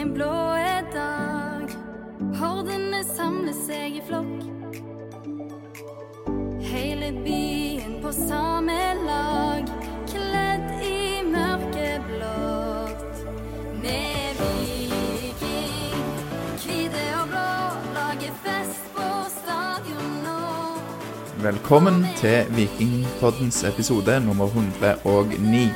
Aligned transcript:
en 0.00 0.14
blå 0.14 0.56
dag. 0.94 1.68
Hordene 2.38 3.02
samler 3.04 3.56
seg 3.66 3.98
i 3.98 4.02
flokk. 4.06 4.78
Hele 6.70 7.10
byen 7.24 7.98
på 8.00 8.12
samme 8.16 8.78
lag, 9.04 9.68
kledd 10.08 10.70
i 10.86 11.20
mørkeblått. 11.28 13.20
Med 13.82 14.40
viking, 14.40 16.00
hvite 16.64 17.04
og 17.20 17.28
blå, 17.34 17.52
lager 17.98 18.40
fest 18.46 18.90
på 18.96 19.12
stadion 19.36 20.18
nå. 20.24 20.40
Velkommen 21.44 22.06
til 22.22 22.48
Vikingpoddens 22.56 23.64
episode 23.68 24.20
nummer 24.24 24.48
109. 24.48 25.68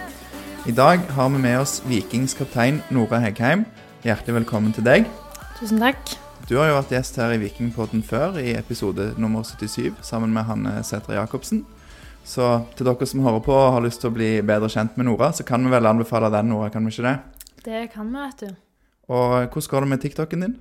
I 0.65 0.73
dag 0.73 0.99
har 1.13 1.29
vi 1.29 1.39
med 1.39 1.59
oss 1.61 1.83
Vikings 1.85 2.35
kaptein 2.35 2.81
Nora 2.91 3.21
Heggheim. 3.21 3.67
Hjertelig 4.05 4.35
velkommen 4.43 4.73
til 4.77 4.85
deg. 4.85 5.07
Tusen 5.57 5.79
takk. 5.81 6.11
Du 6.45 6.59
har 6.59 6.67
jo 6.69 6.75
vært 6.77 6.91
gjest 6.93 7.17
her 7.17 7.31
i 7.33 7.39
Vikingpodden 7.41 8.03
før, 8.05 8.35
i 8.37 8.51
episode 8.53 9.07
nummer 9.17 9.47
77, 9.49 9.95
sammen 10.05 10.35
med 10.35 10.45
Hanne 10.45 10.75
Sætre 10.85 11.15
Jacobsen. 11.17 11.63
Så 12.21 12.51
til 12.77 12.85
dere 12.85 13.09
som 13.09 13.23
hører 13.25 13.41
på 13.47 13.55
og 13.57 13.71
har 13.73 13.85
lyst 13.87 14.03
til 14.03 14.11
å 14.11 14.17
bli 14.19 14.29
bedre 14.45 14.69
kjent 14.69 14.99
med 15.01 15.09
Nora, 15.09 15.31
så 15.33 15.47
kan 15.49 15.65
vi 15.65 15.73
vel 15.73 15.89
anbefale 15.89 16.29
den, 16.35 16.53
Nora, 16.53 16.69
kan 16.75 16.85
vi 16.85 16.93
ikke 16.93 17.07
det? 17.07 17.15
Det 17.65 17.81
kan 17.95 18.11
vi, 18.13 18.27
vet 18.27 18.45
du. 18.45 18.53
Og 19.09 19.33
hvordan 19.39 19.71
går 19.73 19.87
det 19.87 19.91
med 19.95 20.05
TikToken 20.05 20.45
din? 20.45 20.55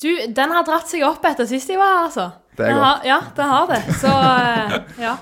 Du, 0.00 0.08
den 0.40 0.56
har 0.56 0.64
dratt 0.64 0.88
seg 0.88 1.04
opp 1.04 1.28
etter 1.28 1.52
sist 1.52 1.68
jeg 1.68 1.76
var 1.82 1.98
her, 1.98 2.06
altså. 2.08 2.26
Det 2.56 2.64
er 2.64 2.72
Den 2.72 2.80
godt. 2.80 2.86
Har, 2.88 3.04
ja, 3.12 3.20
den 3.36 3.52
har 3.52 3.68
det. 3.74 3.82
Så 4.00 4.14
ja. 5.04 5.14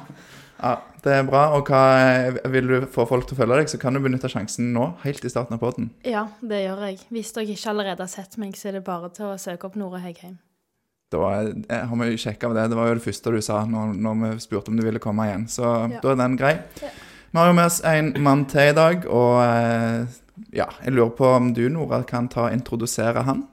ja. 0.62 0.76
Det 1.04 1.12
er 1.14 1.22
bra. 1.28 1.44
Og 1.56 1.68
hva, 1.70 1.82
vil 2.50 2.66
du 2.70 2.86
få 2.90 3.04
folk 3.08 3.26
til 3.28 3.36
å 3.36 3.40
følge 3.42 3.60
deg, 3.60 3.70
så 3.70 3.78
kan 3.82 3.94
du 3.94 4.00
benytte 4.04 4.30
sjansen 4.32 4.72
nå, 4.74 4.90
helt 5.04 5.24
i 5.24 5.30
starten 5.32 5.54
av 5.54 5.62
podden. 5.62 5.90
Ja, 6.06 6.26
det 6.40 6.64
gjør 6.64 6.84
jeg. 6.88 7.00
Hvis 7.14 7.32
dere 7.36 7.54
ikke 7.54 7.70
allerede 7.72 8.04
har 8.06 8.12
sett 8.12 8.36
meg, 8.42 8.56
så 8.58 8.68
er 8.70 8.78
det 8.78 8.84
bare 8.86 9.10
til 9.14 9.30
å 9.30 9.38
søke 9.40 9.68
opp 9.70 9.76
Nora 9.78 10.00
Heggheim. 10.02 10.38
Da 11.08 11.20
eh, 11.40 11.84
har 11.88 12.00
vi 12.02 12.16
sjekka 12.20 12.50
det. 12.52 12.66
Det 12.68 12.76
var 12.76 12.90
jo 12.90 12.96
det 12.98 13.04
første 13.06 13.32
du 13.32 13.38
sa 13.44 13.62
når, 13.64 13.94
når 13.96 14.16
vi 14.24 14.32
spurte 14.44 14.68
om 14.72 14.76
du 14.76 14.84
ville 14.84 15.00
komme 15.00 15.24
igjen. 15.30 15.46
Så 15.48 15.64
Ja. 15.64 16.00
da 16.02 16.10
er 16.12 16.18
den 16.20 16.36
grei. 16.36 16.56
Ja. 16.82 16.90
Vi 17.30 17.38
har 17.38 17.46
jo 17.50 17.54
med 17.56 17.66
oss 17.68 17.80
en 17.84 18.10
mann 18.24 18.44
til 18.48 18.70
i 18.70 18.74
dag, 18.76 19.06
og 19.06 19.38
eh, 19.44 20.18
ja, 20.56 20.66
jeg 20.84 20.92
lurer 20.96 21.14
på 21.16 21.30
om 21.36 21.52
du, 21.56 21.68
Nora, 21.72 22.02
kan 22.08 22.28
ta 22.28 22.48
introdusere 22.52 23.22
han? 23.24 23.46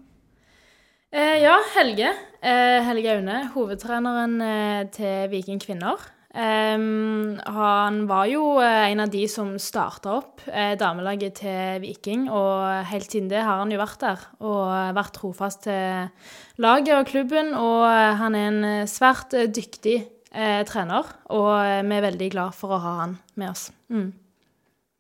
Eh, 1.16 1.42
ja, 1.44 1.56
Helge. 1.76 2.12
Eh, 2.44 2.80
Helge 2.88 3.16
Aune, 3.18 3.38
hovedtreneren 3.56 4.36
eh, 4.44 4.84
til 4.96 5.30
Viking 5.32 5.59
kvinner. 5.64 6.00
Em, 6.36 7.38
han 7.39 8.02
var 8.09 8.25
jo 8.28 8.58
eh, 8.59 8.89
en 8.91 9.05
av 9.05 9.11
de 9.14 9.22
som 9.31 9.53
starta 9.61 10.17
opp 10.17 10.41
eh, 10.52 10.73
damelaget 10.75 11.38
til 11.39 11.80
Viking, 11.80 12.25
og 12.28 12.83
helt 12.89 13.08
siden 13.08 13.30
det 13.31 13.39
har 13.39 13.61
han 13.61 13.72
jo 13.72 13.80
vært 13.80 14.03
der 14.03 14.25
og 14.44 14.97
vært 14.97 15.16
trofast 15.16 15.63
til 15.63 16.11
laget 16.59 16.91
og 16.97 17.08
klubben. 17.08 17.53
Og 17.56 17.88
han 18.19 18.36
er 18.36 18.52
en 18.52 18.91
svært 18.91 19.31
eh, 19.38 19.47
dyktig 19.47 19.95
eh, 20.36 20.61
trener, 20.67 21.08
og 21.31 21.52
vi 21.88 22.00
er 22.02 22.08
veldig 22.09 22.31
glad 22.36 22.59
for 22.59 22.75
å 22.75 22.83
ha 22.83 22.95
han 23.06 23.16
med 23.39 23.53
oss. 23.53 23.69
Mm. 23.88 24.11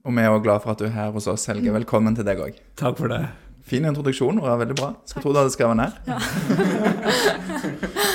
Og 0.05 0.15
vi 0.15 0.23
er 0.23 0.31
også 0.31 0.45
glad 0.47 0.63
for 0.63 0.71
at 0.71 0.79
du 0.79 0.87
er 0.87 0.95
her 0.95 1.15
hos 1.17 1.27
oss, 1.27 1.49
Helge. 1.51 1.75
Velkommen 1.75 2.15
til 2.15 2.27
deg 2.27 2.39
òg. 2.47 2.63
Takk 2.79 2.95
for 3.01 3.11
det. 3.11 3.25
Fin 3.65 3.83
introduksjon, 3.89 4.39
og 4.39 4.59
Veldig 4.61 4.77
bra. 4.77 4.93
Skulle 5.03 5.25
tro 5.25 5.35
du 5.35 5.41
hadde 5.41 5.55
skrevet 5.57 5.83
ned. 5.83 5.91
Ja, 6.07 6.15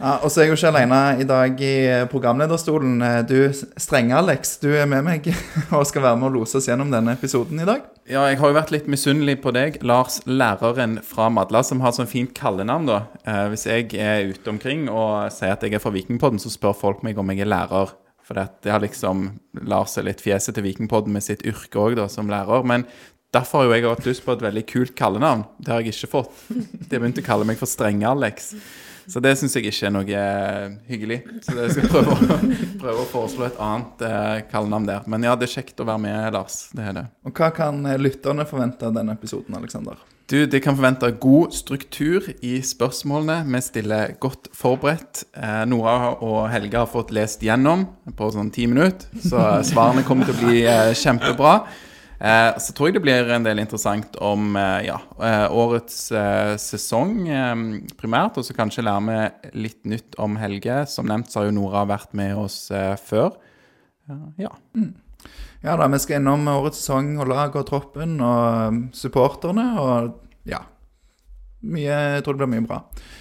og 0.00 0.30
så 0.32 0.40
er 0.40 0.46
jeg 0.46 0.52
jo 0.52 0.58
ikke 0.58 0.70
alene 0.72 1.00
i 1.20 1.26
dag 1.28 1.62
i 1.64 1.74
programlederstolen. 2.08 2.98
Du, 3.28 3.36
Strenge-Alex, 3.52 4.56
du 4.62 4.70
er 4.72 4.88
med 4.88 5.04
meg 5.06 5.28
og 5.76 5.86
skal 5.88 6.06
være 6.06 6.20
med 6.20 6.30
og 6.30 6.38
lose 6.40 6.60
oss 6.60 6.68
gjennom 6.70 6.92
denne 6.92 7.14
episoden 7.18 7.60
i 7.60 7.68
dag. 7.68 7.84
Ja, 8.10 8.24
jeg 8.26 8.40
har 8.40 8.50
jo 8.50 8.56
vært 8.56 8.72
litt 8.74 8.88
misunnelig 8.90 9.36
på 9.44 9.52
deg, 9.54 9.76
Lars, 9.86 10.18
læreren 10.26 10.98
fra 11.06 11.28
Madla, 11.30 11.60
som 11.62 11.82
har 11.84 11.94
sånn 11.94 12.10
fint 12.10 12.32
kallenavn, 12.34 12.88
da. 12.88 12.96
Eh, 13.22 13.44
hvis 13.52 13.68
jeg 13.68 13.92
er 14.02 14.32
ute 14.32 14.50
omkring 14.50 14.88
og 14.90 15.28
sier 15.34 15.54
at 15.54 15.62
jeg 15.62 15.76
er 15.76 15.84
fra 15.84 15.92
Vikingpodden, 15.94 16.40
så 16.42 16.50
spør 16.50 16.74
folk 16.74 17.04
meg 17.06 17.20
om 17.20 17.30
jeg 17.30 17.44
er 17.44 17.52
lærer. 17.52 17.94
For 18.26 18.38
det 18.38 18.70
har 18.70 18.82
liksom 18.82 19.28
Lars 19.66 19.96
er 19.98 20.06
litt 20.06 20.22
fjeset 20.22 20.56
til 20.56 20.66
Vikingpodden 20.66 21.14
med 21.14 21.26
sitt 21.26 21.44
yrke 21.46 21.82
òg, 21.82 21.96
da, 22.00 22.08
som 22.10 22.30
lærer. 22.30 22.66
Men 22.66 22.88
derfor 23.34 23.62
har 23.62 23.68
jo 23.68 23.76
jeg 23.76 23.88
hatt 23.88 24.10
lyst 24.10 24.26
på 24.26 24.34
et 24.34 24.44
veldig 24.48 24.66
kult 24.70 24.96
kallenavn. 24.98 25.46
Det 25.58 25.74
har 25.74 25.82
jeg 25.82 25.94
ikke 25.94 26.14
fått. 26.16 26.44
De 26.50 26.94
har 26.94 27.02
begynt 27.02 27.22
å 27.22 27.26
kalle 27.26 27.46
meg 27.46 27.58
for 27.62 27.70
Strenge-Alex. 27.70 28.54
Så 29.10 29.22
det 29.24 29.34
syns 29.40 29.56
jeg 29.58 29.66
ikke 29.66 29.88
er 29.88 29.94
noe 29.94 30.20
eh, 30.22 30.76
hyggelig. 30.90 31.18
Så 31.42 31.56
jeg 31.58 31.74
skal 31.74 31.90
prøve 31.90 32.14
å, 32.14 32.38
prøve 32.82 33.02
å 33.02 33.08
foreslå 33.10 33.48
et 33.48 33.58
annet 33.66 34.06
eh, 34.06 34.36
kallenavn 34.52 34.86
der. 34.86 35.10
Men 35.10 35.26
ja, 35.26 35.34
det 35.38 35.48
er 35.48 35.56
kjekt 35.58 35.82
å 35.82 35.88
være 35.88 36.04
med, 36.06 36.30
Lars. 36.36 36.62
Det 36.76 36.86
er 36.92 36.96
det. 37.00 37.04
Og 37.26 37.34
hva 37.34 37.50
kan 37.56 37.82
eh, 37.90 37.98
lytterne 38.00 38.46
forvente 38.48 38.86
av 38.86 38.94
denne 38.96 39.18
episoden, 39.18 39.58
Aleksander? 39.58 39.98
Du, 40.30 40.46
de 40.46 40.60
kan 40.62 40.76
forvente 40.78 41.08
god 41.18 41.54
struktur 41.58 42.28
i 42.46 42.60
spørsmålene. 42.62 43.42
Vi 43.50 43.60
stiller 43.66 44.12
godt 44.22 44.46
forberedt. 44.54 45.24
Eh, 45.34 45.64
Nora 45.66 46.12
og 46.22 46.44
Helge 46.52 46.78
har 46.78 46.90
fått 46.90 47.10
lest 47.10 47.42
gjennom 47.42 47.88
på 48.14 48.30
sånn 48.30 48.52
ti 48.54 48.68
minutter, 48.70 49.10
så 49.18 49.48
svarene 49.66 50.06
kommer 50.06 50.30
til 50.30 50.38
å 50.38 50.44
bli 50.44 50.60
eh, 50.70 50.92
kjempebra. 50.94 51.56
Eh, 52.20 52.58
så 52.60 52.74
tror 52.76 52.90
jeg 52.90 52.98
det 52.98 53.04
blir 53.06 53.30
en 53.32 53.44
del 53.46 53.62
interessant 53.62 54.16
om 54.20 54.52
eh, 54.60 54.82
ja, 54.90 54.98
eh, 55.24 55.46
årets 55.56 56.10
eh, 56.12 56.54
sesong 56.60 57.14
eh, 57.32 57.62
primært, 58.00 58.36
og 58.36 58.44
så 58.44 58.56
kanskje 58.56 58.84
lære 58.84 59.04
vi 59.06 59.60
litt 59.64 59.80
nytt 59.88 60.18
om 60.20 60.36
Helge. 60.40 60.82
Som 60.92 61.08
nevnt 61.08 61.32
så 61.32 61.40
har 61.40 61.48
jo 61.48 61.56
Nora 61.56 61.86
vært 61.88 62.12
med 62.16 62.36
oss 62.36 62.66
eh, 62.74 62.96
før. 63.00 63.38
ja. 64.10 64.52
ja. 64.80 64.90
Ja 65.60 65.74
da, 65.76 65.90
vi 65.92 65.98
skal 66.00 66.22
innom 66.22 66.46
årets 66.48 66.78
sesong 66.80 67.18
og 67.20 67.28
lag 67.28 67.56
og 67.60 67.66
troppen 67.68 68.14
og 68.24 68.78
supporterne 68.96 69.66
og 69.76 70.14
ja. 70.48 70.62
Mye, 71.60 71.98
jeg 72.14 72.22
tror 72.24 72.38
det 72.38 72.46
blir 72.46 72.54
mye 72.54 72.64
bra. 72.64 72.78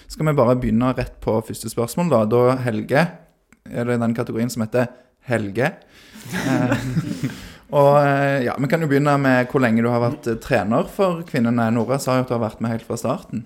Skal 0.07 0.29
vi 0.29 0.35
bare 0.37 0.55
begynne 0.55 0.93
rett 0.95 1.17
på 1.19 1.35
første 1.43 1.67
spørsmål, 1.67 2.13
da. 2.13 2.21
Da 2.31 2.55
Helge 2.63 3.03
er 3.67 3.91
det 3.91 3.99
den 3.99 4.15
kategorien 4.15 4.51
som 4.53 4.63
heter 4.63 4.87
Helge. 5.27 5.73
Og 7.69 8.01
eh, 8.01 8.41
ja, 8.47 8.53
Vi 8.57 8.67
kan 8.71 8.81
jo 8.81 8.87
begynne 8.89 9.13
med 9.21 9.47
hvor 9.51 9.61
lenge 9.63 9.83
du 9.85 9.89
har 9.91 10.01
vært 10.03 10.27
eh, 10.29 10.39
trener 10.41 10.83
for 10.89 11.23
kvinnene. 11.27 11.73
Nora 11.75 11.97
sa 12.01 12.11
jo 12.17 12.23
at 12.25 12.29
du 12.31 12.35
har 12.37 12.47
vært 12.47 12.61
med 12.63 12.71
helt 12.73 12.87
fra 12.87 12.97
starten. 12.99 13.39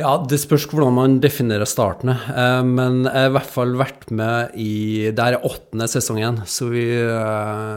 Ja, 0.00 0.12
det 0.18 0.38
spørs 0.42 0.66
hvordan 0.72 0.94
man 0.96 1.20
definerer 1.22 1.68
startene. 1.70 2.14
Eh, 2.34 2.62
men 2.66 2.92
jeg 3.06 3.14
har 3.14 3.28
i 3.30 3.36
hvert 3.38 3.54
fall 3.56 3.72
vært 3.80 4.04
med 4.10 4.38
i 4.60 4.72
Det 5.14 5.24
er 5.24 5.46
åttende 5.46 5.86
sesongen, 5.90 6.36
så 6.44 6.64
vi 6.72 6.84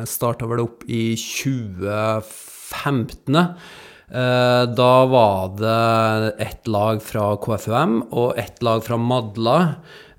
starta 0.09 0.45
vel 0.49 0.59
opp 0.65 0.79
i 0.89 1.15
2015. 1.15 3.37
Eh, 4.07 4.63
da 4.71 4.93
var 5.11 5.49
det 5.59 6.35
ett 6.39 6.67
lag 6.67 7.01
fra 7.03 7.33
KFUM 7.43 7.97
og 8.15 8.37
ett 8.39 8.61
lag 8.63 8.83
fra 8.85 8.97
Madla. 8.97 9.57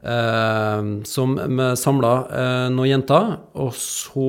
Eh, 0.02 0.82
som 1.04 1.34
samla 1.76 2.12
eh, 2.30 2.68
noen 2.70 2.90
jenter. 2.92 3.32
Og 3.58 3.72
så 3.74 4.28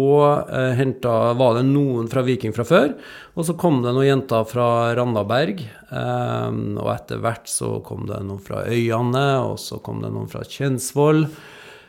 eh, 0.50 0.74
henta, 0.80 1.35
var 1.38 1.59
det 1.59 1.68
noen 1.69 2.09
fra 2.09 2.24
Viking 2.25 2.56
fra 2.56 2.66
før. 2.68 2.96
Og 3.38 3.47
så 3.47 3.56
kom 3.59 3.84
det 3.85 3.94
noen 3.94 4.09
jenter 4.09 4.47
fra 4.50 4.69
Randaberg. 4.97 5.62
Eh, 5.62 6.50
og 6.80 6.91
etter 6.96 7.22
hvert 7.24 7.50
så 7.52 7.78
kom 7.85 8.09
det 8.09 8.22
noen 8.25 8.41
fra 8.44 8.66
Øyane, 8.66 9.30
og 9.46 9.59
så 9.62 9.81
kom 9.84 10.03
det 10.03 10.12
noen 10.16 10.30
fra 10.31 10.46
Kjensvoll. 10.47 11.25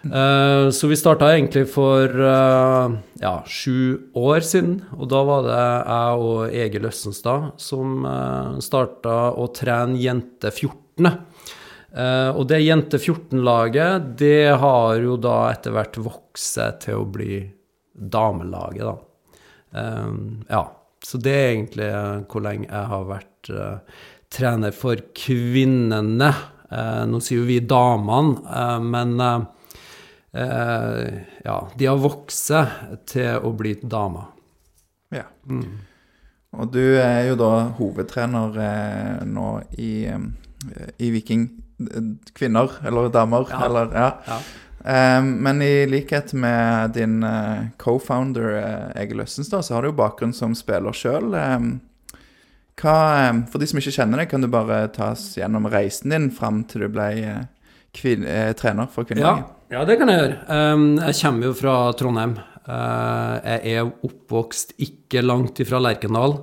Så 0.00 0.88
vi 0.88 0.97
starta 0.97 1.26
egentlig 1.34 1.66
for 1.68 2.08
ja, 3.20 3.32
sju 3.44 4.08
år 4.16 4.41
siden. 4.48 4.78
Og 4.97 5.10
da 5.12 5.20
var 5.28 5.44
det 5.44 5.58
jeg 5.60 6.22
og 6.24 6.54
Egil 6.56 6.88
Østenstad 6.88 7.50
som 7.60 8.06
uh, 8.08 8.56
starta 8.64 9.18
å 9.36 9.50
trene 9.52 10.00
jente 10.00 10.48
14. 10.48 11.10
Eh, 11.90 12.30
og 12.30 12.46
det 12.50 12.60
jente 12.62 12.98
14-laget, 13.00 14.12
det 14.18 14.50
har 14.62 14.98
jo 15.02 15.16
da 15.18 15.50
etter 15.50 15.74
hvert 15.74 15.98
vokst 15.98 16.58
seg 16.58 16.78
til 16.84 17.02
å 17.02 17.08
bli 17.10 17.40
damelaget, 17.90 18.86
da. 18.86 18.96
Uh, 19.70 20.14
ja. 20.50 20.64
Så 21.00 21.16
det 21.22 21.32
er 21.32 21.46
egentlig 21.54 21.86
eh, 21.88 22.16
hvor 22.28 22.42
lenge 22.44 22.66
jeg 22.68 22.88
har 22.91 23.04
vært 23.09 23.50
uh, 23.54 24.03
trener 24.28 24.74
for 24.76 25.00
kvinnene. 25.16 26.28
Nå 26.70 27.18
sier 27.24 27.41
jo 27.41 27.47
vi 27.48 27.56
damene, 27.66 28.60
men 28.84 29.16
ja, 30.30 31.56
de 31.74 31.88
har 31.88 31.98
vokst 31.98 32.53
seg 32.53 32.92
til 33.10 33.42
å 33.42 33.50
bli 33.59 33.72
damer. 33.82 34.28
Ja. 35.10 35.24
Og 36.54 36.70
du 36.70 36.84
er 37.00 37.24
jo 37.26 37.41
da 37.41 37.50
hovedtrener 37.74 38.54
nå 39.26 39.48
i, 39.82 40.06
i 40.06 41.10
Viking 41.16 41.48
kvinner, 42.36 42.71
eller 42.86 43.09
damer, 43.12 43.47
Ja. 43.50 43.65
eller 43.66 43.94
ja. 43.94 44.10
Ja. 44.27 44.41
Um, 44.80 45.34
men 45.44 45.62
i 45.62 45.86
likhet 45.86 46.32
med 46.32 46.94
din 46.97 47.22
uh, 47.24 47.66
co-founder 47.77 48.54
uh, 48.56 49.00
Egil 49.03 49.21
Østenstad, 49.21 49.62
så 49.62 49.74
har 49.74 49.82
du 49.82 49.91
jo 49.91 49.98
bakgrunn 49.98 50.32
som 50.32 50.54
spiller 50.56 50.97
sjøl. 50.97 51.34
Um, 51.36 51.66
um, 52.80 53.42
for 53.53 53.60
de 53.60 53.68
som 53.68 53.80
ikke 53.80 53.92
kjenner 53.92 54.22
deg, 54.22 54.30
kan 54.30 54.41
du 54.41 54.48
bare 54.48 54.86
ta 54.94 55.10
oss 55.12 55.34
gjennom 55.36 55.68
reisen 55.68 56.15
din 56.15 56.30
fram 56.32 56.62
til 56.65 56.86
du 56.86 56.94
ble 56.94 57.10
uh, 57.28 58.53
trener 58.56 58.88
for 58.88 59.04
Ja, 59.18 59.36
ja, 59.68 59.84
det 59.84 59.98
kan 60.00 60.09
jeg 60.09 60.22
gjøre. 60.22 60.38
Um, 60.48 60.86
jeg 60.97 61.21
kommer 61.21 61.50
jo 61.50 61.59
fra 61.60 61.77
Trondheim. 61.98 62.38
Jeg 62.71 63.72
er 63.74 63.88
oppvokst 64.06 64.77
ikke 64.78 65.24
langt 65.24 65.59
ifra 65.60 65.80
Lerkendal. 65.82 66.36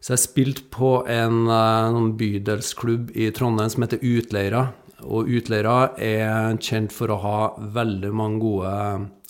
Så 0.00 0.14
jeg 0.14 0.22
spilte 0.22 0.66
på 0.72 0.90
en 1.10 1.46
eh, 1.48 1.92
sånn 1.96 2.12
bydelsklubb 2.20 3.14
i 3.16 3.30
Trondheim 3.34 3.72
som 3.72 3.86
heter 3.86 4.04
Utleira. 4.04 4.68
Og 5.06 5.28
Utleira 5.28 5.92
er 6.00 6.56
kjent 6.62 6.94
for 6.94 7.12
å 7.12 7.20
ha 7.22 7.40
veldig 7.76 8.12
mange 8.16 8.40
gode 8.42 8.76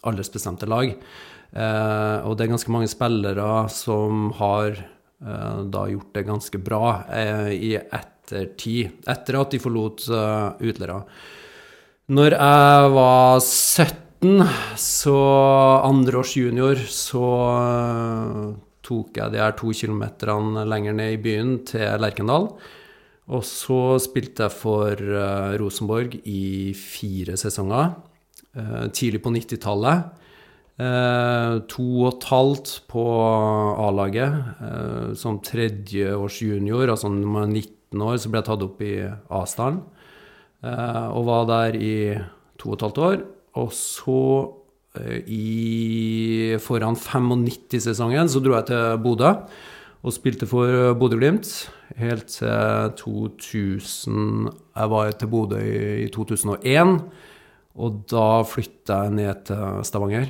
aldersbestemte 0.07 0.69
lag. 0.71 0.93
Eh, 1.57 2.19
og 2.27 2.37
det 2.37 2.47
er 2.47 2.53
ganske 2.53 2.75
mange 2.75 2.91
spillere 2.91 3.67
som 3.73 4.29
har 4.41 4.77
eh, 4.77 5.63
da 5.73 5.87
gjort 5.91 6.13
det 6.17 6.27
ganske 6.29 6.61
bra 6.63 6.83
eh, 7.09 7.51
i 7.55 7.73
ettertid, 7.79 9.01
etter 9.09 9.41
at 9.41 9.55
de 9.55 9.63
forlot 9.63 10.07
eh, 10.11 10.69
Utleira. 10.69 11.01
Når 12.07 12.37
jeg 12.37 12.91
var 12.95 13.41
17, 13.43 14.45
så 14.79 15.19
andreårs 15.87 16.37
junior, 16.39 16.79
så 16.93 17.27
eh, 17.57 18.66
tok 18.87 19.19
jeg 19.19 19.35
de 19.35 19.43
her 19.43 19.57
to 19.59 19.73
kilometerne 19.75 20.65
lenger 20.71 20.95
ned 20.97 21.17
i 21.17 21.23
byen 21.23 21.57
til 21.67 21.99
Lerkendal. 22.03 22.53
Og 23.27 23.43
så 23.43 23.97
spilte 23.99 24.47
jeg 24.47 24.55
for 24.55 24.95
uh, 24.95 25.57
Rosenborg 25.59 26.15
i 26.31 26.71
fire 26.79 27.35
sesonger. 27.41 27.97
Uh, 28.55 28.87
tidlig 28.95 29.21
på 29.25 29.35
90-tallet. 29.35 30.23
Uh, 30.77 31.65
to 31.73 31.87
og 32.05 32.11
et 32.13 32.29
halvt 32.31 32.73
på 32.93 33.03
A-laget. 33.87 34.39
Eh, 34.61 35.15
som 35.19 35.41
tredjeårsjunior. 35.41 36.91
altså 36.91 37.09
når 37.09 37.27
man 37.27 37.51
er 37.51 37.63
19 37.63 38.03
år, 38.03 38.17
så 38.17 38.31
ble 38.31 38.43
jeg 38.43 38.49
tatt 38.51 38.67
opp 38.67 38.83
i 38.85 38.95
A-stallen. 39.41 39.83
Eh, 40.65 41.07
og 41.13 41.27
var 41.29 41.49
der 41.51 41.77
i 41.79 41.97
to 42.59 42.71
og 42.71 42.77
et 42.77 42.87
halvt 42.87 42.99
år. 42.99 43.19
Og 43.57 43.73
så, 43.73 44.21
eh, 44.49 44.66
i 45.27 46.57
foran 46.63 46.97
95-sesongen, 46.99 48.29
så 48.31 48.41
dro 48.45 48.57
jeg 48.59 48.69
til 48.73 48.99
Bodø 49.05 49.33
og 50.07 50.15
spilte 50.15 50.47
for 50.47 50.71
eh, 50.71 50.93
Bodø-Glimt 50.99 51.49
helt 51.99 52.29
til 52.31 52.91
2000 53.01 54.51
Jeg 54.77 54.91
var 54.93 55.13
til 55.19 55.31
Bodø 55.33 55.59
i, 55.63 56.05
i 56.05 56.11
2001, 56.15 56.99
og 57.77 58.03
da 58.11 58.27
flytta 58.49 59.01
jeg 59.07 59.15
ned 59.19 59.41
til 59.49 59.81
Stavanger. 59.89 60.29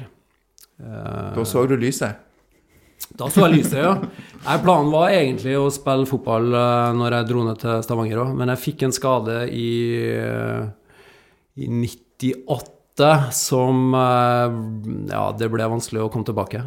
Eh, 0.80 1.34
Da 1.36 1.44
så 1.44 1.66
du 1.68 1.76
lyset. 1.76 2.22
da 3.18 3.28
så 3.30 3.44
jeg 3.46 3.58
lyset, 3.58 3.76
ja. 3.82 3.92
Nei, 4.46 4.56
planen 4.64 4.90
var 4.92 5.12
egentlig 5.12 5.54
å 5.60 5.68
spille 5.72 6.08
fotball 6.08 6.48
eh, 6.56 6.94
når 6.96 7.18
jeg 7.18 7.28
dro 7.32 7.44
ned 7.46 7.60
til 7.60 7.82
Stavanger 7.84 8.22
òg, 8.24 8.32
men 8.38 8.48
jeg 8.54 8.62
fikk 8.64 8.86
en 8.88 8.96
skade 8.96 9.36
i, 9.52 9.68
eh, 10.16 10.64
i 11.60 11.68
98 11.68 12.32
som 13.32 13.94
eh, 13.94 15.12
Ja, 15.12 15.30
det 15.36 15.50
ble 15.52 15.68
vanskelig 15.68 16.04
å 16.04 16.10
komme 16.12 16.24
tilbake. 16.28 16.62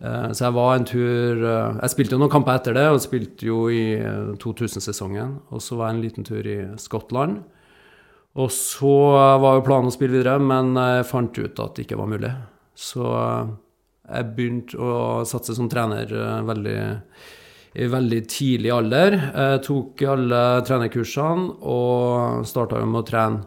Eh, 0.00 0.30
Så 0.32 0.44
jeg 0.46 0.54
var 0.54 0.74
en 0.76 0.86
tur 0.86 1.42
eh, 1.42 1.78
Jeg 1.82 1.92
spilte 1.94 2.14
jo 2.16 2.22
noen 2.22 2.32
kamper 2.32 2.58
etter 2.58 2.74
det, 2.76 2.86
og 2.90 3.00
spilte 3.02 3.46
jo 3.46 3.68
i 3.70 3.98
eh, 3.98 4.34
2000-sesongen. 4.38 5.38
Og 5.50 5.62
så 5.62 5.78
var 5.78 5.90
jeg 5.90 5.96
en 5.96 6.04
liten 6.04 6.26
tur 6.26 6.46
i 6.46 6.58
Skottland. 6.78 7.40
Og 8.38 8.52
så 8.54 8.92
var 9.42 9.56
jo 9.56 9.64
planen 9.66 9.90
å 9.90 9.94
spille 9.94 10.20
videre, 10.20 10.38
men 10.38 10.76
jeg 10.76 11.08
fant 11.08 11.38
ut 11.40 11.58
at 11.64 11.74
det 11.74 11.86
ikke 11.86 11.98
var 11.98 12.10
mulig. 12.12 12.30
Så 12.78 13.02
jeg 13.08 14.28
begynte 14.36 14.78
å 14.78 15.24
satse 15.26 15.56
som 15.56 15.66
trener 15.68 16.12
veldig, 16.46 16.76
i 17.82 17.88
veldig 17.90 18.20
tidlig 18.30 18.70
alder. 18.70 19.16
Jeg 19.16 19.64
tok 19.66 20.04
alle 20.12 20.42
trenerkursene 20.68 21.56
og 21.66 22.46
starta 22.46 22.78
med 22.84 23.00
å 23.00 23.08
trene 23.08 23.42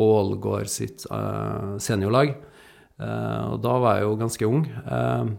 Ålgård 0.00 0.70
sitt 0.70 1.06
uh, 1.10 1.76
seniorlag. 1.82 2.34
Uh, 3.00 3.54
og 3.54 3.62
da 3.64 3.76
var 3.80 3.98
jeg 3.98 4.08
jo 4.08 4.18
ganske 4.20 4.50
ung. 4.50 4.66
Uh, 4.86 5.30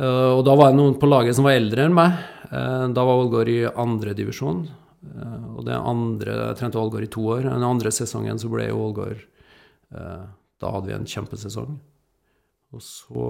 og 0.00 0.44
da 0.46 0.54
var 0.54 0.70
det 0.70 0.78
noen 0.78 0.94
på 1.00 1.08
laget 1.08 1.36
som 1.36 1.48
var 1.48 1.58
eldre 1.58 1.82
enn 1.84 1.96
meg. 1.96 2.20
Da 2.50 3.02
var 3.04 3.18
Ålgård 3.20 3.48
i 3.50 3.64
andre 3.68 4.14
divisjon. 4.16 4.62
Eh, 5.00 5.44
og 5.56 5.64
det 5.66 5.76
andre, 5.76 6.34
jeg 6.50 6.58
trente 6.60 6.80
Ålgård 6.80 7.06
i 7.06 7.12
to 7.12 7.24
år. 7.34 7.46
Den 7.48 7.66
andre 7.66 7.92
sesongen 7.94 8.40
så 8.40 8.50
ble 8.52 8.68
jo 8.68 8.80
Ålgård 8.86 9.22
Da 9.90 10.70
hadde 10.74 10.90
vi 10.90 10.94
en 10.94 11.08
kjempesesong. 11.08 11.78
Og 12.70 12.82
så 12.84 13.28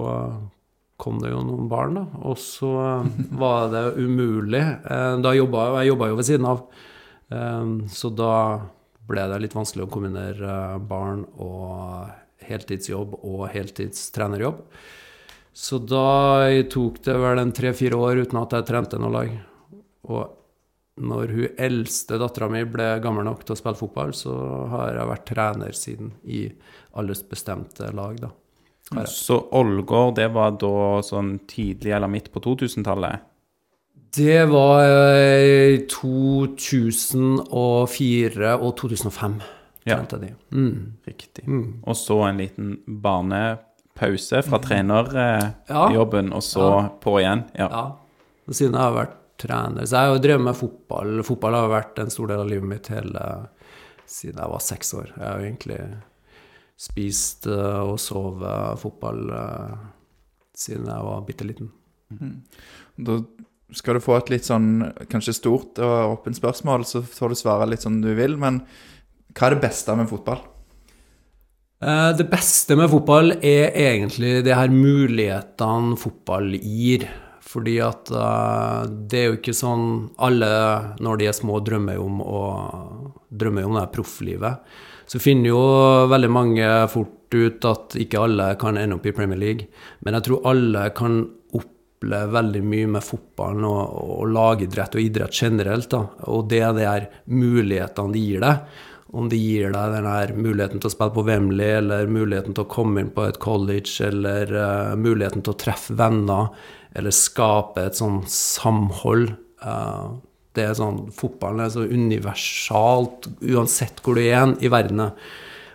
kom 1.01 1.17
det 1.23 1.31
jo 1.31 1.41
noen 1.47 1.69
barn, 1.71 1.95
da. 1.97 2.03
Og 2.29 2.37
så 2.37 2.71
var 3.41 3.71
det 3.73 3.85
umulig. 3.97 4.61
Da 5.23 5.33
jobba 5.33 5.71
jeg 5.79 5.93
jobba 5.93 6.11
jo 6.11 6.19
ved 6.19 6.27
siden 6.27 6.49
av. 6.51 6.61
Så 7.89 8.11
da 8.13 8.35
ble 9.09 9.23
det 9.31 9.39
litt 9.43 9.55
vanskelig 9.57 9.87
å 9.87 9.91
kombinere 9.91 10.49
eh, 10.49 10.81
barn 10.87 11.23
og 11.41 12.11
heltidsjobb 12.45 13.15
og 13.21 13.47
heltidstrenerjobb. 13.53 14.61
Så 15.53 15.81
da 15.83 16.47
tok 16.71 17.01
det 17.05 17.17
vel 17.19 17.41
en 17.41 17.51
tre-fire 17.55 17.97
år 17.99 18.23
uten 18.25 18.39
at 18.39 18.53
jeg 18.55 18.67
trente 18.69 18.99
noe 19.01 19.11
lag. 19.13 19.33
Og 20.07 21.01
når 21.01 21.33
hun 21.35 21.57
eldste 21.59 22.19
dattera 22.21 22.47
mi 22.51 22.61
ble 22.67 22.87
gammel 23.03 23.25
nok 23.27 23.43
til 23.43 23.55
å 23.55 23.59
spille 23.59 23.79
fotball, 23.79 24.13
så 24.15 24.35
har 24.71 24.95
jeg 24.95 25.09
vært 25.11 25.27
trener 25.27 25.75
siden 25.77 26.13
i 26.23 26.45
aldersbestemte 26.99 27.91
lag, 27.95 28.21
da. 28.21 28.31
Så 29.07 29.37
Ålgård, 29.55 30.17
det 30.17 30.27
var 30.35 30.57
da 30.59 30.99
sånn 31.05 31.37
tidlig 31.47 31.93
eller 31.95 32.11
midt 32.11 32.27
på 32.33 32.41
2000-tallet? 32.43 33.23
Det 34.15 34.45
var 34.51 34.83
eh, 34.83 35.75
i 35.75 35.77
2004 35.87 38.57
og 38.59 38.75
2005. 38.79 39.41
Ja. 39.87 39.97
Mm. 40.51 40.93
Riktig. 41.07 41.43
Og 41.87 41.95
så 41.97 42.19
en 42.27 42.37
liten 42.37 42.75
barnepause 43.01 44.41
fra 44.45 44.59
trenerjobben, 44.61 46.27
Ja. 46.29 46.35
og 46.37 46.43
så 46.45 46.67
Ja. 46.69 46.89
på 47.01 47.15
igjen. 47.19 47.43
Ja. 47.57 47.67
Ja. 47.69 47.85
Og 48.47 48.53
siden 48.53 48.73
jeg 48.73 48.81
har 48.81 48.93
vært 49.05 49.15
trener 49.37 49.85
Så 49.87 49.95
jeg 49.97 50.07
har 50.11 50.19
drevet 50.19 50.41
med 50.43 50.55
fotball. 50.55 51.23
Fotball 51.23 51.53
har 51.53 51.69
vært 51.69 51.99
en 51.99 52.09
stor 52.09 52.27
del 52.27 52.39
av 52.39 52.47
livet 52.47 52.67
mitt 52.69 52.87
hele 52.87 53.47
siden 54.05 54.35
jeg 54.37 54.49
var 54.51 54.59
seks 54.59 54.93
år. 54.93 55.07
Jeg 55.17 55.27
har 55.27 55.39
egentlig 55.39 55.93
spist 56.77 57.47
eh, 57.47 57.79
og 57.81 57.97
sovet 57.99 58.79
fotball 58.79 59.29
eh, 59.31 59.75
siden 60.53 60.85
jeg 60.85 61.03
var 61.03 61.21
bitte 61.25 61.43
liten. 61.47 61.71
Da 62.99 63.19
skal 63.75 63.97
du 63.97 64.03
få 64.03 64.17
et 64.19 64.31
litt 64.33 64.47
sånn 64.47 64.93
kanskje 65.11 65.35
stort 65.37 65.79
og 65.83 66.17
åpent 66.17 66.37
spørsmål, 66.39 66.85
så 66.87 67.03
får 67.05 67.31
du 67.31 67.39
svare 67.39 67.69
litt 67.71 67.85
som 67.85 67.99
du 68.03 68.11
vil. 68.17 68.37
Men 68.39 68.61
hva 69.31 69.47
er 69.47 69.55
det 69.55 69.63
beste 69.63 69.95
med 69.95 70.09
fotball? 70.11 70.41
Eh, 71.81 72.11
Det 72.17 72.29
beste 72.29 72.77
med 72.77 72.91
fotball 72.91 73.31
er 73.41 73.71
egentlig 73.73 74.43
de 74.45 74.55
her 74.55 74.69
mulighetene 74.69 75.97
fotball 75.97 76.53
gir. 76.59 77.07
Fordi 77.51 77.79
at 77.83 78.11
eh, 78.15 78.83
det 79.11 79.19
er 79.19 79.25
jo 79.27 79.39
ikke 79.39 79.55
sånn 79.57 79.87
Alle 80.23 80.51
når 81.03 81.17
de 81.19 81.27
er 81.27 81.35
små, 81.35 81.59
drømmer 81.59 81.97
jo 81.97 82.05
om 82.07 82.21
å 82.23 82.43
drømmer 83.31 83.65
om 83.65 83.75
det 83.75 83.85
her 83.85 83.95
profflivet. 83.95 84.71
Så 85.07 85.19
finner 85.19 85.51
jo 85.51 85.63
veldig 86.11 86.29
mange 86.31 86.67
fort 86.91 87.35
ut 87.35 87.65
at 87.67 87.95
ikke 87.99 88.19
alle 88.19 88.53
kan 88.59 88.77
ende 88.79 88.95
opp 88.95 89.07
i 89.07 89.13
Premier 89.15 89.39
League. 89.39 89.67
Men 90.03 90.15
jeg 90.15 90.27
tror 90.27 90.45
alle 90.51 90.85
kan 90.95 91.21
veldig 92.01 92.61
mye 92.65 92.87
med 92.95 93.05
fotballen 93.05 93.65
og, 93.67 93.97
og 94.17 94.31
lagidrett 94.33 94.95
og 94.97 95.03
idrett 95.03 95.41
generelt. 95.43 95.89
Da. 95.91 96.05
Og 96.33 96.47
det 96.49 96.63
er 96.65 96.73
de 96.77 96.95
mulighetene 97.29 98.15
de 98.15 98.23
gir 98.23 98.41
deg. 98.45 98.79
Om 99.11 99.27
de 99.27 99.37
gir 99.37 99.73
deg 99.75 99.93
den 99.97 100.07
her 100.07 100.31
muligheten 100.37 100.79
til 100.79 100.87
å 100.87 100.93
spille 100.93 101.15
på 101.17 101.25
Wembley, 101.27 101.75
eller 101.81 102.07
muligheten 102.07 102.55
til 102.55 102.63
å 102.63 102.71
komme 102.71 103.03
inn 103.03 103.11
på 103.11 103.25
et 103.27 103.41
college, 103.43 103.97
eller 104.07 104.53
uh, 104.55 104.93
muligheten 104.95 105.43
til 105.43 105.51
å 105.51 105.59
treffe 105.59 105.97
venner, 105.99 106.47
eller 106.95 107.15
skape 107.15 107.83
et 107.89 107.99
sånn 107.99 108.21
samhold. 108.31 109.33
Uh, 109.59 110.15
det 110.55 110.63
er 110.63 110.77
sånn, 110.79 111.09
Fotballen 111.15 111.65
er 111.65 111.73
så 111.75 111.83
universalt, 111.87 113.27
uansett 113.43 113.99
hvor 114.03 114.15
du 114.15 114.23
er 114.23 114.55
i 114.63 114.71
verden. 114.71 115.11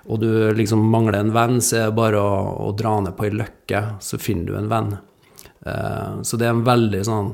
Og 0.06 0.22
du 0.22 0.30
liksom 0.56 0.86
mangler 0.88 1.20
en 1.20 1.34
venn, 1.36 1.60
så 1.60 1.82
er 1.82 1.90
det 1.90 1.98
bare 1.98 2.22
å, 2.22 2.40
å 2.68 2.72
dra 2.78 2.94
ned 3.04 3.18
på 3.18 3.28
ei 3.28 3.36
løkke, 3.36 3.84
så 4.00 4.20
finner 4.22 4.48
du 4.48 4.56
en 4.56 4.72
venn. 4.72 4.96
Eh, 5.66 6.22
så 6.22 6.38
det 6.38 6.46
er 6.48 6.54
en 6.54 6.64
veldig 6.66 7.02
sånn 7.06 7.32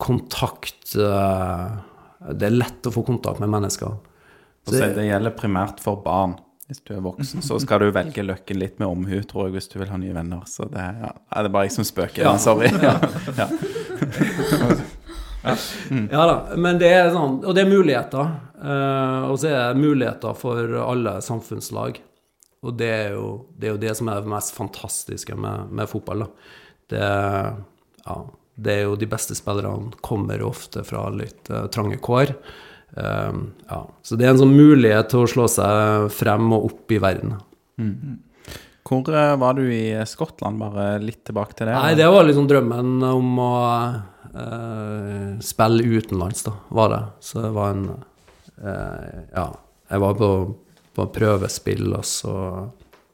kontakt 0.00 0.94
eh, 0.96 1.66
Det 2.32 2.46
er 2.48 2.54
lett 2.56 2.86
å 2.88 2.92
få 2.94 3.02
kontakt 3.04 3.42
med 3.42 3.52
mennesker. 3.52 3.98
Så 4.68 4.78
det 4.96 5.04
gjelder 5.08 5.34
primært 5.36 5.80
for 5.84 6.00
barn. 6.04 6.38
Hvis 6.70 6.84
du 6.86 6.92
er 6.94 7.00
voksen, 7.02 7.42
så 7.42 7.56
skal 7.58 7.82
du 7.82 7.88
velge 7.90 8.22
løkken 8.22 8.60
litt 8.60 8.76
med 8.78 8.86
omhu, 8.86 9.16
tror 9.26 9.48
jeg, 9.48 9.56
hvis 9.56 9.66
du 9.72 9.80
vil 9.80 9.88
ha 9.90 9.96
nye 9.98 10.14
venner. 10.14 10.44
Så 10.46 10.68
det, 10.70 10.84
ja. 11.02 11.08
Nei, 11.16 11.40
det 11.42 11.48
er 11.48 11.54
bare 11.56 11.66
jeg 11.66 11.74
som 11.74 11.86
spøker. 11.88 12.22
Ja. 12.22 12.36
Sorry. 12.38 12.70
Ja. 12.86 13.48
Ja. 15.40 15.56
Ja 16.12 16.24
da, 16.28 16.34
men 16.60 16.78
det 16.78 16.90
er 16.92 17.10
sånn, 17.14 17.38
og 17.40 17.56
det 17.56 17.64
er 17.64 17.70
muligheter. 17.72 18.32
Eh, 18.60 19.26
og 19.30 19.38
så 19.40 19.48
er 19.50 19.58
det 19.72 19.82
muligheter 19.82 20.36
for 20.38 20.74
alle 20.84 21.16
samfunnslag. 21.24 21.98
Og 22.60 22.76
det 22.76 22.90
er 22.92 23.14
jo 23.16 23.28
det, 23.56 23.70
er 23.70 23.72
jo 23.74 23.80
det 23.80 23.94
som 23.96 24.10
er 24.12 24.20
det 24.20 24.30
mest 24.30 24.52
fantastiske 24.56 25.36
med, 25.40 25.72
med 25.72 25.88
fotball. 25.90 26.26
Da. 26.26 26.30
Det, 26.90 27.10
ja, 28.04 28.16
det 28.60 28.74
er 28.74 28.82
jo 28.88 28.98
de 28.98 29.08
beste 29.10 29.36
spillerne 29.38 29.94
kommer 30.04 30.42
ofte 30.44 30.84
fra 30.86 31.06
litt 31.14 31.50
uh, 31.52 31.64
trange 31.72 32.00
kår. 32.02 32.34
Um, 32.94 33.52
ja. 33.68 33.84
Så 34.02 34.18
det 34.18 34.26
er 34.26 34.34
en 34.34 34.42
sånn 34.42 34.56
mulighet 34.56 35.12
til 35.12 35.22
å 35.22 35.30
slå 35.30 35.46
seg 35.50 36.10
frem 36.14 36.50
og 36.56 36.72
opp 36.72 36.94
i 36.94 36.98
verden. 37.02 37.36
Hvor 38.90 39.12
uh, 39.14 39.36
var 39.38 39.54
du 39.54 39.66
i 39.72 39.94
Skottland? 40.08 40.58
Bare 40.60 40.98
litt 41.02 41.22
tilbake 41.28 41.54
til 41.56 41.70
det. 41.70 41.76
Nei, 41.78 41.94
det 41.98 42.08
var 42.10 42.26
liksom 42.26 42.48
drømmen 42.50 43.04
om 43.06 43.38
å 43.44 43.52
uh, 44.34 45.38
spille 45.44 45.86
utenlands, 45.86 46.42
da, 46.48 46.56
var 46.74 46.90
det. 46.94 47.04
Så 47.30 47.44
det 47.44 47.52
var 47.54 47.76
en 47.76 47.86
eh, 47.90 49.20
Ja, 49.34 49.46
jeg 49.90 50.02
var 50.02 50.18
på, 50.18 50.32
på 50.96 51.06
prøvespill, 51.14 51.86
og 51.94 52.04
så 52.06 52.34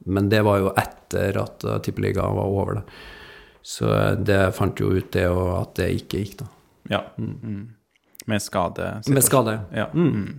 Men 0.06 0.28
det 0.30 0.42
var 0.46 0.60
jo 0.62 0.72
etter 0.78 1.36
at 1.42 1.64
Tippeligaen 1.82 2.36
var 2.38 2.50
over, 2.50 2.80
da. 2.80 2.98
Så 3.66 3.90
det 4.22 4.40
fant 4.54 4.78
jo 4.78 4.92
ut 4.94 5.08
det, 5.14 5.26
og 5.26 5.48
at 5.58 5.74
det 5.80 5.88
ikke 5.98 6.22
gikk, 6.22 6.36
da. 6.44 6.46
Ja. 6.92 7.00
Mm. 7.18 7.64
Med 8.30 8.42
skade. 8.42 8.90
Med 9.10 9.24
skade. 9.26 9.56
Ja. 9.74 9.88
Mm. 9.94 10.38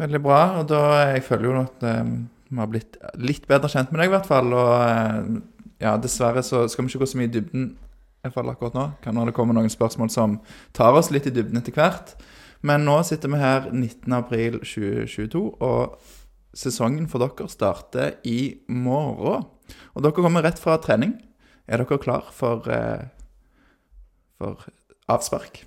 Veldig 0.00 0.20
bra. 0.24 0.40
Og 0.60 0.68
da 0.68 0.82
jeg 1.14 1.24
føler 1.24 1.48
jo 1.48 1.56
at 1.62 1.86
eh, 1.88 2.12
vi 2.50 2.60
har 2.60 2.68
blitt 2.70 2.98
litt 3.16 3.48
bedre 3.48 3.70
kjent 3.72 3.92
med 3.92 4.02
deg, 4.02 4.10
i 4.10 4.14
hvert 4.16 4.28
fall. 4.28 4.52
Og 4.52 4.72
eh, 4.76 5.32
ja, 5.80 5.96
dessverre 6.00 6.44
så 6.44 6.66
skal 6.68 6.84
vi 6.84 6.92
ikke 6.92 7.04
gå 7.04 7.10
så 7.12 7.20
mye 7.20 7.30
i 7.30 7.34
dybden 7.38 7.66
i 7.72 8.26
hvert 8.26 8.36
fall 8.36 8.52
akkurat 8.52 8.76
nå. 8.76 8.86
Kan 9.04 9.14
hende 9.14 9.30
det 9.30 9.36
kommer 9.36 9.56
noen 9.56 9.72
spørsmål 9.72 10.10
som 10.12 10.38
tar 10.76 10.96
oss 10.98 11.12
litt 11.14 11.28
i 11.30 11.34
dybden 11.34 11.60
etter 11.60 11.76
hvert. 11.76 12.16
Men 12.66 12.84
nå 12.88 12.98
sitter 13.06 13.30
vi 13.32 13.40
her 13.40 13.68
19.4.2022, 13.70 15.42
og 15.62 15.96
sesongen 16.56 17.06
for 17.08 17.22
dere 17.22 17.48
starter 17.52 18.16
i 18.26 18.56
morgen. 18.72 19.46
Og 19.94 20.02
dere 20.04 20.16
kommer 20.16 20.44
rett 20.44 20.60
fra 20.60 20.78
trening. 20.82 21.14
Er 21.66 21.82
dere 21.82 21.98
klar 21.98 22.28
for, 22.30 22.68
eh, 22.70 23.08
for 24.38 24.66
avspark? 25.10 25.64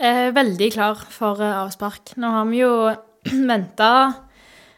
Eh, 0.00 0.30
veldig 0.34 0.72
klar 0.72 0.96
for 1.12 1.40
eh, 1.42 1.58
avspark. 1.60 2.16
Nå 2.16 2.30
har 2.34 2.48
vi 2.50 2.62
jo 2.62 2.72
venta 3.52 3.92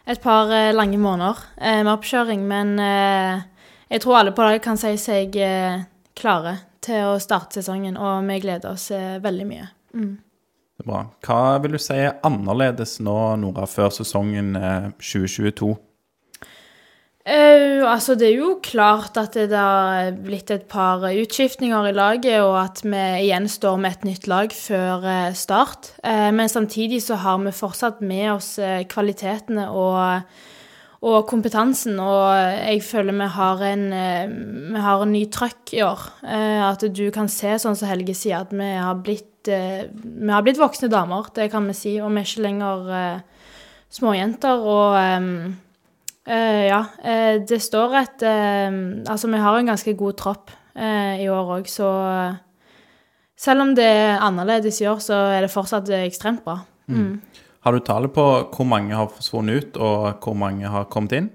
et 0.04 0.20
par 0.20 0.50
eh, 0.52 0.74
lange 0.74 0.98
måneder 0.98 1.38
eh, 1.56 1.80
med 1.84 1.92
oppkjøring, 1.94 2.42
men 2.48 2.74
eh, 2.82 3.46
jeg 3.92 4.02
tror 4.02 4.18
alle 4.18 4.34
på 4.36 4.44
laget 4.44 4.64
kan 4.64 4.80
si 4.80 4.92
seg 5.00 5.38
eh, 5.38 5.84
klare 6.18 6.56
til 6.82 7.12
å 7.12 7.20
starte 7.22 7.60
sesongen, 7.60 7.96
og 7.96 8.26
vi 8.26 8.40
gleder 8.42 8.74
oss 8.74 8.90
eh, 8.90 9.20
veldig 9.22 9.46
mye. 9.48 9.68
Mm. 9.94 10.12
Det 10.72 10.84
er 10.84 10.88
bra. 10.88 11.02
Hva 11.22 11.40
vil 11.62 11.76
du 11.76 11.80
si 11.80 11.96
er 11.96 12.18
annerledes 12.26 12.98
nå, 13.04 13.16
Nora, 13.38 13.68
før 13.70 13.92
sesongen 13.94 14.56
eh, 14.58 14.90
2022? 14.98 15.70
Eh, 17.22 17.78
altså, 17.86 18.16
det 18.18 18.32
er 18.32 18.40
jo 18.40 18.56
klart 18.66 19.14
at 19.20 19.36
det 19.38 19.54
har 19.54 20.08
blitt 20.24 20.50
et 20.50 20.64
par 20.66 21.04
utskiftninger 21.06 21.86
i 21.86 21.94
laget, 21.94 22.40
og 22.42 22.56
at 22.58 22.82
vi 22.82 23.02
igjen 23.28 23.46
står 23.46 23.78
med 23.78 23.94
et 23.94 24.08
nytt 24.08 24.26
lag 24.26 24.56
før 24.56 25.06
eh, 25.06 25.36
start. 25.38 25.92
Uh, 26.02 26.34
men 26.34 26.50
samtidig 26.50 26.98
så 27.06 27.20
har 27.22 27.38
vi 27.44 27.54
fortsatt 27.54 28.02
med 28.02 28.32
oss 28.32 28.56
eh, 28.58 28.82
kvalitetene 28.90 29.68
og, 29.70 30.34
og 31.06 31.22
kompetansen, 31.30 32.02
og 32.02 32.26
jeg 32.58 32.82
føler 32.90 33.14
vi 33.14 33.32
har 33.38 33.66
en, 33.70 33.88
vi 34.74 34.86
har 34.90 35.06
en 35.06 35.14
ny 35.14 35.22
trøkk 35.30 35.76
i 35.78 35.86
år. 35.86 36.06
Uh, 36.26 36.66
at 36.72 36.82
du 36.90 37.06
kan 37.14 37.30
se, 37.30 37.54
sånn 37.54 37.78
som 37.78 37.92
Helge 37.92 38.18
sier, 38.18 38.42
at 38.42 38.50
vi 38.50 38.74
har 38.74 38.98
blitt, 38.98 39.28
vi 39.46 40.30
har 40.30 40.42
blitt 40.42 40.58
voksne 40.58 40.90
damer, 40.90 41.30
det 41.38 41.52
kan 41.54 41.70
vi 41.70 41.74
si, 41.74 42.00
og 42.02 42.10
vi 42.10 42.22
er 42.22 42.32
ikke 42.32 42.48
lenger 42.50 42.96
småjenter. 43.94 44.72
og... 44.72 44.96
eh, 44.98 45.61
Eh, 46.22 46.64
ja. 46.68 46.80
Uh, 47.02 47.42
det 47.48 47.58
står 47.62 47.96
et 47.98 48.22
uh, 48.22 48.74
Altså, 49.10 49.30
vi 49.30 49.40
har 49.42 49.58
en 49.58 49.72
ganske 49.72 49.94
god 49.98 50.18
tropp 50.20 50.52
eh, 50.76 51.22
i 51.22 51.28
år 51.30 51.56
òg, 51.58 51.68
så 51.70 51.88
eh, 52.08 52.40
selv 53.38 53.64
om 53.66 53.74
det 53.76 53.86
er 53.86 54.22
annerledes 54.22 54.80
i 54.82 54.88
år, 54.90 55.02
så 55.02 55.18
er 55.34 55.44
det 55.44 55.52
fortsatt 55.52 55.90
eh, 55.92 56.06
ekstremt 56.08 56.44
bra. 56.46 56.60
Mm. 56.86 57.20
Har 57.62 57.74
du 57.74 57.82
tallet 57.86 58.14
på 58.14 58.24
hvor 58.52 58.68
mange 58.68 58.96
har 58.96 59.10
forsvunnet 59.12 59.62
ut, 59.62 59.76
og 59.76 60.24
hvor 60.24 60.38
mange 60.38 60.68
har 60.68 60.88
kommet 60.92 61.18
inn? 61.18 61.28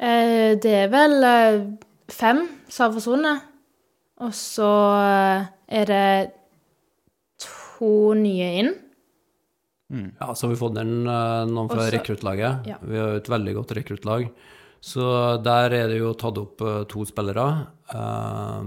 Eh, 0.00 0.54
det 0.60 0.78
er 0.84 0.92
vel 0.92 1.18
eh, 1.28 1.60
fem 2.12 2.46
som 2.68 2.88
har 2.88 2.96
forsvunnet, 2.96 3.50
og 4.24 4.32
så 4.36 4.72
eh, 5.00 5.50
er 5.80 5.90
det 5.90 6.08
to 7.44 8.14
nye 8.18 8.50
inn. 8.62 8.74
Ja, 9.92 10.34
så 10.34 10.46
har 10.46 10.54
vi 10.54 10.58
fått 10.58 10.78
inn 10.80 11.06
eh, 11.06 11.44
noen 11.50 11.68
fra 11.70 11.82
Også- 11.84 11.92
rekruttlaget. 11.98 12.66
ja. 12.66 12.76
Vi 12.82 12.96
har 12.98 13.10
jo 13.12 13.16
et 13.20 13.28
veldig 13.28 13.54
godt 13.54 13.74
rekruttlag. 13.76 14.30
Så 14.84 15.42
der 15.42 15.72
er 15.72 15.88
det 15.88 15.98
jo 15.98 16.12
tatt 16.14 16.38
opp 16.38 16.60
eh, 16.62 16.84
to 16.84 17.04
spillere. 17.04 17.66
eh, 17.94 18.62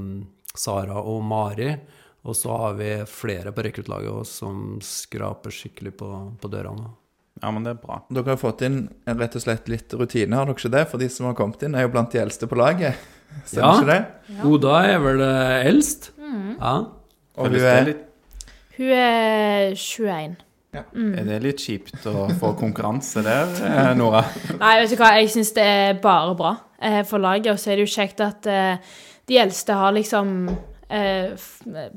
Sara 0.58 1.02
og 1.02 1.24
Mari. 1.24 1.76
Og 2.26 2.36
så 2.36 2.50
har 2.58 2.74
vi 2.76 3.04
flere 3.06 3.52
på 3.54 3.64
rekruttlaget 3.64 4.10
også 4.12 4.40
som 4.42 4.80
skraper 4.82 5.50
skikkelig 5.54 5.94
på, 5.98 6.08
på 6.42 6.50
døra 6.52 6.74
nå. 6.76 6.88
Ja, 7.42 7.52
men 7.52 7.64
det 7.64 7.76
er 7.76 7.82
bra. 7.86 8.00
Dere 8.12 8.34
har 8.34 8.38
fått 8.42 8.64
inn 8.66 8.80
rett 9.06 9.36
og 9.38 9.42
slett 9.44 9.68
litt 9.70 9.94
rutine, 9.94 10.34
har 10.36 10.46
dere 10.50 10.56
ikke 10.58 10.72
det? 10.74 10.88
For 10.90 10.98
de 10.98 11.08
som 11.14 11.28
har 11.28 11.36
kommet 11.38 11.62
inn, 11.64 11.76
er 11.78 11.86
jo 11.86 11.92
blant 11.94 12.10
de 12.12 12.20
eldste 12.20 12.48
på 12.50 12.58
laget. 12.58 12.98
Stemmer 13.46 13.62
Ja. 13.62 13.76
ikke 13.78 13.92
det? 13.92 14.00
Ja. 14.34 14.44
Oda 14.50 14.74
er 14.90 15.00
vel 15.06 15.22
eldst. 15.22 16.10
eldst. 16.18 16.58
Ja. 16.60 16.74
Og 17.38 17.48
hun 17.48 17.56
er 17.62 17.94
Hun 18.78 18.92
er 18.92 19.76
21. 19.78 20.36
er 20.76 21.28
det 21.28 21.38
litt 21.44 21.62
kjipt 21.64 22.06
å 22.10 22.28
få 22.38 22.52
konkurranse 22.60 23.24
der, 23.26 23.52
eh, 23.66 23.92
Nora? 23.98 24.24
Nei, 24.62 24.74
vet 24.82 24.94
du 24.94 24.98
hva, 25.00 25.14
jeg 25.18 25.32
syns 25.34 25.54
det 25.56 25.64
er 25.66 26.02
bare 26.04 26.36
bra 26.38 26.54
eh, 26.80 27.04
for 27.08 27.24
laget. 27.24 27.54
Og 27.54 27.62
så 27.62 27.72
er 27.72 27.80
det 27.80 27.88
jo 27.88 27.94
kjekt 27.96 28.24
at 28.26 28.50
eh, 28.52 28.98
de 29.28 29.40
eldste 29.42 29.78
har 29.80 29.96
liksom 29.96 30.36
eh, 30.90 31.48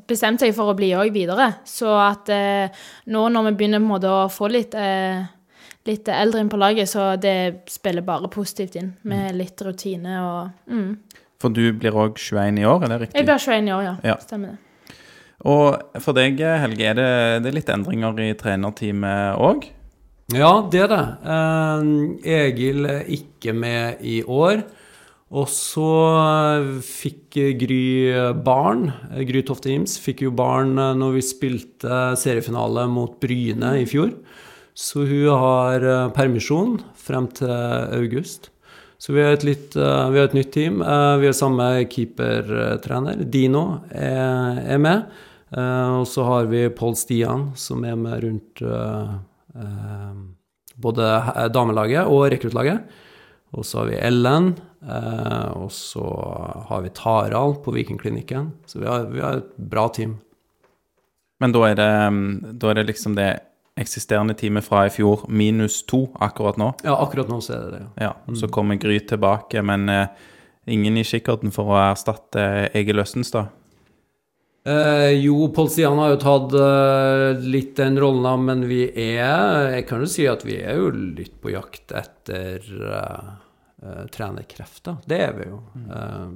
bestemt 0.08 0.44
seg 0.44 0.54
for 0.56 0.72
å 0.72 0.78
bli 0.78 0.92
òg 0.98 1.12
videre. 1.14 1.50
Så 1.68 1.90
at 1.98 2.30
nå 2.30 3.26
når 3.34 3.50
vi 3.50 3.56
begynner 3.58 3.82
på 3.82 3.88
en 3.88 3.92
måte 3.92 4.14
å 4.14 4.24
få 4.32 4.50
litt, 4.50 4.76
litt 5.86 6.10
eldre 6.14 6.42
inn 6.42 6.52
på 6.52 6.60
laget, 6.60 6.90
så 6.90 7.12
det 7.20 7.66
spiller 7.70 8.06
bare 8.06 8.30
positivt 8.32 8.78
inn 8.80 8.94
med 9.10 9.34
litt 9.38 9.66
rutine 9.66 10.20
og 10.24 10.70
mm. 10.70 10.92
For 11.40 11.48
du 11.56 11.70
blir 11.72 11.94
òg 11.96 12.18
21 12.20 12.58
i 12.60 12.66
år, 12.68 12.82
er 12.84 12.90
det 12.92 12.96
riktig? 13.00 13.16
Jeg 13.16 13.24
blir 13.24 13.38
21 13.40 13.68
i 13.70 13.72
år, 13.72 13.84
ja. 13.86 13.94
Ja. 14.10 14.16
Stemmer 14.20 14.52
det. 14.52 14.69
Og 15.48 16.00
for 16.04 16.16
deg, 16.16 16.40
Helge, 16.40 16.90
er 16.90 16.98
det, 16.98 17.10
det 17.44 17.52
er 17.52 17.56
litt 17.56 17.72
endringer 17.72 18.18
i 18.20 18.32
trenerteamet 18.36 19.40
òg? 19.40 19.70
Ja, 20.36 20.52
det 20.70 20.84
er 20.84 20.92
det. 20.92 21.04
Eh, 21.36 21.88
Egil 22.36 22.84
er 22.86 23.08
ikke 23.10 23.54
med 23.56 24.04
i 24.06 24.20
år. 24.22 24.62
Og 25.30 25.46
så 25.46 25.90
fikk 26.82 27.38
Gry 27.60 28.10
barn. 28.42 28.88
Gry 29.28 29.44
Tofte 29.46 29.70
Ims 29.70 29.94
fikk 30.02 30.24
jo 30.24 30.32
barn 30.34 30.74
eh, 30.74 30.94
når 30.98 31.18
vi 31.18 31.22
spilte 31.22 32.00
seriefinale 32.18 32.88
mot 32.90 33.14
Bryne 33.22 33.76
i 33.78 33.86
fjor. 33.86 34.10
Så 34.74 35.04
hun 35.06 35.28
har 35.30 35.86
eh, 35.86 36.08
permisjon 36.16 36.80
frem 36.98 37.30
til 37.38 37.52
august. 38.00 38.50
Så 39.00 39.14
vi 39.14 39.22
har 39.22 39.36
et, 39.36 39.46
litt, 39.46 39.78
eh, 39.78 40.10
vi 40.10 40.18
har 40.18 40.26
et 40.26 40.36
nytt 40.36 40.50
team. 40.56 40.82
Vi 40.82 41.30
har 41.30 41.36
samme 41.36 41.70
keepertrener. 41.92 43.22
Dino 43.30 43.64
er, 43.94 44.58
er 44.66 44.82
med. 44.82 45.06
Eh, 45.56 45.92
Og 46.00 46.06
så 46.08 46.22
har 46.24 46.46
vi 46.46 46.68
Pål 46.70 46.96
Stian, 46.96 47.50
som 47.56 47.84
er 47.84 47.96
med 47.98 48.22
rundt 48.24 48.62
eh, 48.62 49.14
eh, 49.56 50.18
både 50.80 51.08
damelaget 51.52 52.06
og 52.06 52.30
rekruttlaget. 52.32 52.80
Og 53.52 53.64
så 53.66 53.80
har 53.80 53.86
vi 53.90 53.96
Ellen, 53.98 54.52
og 55.58 55.72
så 55.74 56.04
har 56.68 56.82
vi 56.84 56.92
Tarald 56.94 57.56
på 57.64 57.72
Vikingklinikken. 57.74 58.52
Så 58.64 58.78
vi 58.78 58.86
har, 58.86 59.08
vi 59.10 59.20
har 59.20 59.40
et 59.40 59.56
bra 59.58 59.88
team. 59.90 60.14
Men 61.42 61.52
da 61.52 61.64
er, 61.66 61.74
det, 61.74 61.88
mm, 62.14 62.54
da 62.62 62.70
er 62.70 62.78
det 62.78 62.86
liksom 62.92 63.16
det 63.18 63.26
eksisterende 63.80 64.36
teamet 64.38 64.64
fra 64.64 64.84
i 64.86 64.92
fjor 64.94 65.26
minus 65.28 65.80
to 65.82 66.04
akkurat 66.22 66.56
nå. 66.62 66.70
Ja, 66.86 66.94
akkurat 67.02 67.28
nå 67.28 67.40
så 67.42 67.56
er 67.56 67.64
det 67.66 67.72
det. 67.74 67.82
ja. 68.06 68.12
Ja, 68.28 68.34
Så 68.38 68.48
kommer 68.48 68.78
Gry 68.78 69.00
tilbake, 69.00 69.62
men 69.66 69.90
ingen 70.70 70.96
i 70.96 71.02
kikkerten 71.04 71.50
for 71.50 71.74
å 71.74 71.80
erstatte 71.90 72.70
Egil 72.72 73.02
Østenstad. 73.02 73.50
Eh, 74.66 75.10
jo, 75.24 75.48
Polsian 75.56 75.96
har 75.98 76.10
jo 76.12 76.20
tatt 76.20 76.52
eh, 76.60 77.40
litt 77.48 77.72
den 77.80 77.96
rollen, 78.00 78.26
av, 78.28 78.42
men 78.44 78.66
vi 78.68 78.82
er 78.92 79.70
Jeg 79.78 79.86
kan 79.88 80.02
jo 80.04 80.08
si 80.10 80.26
at 80.28 80.44
vi 80.44 80.58
er 80.60 80.76
jo 80.76 80.90
litt 80.92 81.38
på 81.40 81.54
jakt 81.54 81.94
etter 81.96 82.60
eh, 82.68 83.30
eh, 83.82 84.02
trenerkrefter. 84.12 84.98
Det 85.08 85.20
er 85.30 85.32
vi 85.38 85.48
jo. 85.48 85.62
Eh, 85.88 86.26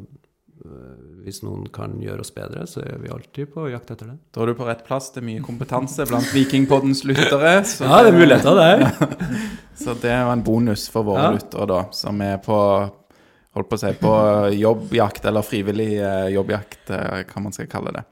hvis 1.26 1.42
noen 1.44 1.66
kan 1.74 1.98
gjøre 2.00 2.24
oss 2.24 2.32
bedre, 2.32 2.64
så 2.70 2.80
er 2.80 2.96
vi 3.02 3.10
alltid 3.12 3.50
på 3.52 3.66
jakt 3.68 3.90
etter 3.92 4.14
det. 4.14 4.16
Da 4.32 4.40
er 4.40 4.48
du 4.48 4.56
på 4.56 4.64
rett 4.70 4.84
plass. 4.86 5.10
Det 5.12 5.20
er 5.20 5.26
mye 5.28 5.44
kompetanse 5.44 6.06
blant 6.08 6.30
Vikingpoddens 6.32 7.04
lyttere. 7.04 7.58
Så, 7.68 7.84
Ja, 7.84 8.00
det 8.06 8.14
er 8.14 8.18
muligheter, 8.22 8.56
det. 8.56 9.10
så 9.84 9.92
det 10.00 10.14
er 10.14 10.22
jo 10.24 10.32
en 10.32 10.46
bonus 10.46 10.86
for 10.88 11.04
våre 11.10 11.26
Ja. 11.28 11.34
lyttere, 11.36 11.68
da, 11.68 11.82
som 11.92 12.22
er 12.24 12.38
på 12.40 12.56
Holdt 13.54 13.68
på 13.70 13.76
å 13.78 13.82
si 13.84 13.92
på 14.00 14.14
jobbjakt, 14.58 15.24
eller 15.30 15.46
frivillig 15.46 15.92
eh, 16.02 16.32
jobbjakt, 16.34 16.90
eh, 16.90 17.20
hva 17.30 17.42
man 17.44 17.54
skal 17.54 17.68
kalle 17.70 17.92
det. 17.94 18.02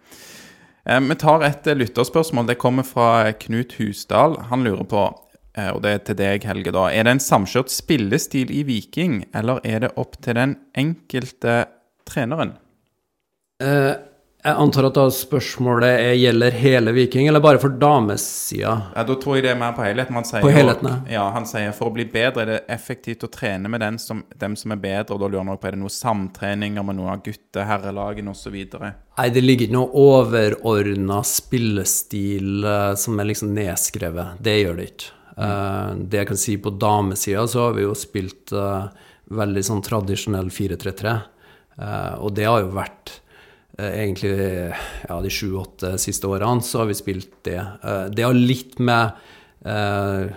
Eh, 0.86 1.00
Vi 1.00 1.16
tar 1.18 1.42
et 1.46 1.66
eh, 1.66 1.78
lytterspørsmål. 1.80 2.46
Det 2.46 2.58
kommer 2.62 2.86
fra 2.86 3.32
Knut 3.32 3.74
Husdal. 3.80 4.38
Han 4.52 4.62
lurer 4.62 4.86
på, 4.86 5.02
eh, 5.58 5.70
og 5.74 5.82
det 5.82 5.90
er 5.96 6.04
til 6.06 6.18
deg, 6.22 6.46
Helge, 6.46 6.72
da. 6.74 6.86
Er 6.94 7.08
det 7.08 7.16
en 7.16 7.24
samkjørt 7.26 7.74
spillestil 7.74 8.54
i 8.54 8.62
Viking, 8.68 9.24
eller 9.34 9.58
er 9.66 9.82
det 9.86 9.92
opp 9.98 10.20
til 10.22 10.38
den 10.38 10.56
enkelte 10.78 11.64
treneren? 12.06 12.54
Eh, 13.62 13.94
Jeg 14.42 14.58
antar 14.58 14.88
at 14.88 14.96
da 14.98 15.04
spørsmålet 15.14 16.00
er, 16.02 16.16
gjelder 16.18 16.56
hele 16.58 16.92
Viking, 16.96 17.28
eller 17.30 17.42
bare 17.42 17.60
for 17.62 17.70
damesida? 17.78 18.72
Ja, 18.90 19.04
Da 19.06 19.14
tror 19.14 19.36
jeg 19.38 19.44
det 19.44 19.52
er 19.52 19.60
mer 19.60 19.76
på 19.76 19.84
helheten. 19.86 20.16
Han 20.18 20.26
sier 20.26 20.42
På 20.42 20.50
helheten, 20.50 20.88
ja. 20.88 20.96
ja. 21.14 21.26
Han 21.36 21.46
sier 21.46 21.70
for 21.76 21.92
å 21.92 21.94
bli 21.94 22.08
bedre 22.10 22.42
er 22.42 22.50
det 22.50 22.58
effektivt 22.74 23.22
å 23.22 23.30
trene 23.30 23.70
med 23.70 23.84
den 23.84 24.00
som, 24.02 24.24
dem 24.34 24.56
som 24.58 24.74
er 24.74 24.82
bedre, 24.82 25.14
og 25.14 25.22
da 25.22 25.30
lurer 25.30 25.46
han 25.46 25.62
på 25.62 25.70
er 25.70 25.76
det 25.76 25.82
noe 25.84 25.94
samtreninger 25.94 26.88
med 26.88 26.98
noen 26.98 27.12
av 27.14 27.22
gutte-, 27.22 27.68
herrelagene 27.68 28.34
osv. 28.34 28.58
Nei, 28.58 29.28
det 29.30 29.46
ligger 29.46 29.68
ikke 29.68 29.78
noe 29.78 30.06
overordna 30.10 31.22
spillestil 31.22 32.66
eh, 32.66 32.90
som 32.98 33.22
er 33.22 33.30
liksom 33.30 33.54
nedskrevet. 33.54 34.42
Det 34.42 34.58
gjør 34.58 34.80
det 34.82 34.92
ikke. 34.94 35.18
Mm. 35.32 36.02
det 36.12 36.18
jeg 36.18 36.28
kan 36.28 36.36
si 36.36 36.58
på 36.60 36.70
damesida, 36.76 37.46
så 37.48 37.68
har 37.68 37.78
vi 37.78 37.86
jo 37.86 37.94
spilt 37.96 38.52
eh, 38.52 38.90
veldig 39.38 39.62
sånn 39.70 39.86
tradisjonell 39.86 40.50
4-3-3. 40.52 41.14
Eh, 41.78 42.14
og 42.20 42.34
det 42.36 42.44
har 42.48 42.60
jo 42.64 42.72
vært 42.74 43.14
eh, 43.14 43.21
egentlig 43.78 44.32
ja, 45.08 45.18
de 45.24 45.32
sju-åtte 45.32 45.94
siste 46.00 46.28
årene, 46.28 46.64
så 46.64 46.82
har 46.82 46.90
vi 46.90 46.96
spilt 46.98 47.36
det. 47.48 47.58
Eh, 47.60 48.06
det 48.12 48.26
har 48.26 48.36
litt 48.36 48.78
med 48.82 49.12
eh, 49.64 50.32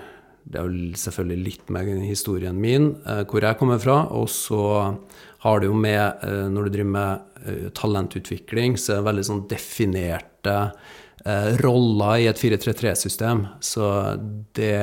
det 0.46 0.60
er 0.62 0.68
jo 0.68 0.98
selvfølgelig 1.02 1.42
litt 1.42 1.72
med 1.74 1.90
historien 2.06 2.58
min, 2.62 2.92
eh, 3.10 3.24
hvor 3.26 3.42
jeg 3.42 3.58
kommer 3.58 3.82
fra. 3.82 4.04
Og 4.14 4.30
så 4.30 4.62
har 5.46 5.60
det 5.60 5.72
jo 5.72 5.78
med, 5.78 6.22
eh, 6.24 6.46
når 6.54 6.68
du 6.68 6.76
driver 6.76 6.92
med 6.94 7.42
eh, 7.46 7.66
talentutvikling, 7.74 8.78
så 8.78 8.94
er 8.94 9.02
det 9.02 9.08
veldig 9.10 9.26
sånn 9.32 9.48
definerte 9.50 10.58
eh, 11.26 11.50
roller 11.64 12.22
i 12.22 12.30
et 12.30 12.42
4-3-3-system. 12.42 13.48
Så 13.60 13.90
det 14.54 14.78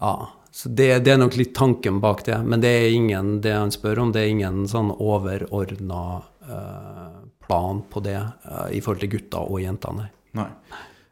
Ja. 0.00 0.16
Så 0.56 0.70
det, 0.72 1.04
det 1.04 1.12
er 1.12 1.18
nok 1.20 1.34
litt 1.36 1.52
tanken 1.52 1.98
bak 2.00 2.22
det. 2.24 2.38
Men 2.48 2.62
det 2.62 2.70
er 2.72 2.94
ingen, 2.96 3.42
det 3.44 3.52
han 3.52 3.68
spør 3.68 3.98
om, 4.06 4.12
det 4.12 4.22
er 4.22 4.30
ingen 4.32 4.62
sånn 4.64 4.88
overordna 4.88 6.22
eh, 6.48 6.95
plan 7.46 7.82
på 7.90 8.02
det 8.04 8.18
eh, 8.18 8.76
i 8.76 8.82
forhold 8.84 9.04
til 9.04 9.14
gutta 9.16 9.44
og 9.46 9.62
jentene. 9.62 10.10
Nei. 10.36 10.50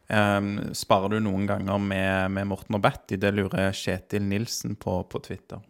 Um, 0.05 0.59
sparer 0.77 1.15
du 1.15 1.23
noen 1.25 1.47
ganger 1.49 1.79
med, 1.81 2.35
med 2.35 2.45
Morten 2.51 2.77
og 2.77 2.83
Betty? 2.83 3.17
Det 3.17 3.31
lurer 3.33 3.73
Kjetil 3.73 4.27
Nilsen 4.27 4.75
på 4.77 4.99
på 5.09 5.21
Twitter. 5.23 5.63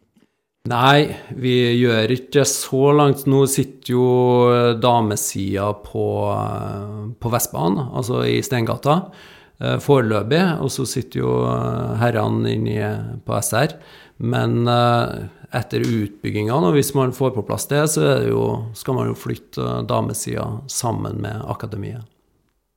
Nei, 0.66 1.14
vi 1.38 1.54
gjør 1.78 2.10
ikke 2.16 2.42
så 2.50 2.90
langt. 2.98 3.28
Nå 3.30 3.44
sitter 3.52 3.92
jo 3.94 4.06
damesida 4.82 5.70
på, 5.84 6.06
eh, 6.34 7.04
på 7.22 7.32
Vestbanen, 7.32 7.92
altså 7.94 8.24
i 8.26 8.40
Steingata, 8.42 8.96
eh, 9.62 9.78
foreløpig. 9.78 10.42
Og 10.66 10.72
så 10.74 10.88
sitter 10.90 11.22
jo 11.22 11.36
eh, 11.52 11.94
herrene 12.02 12.56
inne 12.58 12.90
på 13.28 13.38
SR. 13.38 13.78
Men 14.26 14.66
eh, 14.68 15.30
etter 15.56 15.84
utbyggingene. 15.86 16.70
og 16.70 16.76
hvis 16.76 16.94
man 16.98 17.14
får 17.16 17.34
på 17.36 17.46
plass 17.48 17.68
det, 17.72 17.82
så 17.92 18.04
det 18.04 18.30
jo, 18.30 18.46
skal 18.76 18.98
man 18.98 19.10
jo 19.10 19.18
flytte 19.18 19.82
damesida 19.90 20.48
sammen 20.68 21.22
med 21.24 21.44
akademiet. 21.52 22.06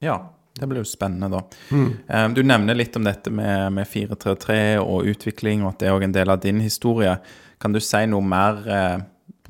Ja, 0.04 0.20
det 0.58 0.66
blir 0.66 0.82
jo 0.82 0.88
spennende, 0.88 1.28
da. 1.30 1.42
Mm. 1.70 2.34
du 2.34 2.42
nevner 2.42 2.74
litt 2.74 2.96
om 2.98 3.06
dette 3.06 3.30
med, 3.30 3.72
med 3.74 3.86
433 3.88 4.78
og 4.82 5.06
utvikling, 5.10 5.62
og 5.62 5.74
at 5.74 5.82
det 5.82 5.90
er 5.90 6.06
en 6.06 6.16
del 6.16 6.34
av 6.34 6.42
din 6.42 6.62
historie. 6.62 7.16
Kan 7.62 7.74
du 7.74 7.80
si 7.82 8.04
noe 8.06 8.22
mer 8.22 8.60
eh, 8.70 8.98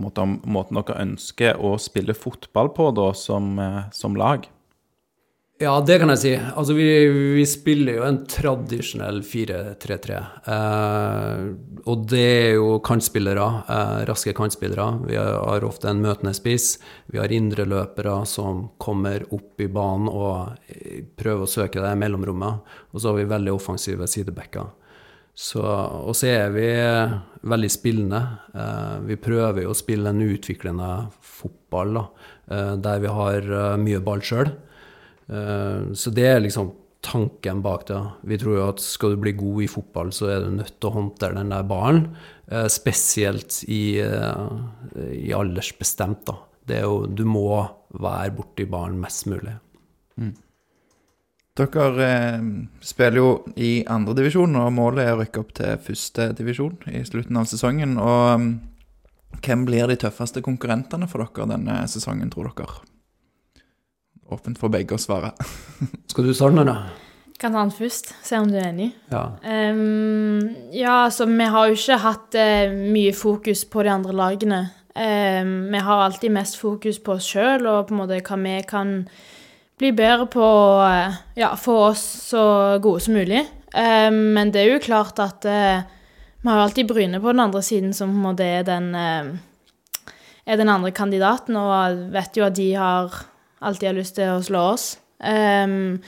måte 0.03 0.25
om 0.25 0.39
måten 0.49 0.79
dere 0.81 1.01
ønsker 1.05 1.61
å 1.61 1.75
spille 1.81 2.17
fotball 2.17 2.73
på 2.77 2.91
da, 2.97 3.11
som, 3.17 3.57
eh, 3.61 3.83
som 3.93 4.17
lag? 4.17 4.49
Ja, 5.59 5.73
det 5.83 5.97
kan 5.99 6.13
jeg 6.13 6.21
si. 6.23 6.33
Altså, 6.39 6.75
vi, 6.79 6.87
vi 7.35 7.45
spiller 7.51 7.97
jo 7.97 8.05
en 8.07 8.21
tradisjonell 8.31 9.25
4-3-3. 9.27 10.19
Eh, 10.55 11.41
og 11.83 12.05
det 12.13 12.21
er 12.23 12.53
jo 12.61 12.77
kantspillere, 12.87 13.47
eh, 13.67 13.95
raske 14.07 14.37
kantspillere. 14.39 14.87
Vi 15.09 15.19
har, 15.19 15.67
ofte 15.67 15.91
en 15.91 16.05
møtende 16.05 16.31
spiss. 16.39 16.77
Vi 17.11 17.19
har 17.19 17.35
indreløpere 17.35 18.21
som 18.31 18.69
kommer 18.79 19.27
opp 19.35 19.59
i 19.59 19.67
banen 19.67 20.07
og 20.13 20.71
eh, 20.71 21.03
prøver 21.19 21.43
å 21.43 21.51
søke 21.51 21.83
det 21.83 21.91
mellomrommet. 22.05 22.63
Og 22.95 23.03
så 23.03 23.11
har 23.11 23.19
vi 23.19 23.27
veldig 23.35 23.57
offensive 23.57 24.07
sidebacker. 24.07 24.71
Og 25.59 26.15
så 26.15 26.31
er 26.31 26.55
vi 26.55 26.69
veldig 27.47 27.71
spillende. 27.71 28.23
Eh, 28.55 28.95
vi 29.11 29.19
prøver 29.19 29.67
jo 29.67 29.75
å 29.75 29.79
spille 29.83 30.11
en 30.15 30.23
utviklende 30.23 30.93
fotball 31.19 31.99
da, 31.99 32.07
eh, 32.51 32.73
der 32.87 33.03
vi 33.03 33.13
har 33.19 33.43
eh, 33.43 33.77
mye 33.83 34.01
ball 34.07 34.23
sjøl. 34.23 34.55
Eh, 35.29 35.93
Så 35.95 36.11
det 36.15 36.27
er 36.27 36.41
liksom 36.41 36.73
tanken 37.01 37.63
bak 37.63 37.87
det. 37.87 38.01
Vi 38.25 38.39
tror 38.39 38.57
jo 38.57 38.69
at 38.69 38.81
skal 38.83 39.15
du 39.15 39.23
bli 39.23 39.33
god 39.33 39.63
i 39.63 39.69
fotball, 39.71 40.11
så 40.13 40.29
er 40.33 40.41
du 40.45 40.51
nødt 40.57 40.81
til 40.81 40.91
å 40.91 40.97
håndtere 40.97 41.39
den 41.39 41.51
der 41.55 41.63
ballen. 41.63 42.17
eh, 42.51 42.67
Spesielt 42.67 43.63
i, 43.69 44.01
eh, 44.01 44.49
i 45.13 45.33
aldersbestemt, 45.33 46.25
da. 46.27 46.35
Det 46.67 46.77
er 46.79 46.83
jo, 46.83 47.07
du 47.07 47.25
må 47.25 47.69
være 47.95 48.35
borti 48.37 48.67
ballen 48.69 49.01
mest 49.01 49.27
mulig. 49.27 49.55
Dere 51.59 52.05
eh, 52.07 52.43
spiller 52.81 53.17
jo 53.19 53.31
i 53.57 53.85
andredivisjon, 53.91 54.55
og 54.57 54.73
målet 54.73 55.07
er 55.07 55.15
å 55.17 55.23
rykke 55.23 55.41
opp 55.43 55.55
til 55.59 55.79
førstedivisjon 55.83 56.77
i 56.93 57.03
slutten 57.05 57.37
av 57.41 57.49
sesongen. 57.51 57.97
Og 57.99 58.41
mm, 58.41 58.53
hvem 59.43 59.65
blir 59.67 59.89
de 59.91 59.97
tøffeste 59.97 60.43
konkurrentene 60.45 61.09
for 61.11 61.25
dere 61.25 61.49
denne 61.55 61.81
sesongen, 61.91 62.31
tror 62.31 62.53
dere? 62.55 62.79
Åpent 64.29 64.59
for 64.61 64.73
begge 64.73 64.97
å 64.97 65.01
svare. 65.01 65.33
Skal 66.11 66.27
du 66.29 66.35
starte, 66.37 66.65
da? 66.69 66.81
Kan 67.39 67.55
ta 67.55 67.63
den 67.63 67.71
først, 67.71 68.11
se 68.27 68.39
om 68.41 68.49
du 68.51 68.57
er 68.59 68.73
enig. 68.73 68.89
Ja. 69.13 69.29
um, 69.41 70.41
ja, 70.75 71.05
altså, 71.07 71.29
vi 71.31 71.47
har 71.47 71.69
jo 71.69 71.77
ikke 71.79 71.99
hatt 72.03 72.35
uh, 72.35 72.75
mye 72.75 73.13
fokus 73.15 73.63
på 73.71 73.85
de 73.87 73.93
andre 73.95 74.17
lagene. 74.19 74.59
Um, 74.99 75.69
vi 75.71 75.83
har 75.87 76.03
alltid 76.03 76.35
mest 76.35 76.59
fokus 76.59 76.99
på 76.99 77.15
oss 77.15 77.29
sjøl 77.31 77.69
og 77.71 77.87
på 77.87 77.95
en 77.95 78.01
måte 78.01 78.19
hva 78.27 78.41
vi 78.43 78.57
kan 78.67 78.93
bli 79.79 79.93
bedre 79.95 80.25
på 80.27 80.47
eh, 80.83 81.15
Ja, 81.39 81.53
få 81.55 81.77
oss 81.93 82.03
så 82.33 82.43
gode 82.83 83.05
som 83.05 83.15
mulig. 83.15 83.45
Um, 83.71 84.35
men 84.35 84.51
det 84.51 84.65
er 84.65 84.73
jo 84.73 84.83
klart 84.83 85.23
at 85.23 85.47
uh, 85.47 85.87
vi 86.43 86.51
har 86.51 86.59
jo 86.59 86.67
alltid 86.67 86.91
Bryne 86.91 87.23
på 87.23 87.31
den 87.31 87.45
andre 87.47 87.63
siden, 87.63 87.95
som 87.95 88.11
på 88.11 88.19
en 88.19 88.27
måte 88.33 88.51
er 88.59 88.67
den 88.67 88.91
er 90.49 90.57
den 90.57 90.71
andre 90.73 90.91
kandidaten, 90.91 91.57
og 91.61 92.09
vet 92.11 92.37
jo 92.39 92.47
at 92.47 92.57
de 92.57 92.73
har 92.75 93.15
alltid 93.61 93.91
har 93.91 93.99
lyst 93.99 94.17
til 94.19 94.33
å 94.33 94.43
slå 94.45 94.65
oss. 94.75 94.89
Um, 95.19 95.99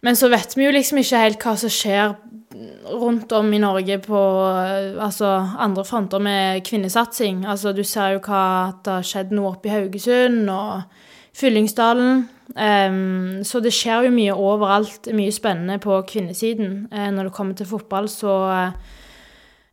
men 0.00 0.16
så 0.16 0.30
vet 0.32 0.56
vi 0.56 0.64
jo 0.64 0.72
liksom 0.72 1.00
ikke 1.02 1.22
helt 1.24 1.44
hva 1.44 1.54
som 1.60 1.72
skjer 1.72 2.14
rundt 2.90 3.32
om 3.36 3.52
i 3.54 3.60
Norge 3.62 3.98
på 4.02 4.20
eh, 4.48 4.96
altså, 4.98 5.28
andre 5.60 5.84
fronter 5.84 6.22
med 6.22 6.64
kvinnesatsing. 6.66 7.44
Altså, 7.46 7.72
du 7.76 7.84
ser 7.84 8.16
jo 8.16 8.22
hva 8.24 8.42
at 8.70 8.80
det 8.86 8.96
har 8.96 9.06
skjedd 9.06 9.34
noe 9.36 9.52
oppe 9.52 9.70
i 9.70 9.74
Haugesund 9.74 10.50
og 10.50 10.82
Fyllingsdalen. 11.36 12.24
Um, 12.56 13.44
så 13.46 13.60
det 13.62 13.70
skjer 13.76 14.08
jo 14.08 14.14
mye 14.14 14.34
overalt, 14.34 15.06
mye 15.14 15.32
spennende 15.32 15.78
på 15.82 16.00
kvinnesiden. 16.08 16.88
Uh, 16.90 17.10
når 17.14 17.28
det 17.28 17.36
kommer 17.36 17.54
til 17.54 17.68
fotball, 17.70 18.08
så 18.10 18.34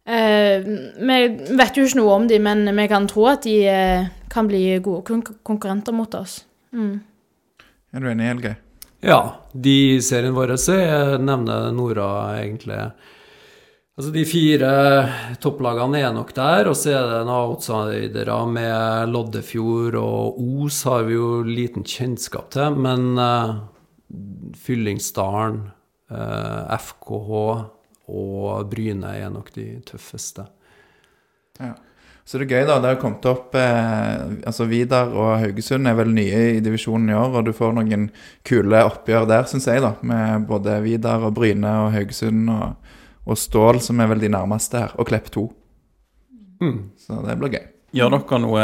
eh, 0.06 0.68
Vi 0.68 1.18
vet 1.58 1.78
jo 1.78 1.88
ikke 1.88 2.00
noe 2.00 2.20
om 2.20 2.28
dem, 2.30 2.46
men 2.46 2.70
vi 2.78 2.88
kan 2.92 3.08
tro 3.10 3.26
at 3.32 3.48
de 3.48 3.58
eh, 3.68 4.12
kan 4.30 4.48
bli 4.48 4.78
gode 4.84 5.22
konkurrenter 5.44 5.96
mot 5.96 6.14
oss. 6.16 6.44
Mm. 6.78 6.98
Er 7.92 8.04
du 8.04 8.10
enig, 8.12 8.30
Helge? 8.30 8.56
Ja, 9.02 9.20
de 9.54 10.00
seriene 10.02 10.36
våre, 10.36 10.58
så 10.62 10.76
jeg 10.78 11.22
nevner 11.26 11.72
Nora 11.74 12.10
egentlig 12.40 12.80
Altså 13.98 14.12
De 14.14 14.24
fire 14.30 14.68
topplagene 15.42 16.04
er 16.04 16.12
nok 16.14 16.30
der, 16.38 16.68
og 16.70 16.76
så 16.78 16.92
er 16.94 17.08
det 17.10 17.22
noen 17.26 17.56
outsidere 17.56 18.36
med 18.46 19.10
Loddefjord 19.10 19.98
og 19.98 20.38
Os 20.38 20.84
har 20.86 21.08
vi 21.08 21.16
jo 21.16 21.40
liten 21.42 21.82
kjennskap 21.82 22.52
til, 22.54 22.78
men 22.78 23.18
uh, 23.18 23.58
Fyllingsdalen, 24.62 25.64
uh, 26.14 26.78
FKH 26.78 27.34
og 28.14 28.70
Bryne 28.70 29.16
er 29.18 29.34
nok 29.34 29.50
de 29.58 29.66
tøffeste. 29.90 30.46
Ja. 31.58 31.74
Så 32.28 32.36
det 32.42 32.50
er 32.50 32.58
gøy, 32.58 32.66
da. 32.68 32.76
Det 32.84 32.90
har 32.92 32.98
kommet 33.00 33.24
opp 33.30 33.56
eh, 33.56 34.24
Altså 34.50 34.66
Vidar 34.68 35.14
og 35.16 35.38
Haugesund 35.40 35.88
er 35.88 35.96
vel 35.96 36.12
nye 36.12 36.42
i 36.58 36.64
divisjonen 36.64 37.14
i 37.14 37.16
år, 37.16 37.38
og 37.40 37.48
du 37.48 37.54
får 37.56 37.78
noen 37.78 38.10
kule 38.48 38.82
oppgjør 38.90 39.30
der, 39.30 39.48
syns 39.48 39.70
jeg, 39.70 39.80
da. 39.86 39.94
Med 40.04 40.50
både 40.50 40.76
Vidar 40.84 41.24
og 41.24 41.38
Bryne 41.38 41.72
og 41.86 41.94
Haugesund 41.96 42.52
og, 42.52 42.92
og 43.24 43.40
Stål, 43.40 43.80
som 43.86 44.04
er 44.04 44.12
vel 44.12 44.26
de 44.26 44.34
nærmeste 44.34 44.84
her. 44.84 44.96
Og 45.00 45.08
Klepp 45.08 45.32
2. 45.32 45.48
Mm. 46.60 46.80
Så 47.00 47.22
det 47.24 47.38
blir 47.40 47.54
gøy. 47.56 47.66
Gjør 47.96 48.12
dere 48.12 48.38
noe 48.44 48.64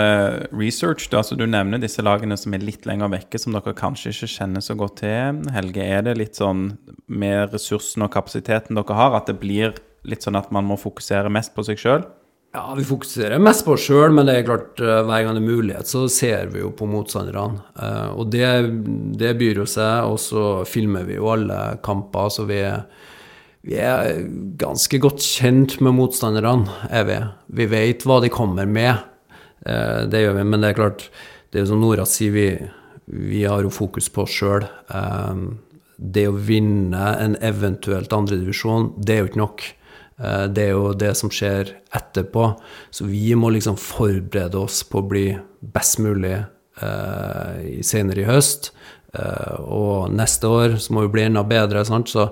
research? 0.51 1.07
da? 1.07 1.21
Altså, 1.21 1.37
du 1.39 1.45
nevner 1.47 1.79
disse 1.79 2.03
lagene 2.03 2.35
som 2.37 2.53
er 2.57 2.65
litt 2.67 2.83
lenger 2.89 3.13
vekke, 3.13 3.39
som 3.39 3.55
dere 3.55 3.71
kanskje 3.79 4.11
ikke 4.11 4.29
kjenner 4.33 4.65
så 4.65 4.75
godt 4.75 4.99
til. 5.05 5.39
Helge, 5.55 5.85
er 5.87 6.03
det 6.03 6.17
litt 6.19 6.35
sånn 6.35 6.73
med 7.07 7.55
ressursene 7.55 8.09
og 8.09 8.13
kapasiteten 8.17 8.75
dere 8.75 8.99
har, 8.99 9.15
at 9.15 9.31
det 9.31 9.37
blir 9.39 9.79
litt 10.03 10.27
sånn 10.27 10.35
at 10.35 10.51
man 10.51 10.67
må 10.67 10.75
fokusere 10.75 11.31
mest 11.31 11.55
på 11.55 11.63
seg 11.63 11.79
sjøl? 11.79 12.03
Ja, 12.53 12.75
vi 12.77 12.83
fokuserer 12.85 13.41
mest 13.41 13.63
på 13.65 13.73
oss 13.73 13.87
sjøl, 13.87 14.11
men 14.13 14.27
det 14.29 14.35
er 14.37 14.43
klart, 14.45 14.77
eh, 14.77 14.99
hver 15.07 15.23
gang 15.25 15.33
det 15.33 15.41
er 15.41 15.55
mulighet, 15.55 15.89
så 15.89 16.03
ser 16.11 16.51
vi 16.53 16.59
jo 16.61 16.69
på 16.77 16.85
motstanderne. 16.85 17.63
Eh, 17.81 18.11
Og 18.13 18.29
det, 18.29 18.45
det 19.17 19.31
byr 19.39 19.63
jo 19.63 19.65
seg, 19.65 20.05
og 20.05 20.19
så 20.21 20.43
filmer 20.69 21.07
vi 21.07 21.17
jo 21.17 21.31
alle 21.33 21.79
kamper, 21.81 22.29
så 22.29 22.45
vi 22.45 22.59
er, 22.61 22.83
vi 23.65 23.79
er 23.81 24.21
ganske 24.61 24.99
godt 25.01 25.25
kjent 25.25 25.79
med 25.81 25.97
motstanderne, 25.97 26.69
er 26.93 27.09
vi. 27.09 27.17
Vi 27.57 27.65
vet 27.73 28.05
hva 28.05 28.21
de 28.21 28.29
kommer 28.33 28.69
med, 28.69 29.09
Eh, 29.65 30.01
det 30.11 30.19
gjør 30.19 30.33
vi, 30.35 30.43
men 30.43 30.59
det 30.59 30.73
er 30.73 30.75
klart, 30.75 31.03
det 31.51 31.55
er 31.55 31.63
jo 31.63 31.69
som 31.69 31.79
Nora 31.79 32.03
sier, 32.03 32.33
vi, 32.35 32.47
vi 33.07 33.45
har 33.47 33.61
jo 33.63 33.69
fokus 33.71 34.09
på 34.11 34.25
oss 34.25 34.33
sjøl. 34.35 34.65
Det 35.95 36.25
å 36.27 36.33
vinne 36.35 37.05
en 37.23 37.37
eventuelt 37.39 38.11
andredivisjon, 38.11 38.89
det 38.99 39.15
er 39.15 39.21
jo 39.21 39.29
ikke 39.29 39.39
nok. 39.39 39.63
Eh, 40.19 40.47
Det 40.53 40.63
er 40.67 40.73
jo 40.75 40.93
det 40.93 41.13
som 41.17 41.29
skjer 41.33 41.73
etterpå. 41.95 42.47
Så 42.91 43.05
vi 43.09 43.33
må 43.35 43.49
liksom 43.53 43.77
forberede 43.77 44.55
oss 44.59 44.83
på 44.83 45.01
å 45.01 45.07
bli 45.09 45.37
best 45.61 45.99
mulig 45.99 46.35
eh, 46.81 47.81
senere 47.85 48.21
i 48.23 48.27
høst. 48.27 48.71
Eh, 49.13 49.55
og 49.61 50.11
neste 50.13 50.49
år 50.49 50.77
så 50.81 50.93
må 50.93 51.05
vi 51.07 51.13
bli 51.17 51.27
enda 51.29 51.43
bedre. 51.43 51.85
Sant? 51.85 52.09
Så 52.09 52.27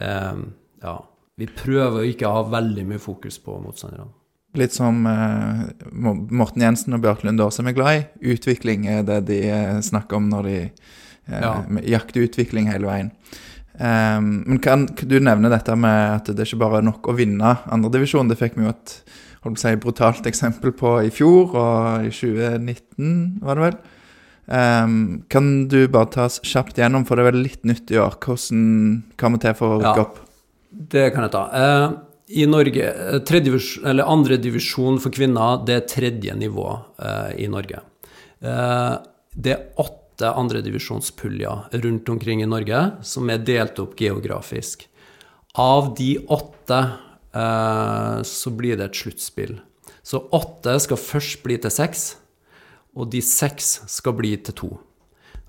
eh, 0.00 0.40
ja, 0.82 0.96
vi 1.40 1.46
prøver 1.46 2.02
å 2.02 2.08
ikke 2.08 2.28
ha 2.32 2.42
veldig 2.52 2.86
mye 2.88 3.00
fokus 3.02 3.38
på 3.42 3.58
motstanderne. 3.64 4.10
Litt 4.58 4.74
som 4.74 5.04
eh, 5.06 5.60
Morten 5.94 6.64
Jensen 6.64 6.96
og 6.96 7.04
Bjørk 7.04 7.22
Lunde 7.22 7.44
Aasheim 7.46 7.68
er 7.70 7.76
glad 7.76 8.00
i. 8.00 8.32
Utvikling 8.34 8.88
er 8.90 9.04
det 9.06 9.20
de 9.28 9.38
eh, 9.46 9.76
snakker 9.86 10.18
om 10.18 10.28
når 10.32 10.48
de 10.50 10.58
Ja. 11.30 11.62
jakter 11.86 12.24
utvikling 12.26 12.66
hele 12.66 12.88
veien. 12.88 13.10
Ehm, 13.80 14.42
men 14.46 14.58
kan, 14.60 14.84
du 14.86 15.16
nevne 15.24 15.50
dette 15.52 15.74
med 15.78 16.18
at 16.18 16.28
det 16.28 16.42
er 16.42 16.50
ikke 16.50 16.64
bare 16.66 16.82
nok 16.84 17.08
å 17.08 17.16
vinne 17.16 17.56
andredivisjon? 17.72 18.28
Det 18.28 18.36
fikk 18.40 18.58
vi 18.58 18.66
jo 18.66 18.74
et 18.74 18.96
si, 19.56 19.72
brutalt 19.80 20.28
eksempel 20.28 20.74
på 20.76 20.98
i 21.06 21.12
fjor 21.14 21.56
og 21.56 22.04
i 22.04 22.12
2019, 22.12 23.40
var 23.46 23.56
det 23.56 23.66
vel. 23.70 23.80
Um, 24.50 25.22
kan 25.30 25.68
du 25.70 25.84
bare 25.88 26.10
ta 26.10 26.26
oss 26.26 26.40
kjapt 26.42 26.80
gjennom, 26.80 27.06
for 27.06 27.16
det 27.16 27.24
er 27.24 27.30
vel 27.30 27.44
litt 27.46 27.64
nytt 27.68 27.92
i 27.94 28.00
år. 28.02 28.18
Hvordan 28.20 28.62
hva 29.16 29.30
må 29.30 29.40
til 29.40 29.56
for 29.56 29.76
å 29.76 29.80
rykke 29.80 29.96
Ja. 29.96 30.06
opp? 30.08 30.18
Det 30.70 31.12
kan 31.14 31.24
jeg 31.24 31.32
ta. 31.32 31.44
Uh, 31.54 31.92
I 32.30 32.46
Norge, 32.46 32.82
eh, 32.82 33.86
eller 33.90 34.04
andre 34.04 34.36
divisjon 34.36 35.00
for 35.00 35.10
kvinner, 35.10 35.64
det 35.64 35.74
er 35.74 35.86
tredje 35.88 36.34
nivå 36.34 36.66
uh, 36.98 37.30
i 37.34 37.46
Norge. 37.46 37.80
Uh, 38.42 38.98
det 39.34 39.52
er 39.52 39.64
åtte 40.20 40.38
andredivisjonspuljer 40.38 41.70
rundt 41.72 42.08
omkring 42.08 42.42
i 42.42 42.46
Norge 42.46 42.90
som 43.02 43.30
er 43.30 43.40
delt 43.40 43.78
opp 43.80 43.96
geografisk. 43.96 44.86
Av 45.56 45.94
de 45.96 46.18
åtte 46.28 46.80
eh, 47.32 48.22
så 48.22 48.50
blir 48.50 48.76
det 48.76 48.90
et 48.90 49.00
sluttspill. 49.00 49.60
Så 50.02 50.20
åtte 50.30 50.76
skal 50.80 51.00
først 51.00 51.42
bli 51.42 51.56
til 51.56 51.72
seks, 51.72 52.16
og 52.94 53.10
de 53.10 53.22
seks 53.22 53.80
skal 53.88 54.16
bli 54.18 54.36
til 54.36 54.54
to. 54.54 54.70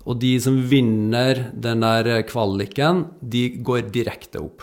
Og 0.06 0.18
de 0.18 0.34
som 0.40 0.56
vinner 0.56 1.50
den 1.52 1.84
der 1.84 2.22
kvaliken, 2.26 3.06
de 3.20 3.50
går 3.62 3.90
direkte 3.92 4.40
opp. 4.40 4.62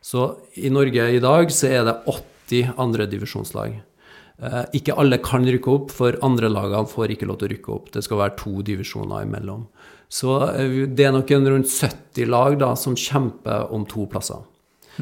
Så 0.00 0.38
i 0.56 0.70
Norge 0.70 1.04
i 1.14 1.20
dag 1.20 1.52
så 1.52 1.68
er 1.68 1.84
det 1.84 2.00
80 2.08 2.74
andredivisjonslag. 2.80 3.82
Eh, 4.44 4.64
ikke 4.80 4.96
alle 5.00 5.20
kan 5.24 5.46
rykke 5.46 5.72
opp, 5.72 5.92
for 5.94 6.18
andre 6.26 6.50
lagene 6.52 6.90
får 6.90 7.14
ikke 7.14 7.28
lov 7.30 7.40
til 7.40 7.48
å 7.48 7.54
rykke 7.54 7.74
opp. 7.76 7.90
Det 7.94 8.02
skal 8.04 8.20
være 8.20 8.36
to 8.40 8.58
divisjoner 8.66 9.24
imellom. 9.24 9.64
Så 10.12 10.36
eh, 10.50 10.82
det 10.90 11.06
er 11.06 11.14
nok 11.16 11.32
en 11.32 11.50
rundt 11.54 11.70
70 11.70 12.28
lag 12.28 12.58
da, 12.60 12.74
som 12.78 12.98
kjemper 12.98 13.72
om 13.74 13.86
to 13.88 14.08
plasser. 14.10 14.44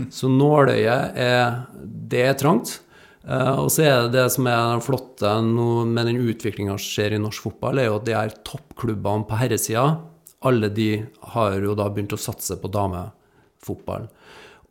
Så 0.09 0.31
nåløyet 0.33 1.19
er 1.21 1.67
Det 1.83 2.23
er 2.25 2.39
trangt. 2.41 2.79
Eh, 3.27 3.59
og 3.59 3.69
så 3.73 3.85
er 3.87 4.07
det 4.07 4.17
det 4.17 4.29
som 4.35 4.47
er 4.51 4.63
det 4.77 4.87
flotte 4.87 5.35
med 5.43 6.07
den 6.09 6.23
utviklinga 6.23 6.79
som 6.79 6.87
skjer 6.87 7.17
i 7.17 7.23
norsk 7.23 7.51
fotball, 7.51 7.79
er 7.79 7.91
jo 7.91 7.99
at 7.99 8.07
de 8.07 8.17
her 8.17 8.35
toppklubbene 8.47 9.29
på 9.29 9.39
herresida, 9.39 9.87
alle 10.43 10.73
de 10.75 10.91
har 11.35 11.59
jo 11.63 11.77
da 11.79 11.87
begynt 11.87 12.15
å 12.17 12.19
satse 12.19 12.57
på 12.59 12.71
damefotball. 12.73 14.09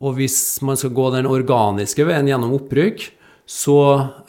Og 0.02 0.18
hvis 0.18 0.60
man 0.66 0.76
skal 0.76 0.92
gå 0.92 1.06
den 1.14 1.28
organiske 1.30 2.04
veien 2.04 2.28
gjennom 2.28 2.56
opprykk, 2.58 3.06
så 3.52 3.78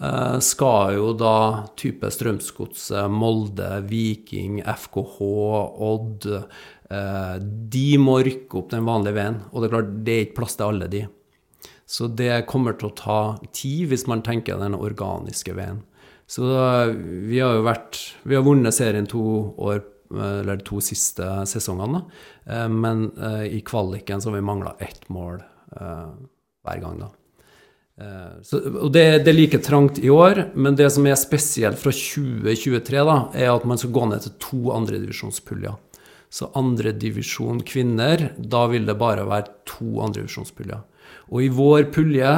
eh, 0.04 0.40
skal 0.44 0.98
jo 0.98 1.12
da 1.16 1.36
type 1.80 2.10
Strømsgodset, 2.12 3.08
Molde, 3.08 3.70
Viking, 3.88 4.58
FKH, 4.68 5.20
Odd 5.88 6.28
eh, 6.28 7.36
De 7.40 7.86
må 8.04 8.18
rykke 8.28 8.60
opp 8.60 8.74
den 8.74 8.84
vanlige 8.84 9.16
veien. 9.16 9.40
Og 9.54 9.64
det 9.64 9.70
er 9.70 9.76
klart, 9.78 9.94
det 10.04 10.18
er 10.18 10.26
ikke 10.26 10.40
plass 10.42 10.60
til 10.60 10.68
alle 10.68 10.92
de. 10.92 11.06
Så 11.88 12.10
det 12.12 12.44
kommer 12.52 12.76
til 12.76 12.90
å 12.90 12.98
ta 13.00 13.22
tid 13.56 13.88
hvis 13.94 14.06
man 14.12 14.26
tenker 14.28 14.60
den 14.60 14.76
organiske 14.76 15.56
veien. 15.56 15.80
Så 16.28 16.44
da, 16.50 16.68
vi 16.92 17.40
har 17.44 17.56
jo 17.60 17.66
vært 17.68 18.00
Vi 18.28 18.36
har 18.36 18.44
vunnet 18.44 18.76
serien 18.76 19.08
to 19.08 19.24
år, 19.56 19.84
eh, 20.12 20.38
eller 20.44 20.60
de 20.60 20.68
to 20.68 20.84
siste 20.84 21.32
sesongene. 21.48 22.04
Eh, 22.44 22.68
men 22.68 23.08
eh, 23.16 23.48
i 23.56 23.64
kvaliken 23.64 24.20
så 24.20 24.34
har 24.34 24.42
vi 24.42 24.48
mangla 24.52 24.76
ett 24.84 25.08
mål 25.08 25.40
eh, 25.80 26.08
hver 26.68 26.84
gang, 26.84 27.06
da. 27.08 27.14
Eh, 28.01 28.41
Så, 28.41 28.58
og 28.58 28.91
det, 28.93 29.23
det 29.25 29.32
er 29.32 29.38
like 29.38 29.60
trangt 29.62 29.99
i 30.01 30.10
år, 30.10 30.49
men 30.56 30.75
det 30.75 30.89
som 30.93 31.06
er 31.06 31.19
spesielt 31.19 31.79
fra 31.79 31.93
2023, 31.93 33.03
da, 33.06 33.17
er 33.38 33.51
at 33.53 33.67
man 33.69 33.77
skal 33.77 33.93
gå 33.93 34.08
ned 34.10 34.25
til 34.25 34.38
to 34.41 34.62
andredivisjonspuljer. 34.73 35.77
Så 36.34 36.49
andredivisjon 36.58 37.62
kvinner, 37.62 38.32
da 38.38 38.65
vil 38.71 38.88
det 38.89 38.97
bare 38.97 39.27
være 39.29 39.51
to 39.69 40.01
andredivisjonspuljer. 40.01 40.82
Og 41.29 41.45
i 41.45 41.51
vår 41.53 41.91
pulje, 41.93 42.34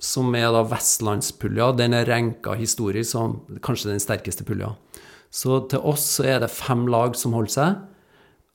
som 0.00 0.34
er 0.36 0.50
da 0.52 0.62
vestlandspulja, 0.68 1.72
den 1.76 1.96
er 1.96 2.08
renka 2.08 2.54
historisk 2.56 3.12
som 3.12 3.40
kanskje 3.64 3.94
den 3.94 4.02
sterkeste 4.04 4.44
pulja. 4.48 4.74
Så 5.32 5.62
til 5.70 5.84
oss 5.86 6.04
så 6.18 6.26
er 6.28 6.40
det 6.42 6.52
fem 6.52 6.86
lag 6.90 7.16
som 7.16 7.36
holder 7.36 7.56
seg, 7.56 7.82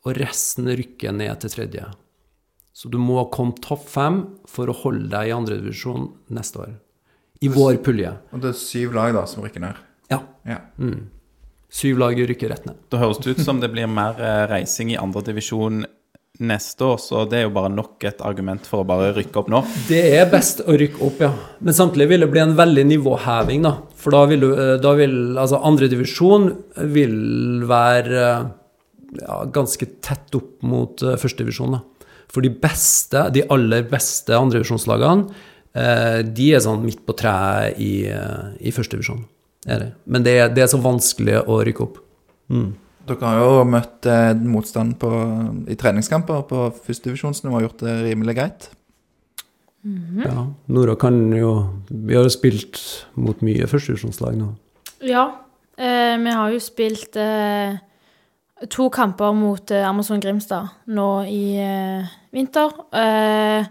og 0.05 0.17
resten 0.21 0.69
rykker 0.69 1.15
ned 1.15 1.39
til 1.41 1.53
tredje. 1.53 1.85
Så 2.75 2.89
du 2.91 2.97
må 2.99 3.21
komme 3.31 3.55
topp 3.63 3.85
fem 3.87 4.17
for 4.51 4.67
å 4.67 4.75
holde 4.75 5.07
deg 5.13 5.29
i 5.29 5.35
andredivisjon 5.35 6.09
neste 6.35 6.59
år. 6.59 6.73
I 7.45 7.47
vår 7.51 7.77
pulje. 7.85 8.11
Og 8.35 8.41
det 8.43 8.51
er 8.51 8.57
syv 8.59 8.95
lag 8.97 9.13
da 9.15 9.23
som 9.29 9.45
rykker 9.45 9.63
ned. 9.63 9.79
Ja. 10.11 10.19
Ja. 10.47 10.57
Syv 11.71 12.01
lag 12.01 12.19
rykker 12.19 12.51
rett 12.51 12.67
ned. 12.67 12.81
Da 12.91 12.99
høres 12.99 13.21
det 13.23 13.37
ut 13.37 13.43
som 13.45 13.61
det 13.63 13.71
blir 13.71 13.87
mer 13.87 14.19
eh, 14.19 14.43
reising 14.51 14.91
i 14.91 14.99
andredivisjon 14.99 15.85
neste 16.43 16.83
år, 16.83 16.99
så 16.99 17.23
det 17.31 17.39
er 17.39 17.45
jo 17.45 17.53
bare 17.55 17.71
nok 17.71 18.03
et 18.09 18.19
argument 18.27 18.67
for 18.67 18.83
å 18.83 18.87
bare 18.87 19.13
rykke 19.15 19.39
opp 19.39 19.47
nå. 19.53 19.61
Det 19.87 20.01
er 20.17 20.27
best 20.27 20.59
å 20.67 20.75
rykke 20.75 20.99
opp, 21.07 21.23
ja. 21.23 21.31
Men 21.63 21.77
samtidig 21.77 22.09
vil 22.11 22.25
det 22.25 22.31
bli 22.33 22.43
en 22.43 22.57
veldig 22.59 22.85
nivåheving, 22.91 23.63
da. 23.63 23.77
For 23.95 24.15
da 24.15 24.25
vil 24.27 24.43
du 24.43 24.49
eh, 24.51 24.75
da 24.83 24.91
vil, 24.99 25.15
Altså, 25.39 25.63
andredivisjon 25.63 26.51
vil 26.91 27.17
være 27.71 28.21
eh, 28.27 28.47
ja, 29.23 29.43
ganske 29.47 29.93
tett 30.03 30.35
opp 30.35 30.57
mot 30.67 31.07
førstedivisjon, 31.23 31.79
da. 31.79 31.83
For 32.31 32.45
de 32.45 32.51
beste, 32.51 33.27
de 33.35 33.45
aller 33.53 33.85
beste 33.89 34.35
andrevisjonslagene, 34.35 35.29
eh, 35.75 36.21
de 36.25 36.49
er 36.55 36.63
sånn 36.63 36.83
midt 36.85 37.03
på 37.05 37.15
treet 37.17 37.79
i, 37.81 38.07
uh, 38.11 38.55
i 38.59 38.73
førstevisjon. 38.75 39.23
Det. 39.65 39.93
Men 40.05 40.25
det 40.25 40.35
det 40.53 40.61
er 40.61 40.69
så 40.69 40.77
vanskelig 40.77 41.39
å 41.49 41.61
rykke 41.65 41.85
opp. 41.85 42.01
Dere 43.05 43.21
har 43.29 43.39
jo 43.41 43.65
møtt 43.69 44.07
eh, 44.09 44.31
motstand 44.49 44.97
på, 45.01 45.09
i 45.69 45.77
treningskamper 45.77 46.45
på 46.49 46.67
førstedivisjonsnivå 46.87 47.59
og 47.59 47.67
gjort 47.67 47.85
det 47.85 47.95
rimelig 48.07 48.37
greit. 48.37 48.67
Ja, 50.17 50.47
Nora 50.73 50.95
kan 50.97 51.19
jo 51.37 51.51
Vi 51.93 52.15
har 52.17 52.23
jo 52.25 52.31
spilt 52.33 52.79
mot 53.21 53.43
mye 53.45 53.67
førstedivisjonslag 53.69 54.33
nå. 54.39 54.47
Ja. 55.05 55.27
Eh, 55.77 56.15
vi 56.17 56.33
har 56.33 56.53
jo 56.55 56.61
spilt 56.63 57.17
eh, 57.21 57.77
to 58.71 58.89
kamper 58.89 59.33
mot 59.35 59.71
eh, 59.71 59.87
Amazon 59.87 60.21
Grimstad 60.23 60.69
nå 60.87 61.09
i 61.27 61.57
eh, 61.59 62.13
vinter. 62.31 62.71
Eh, 62.95 63.65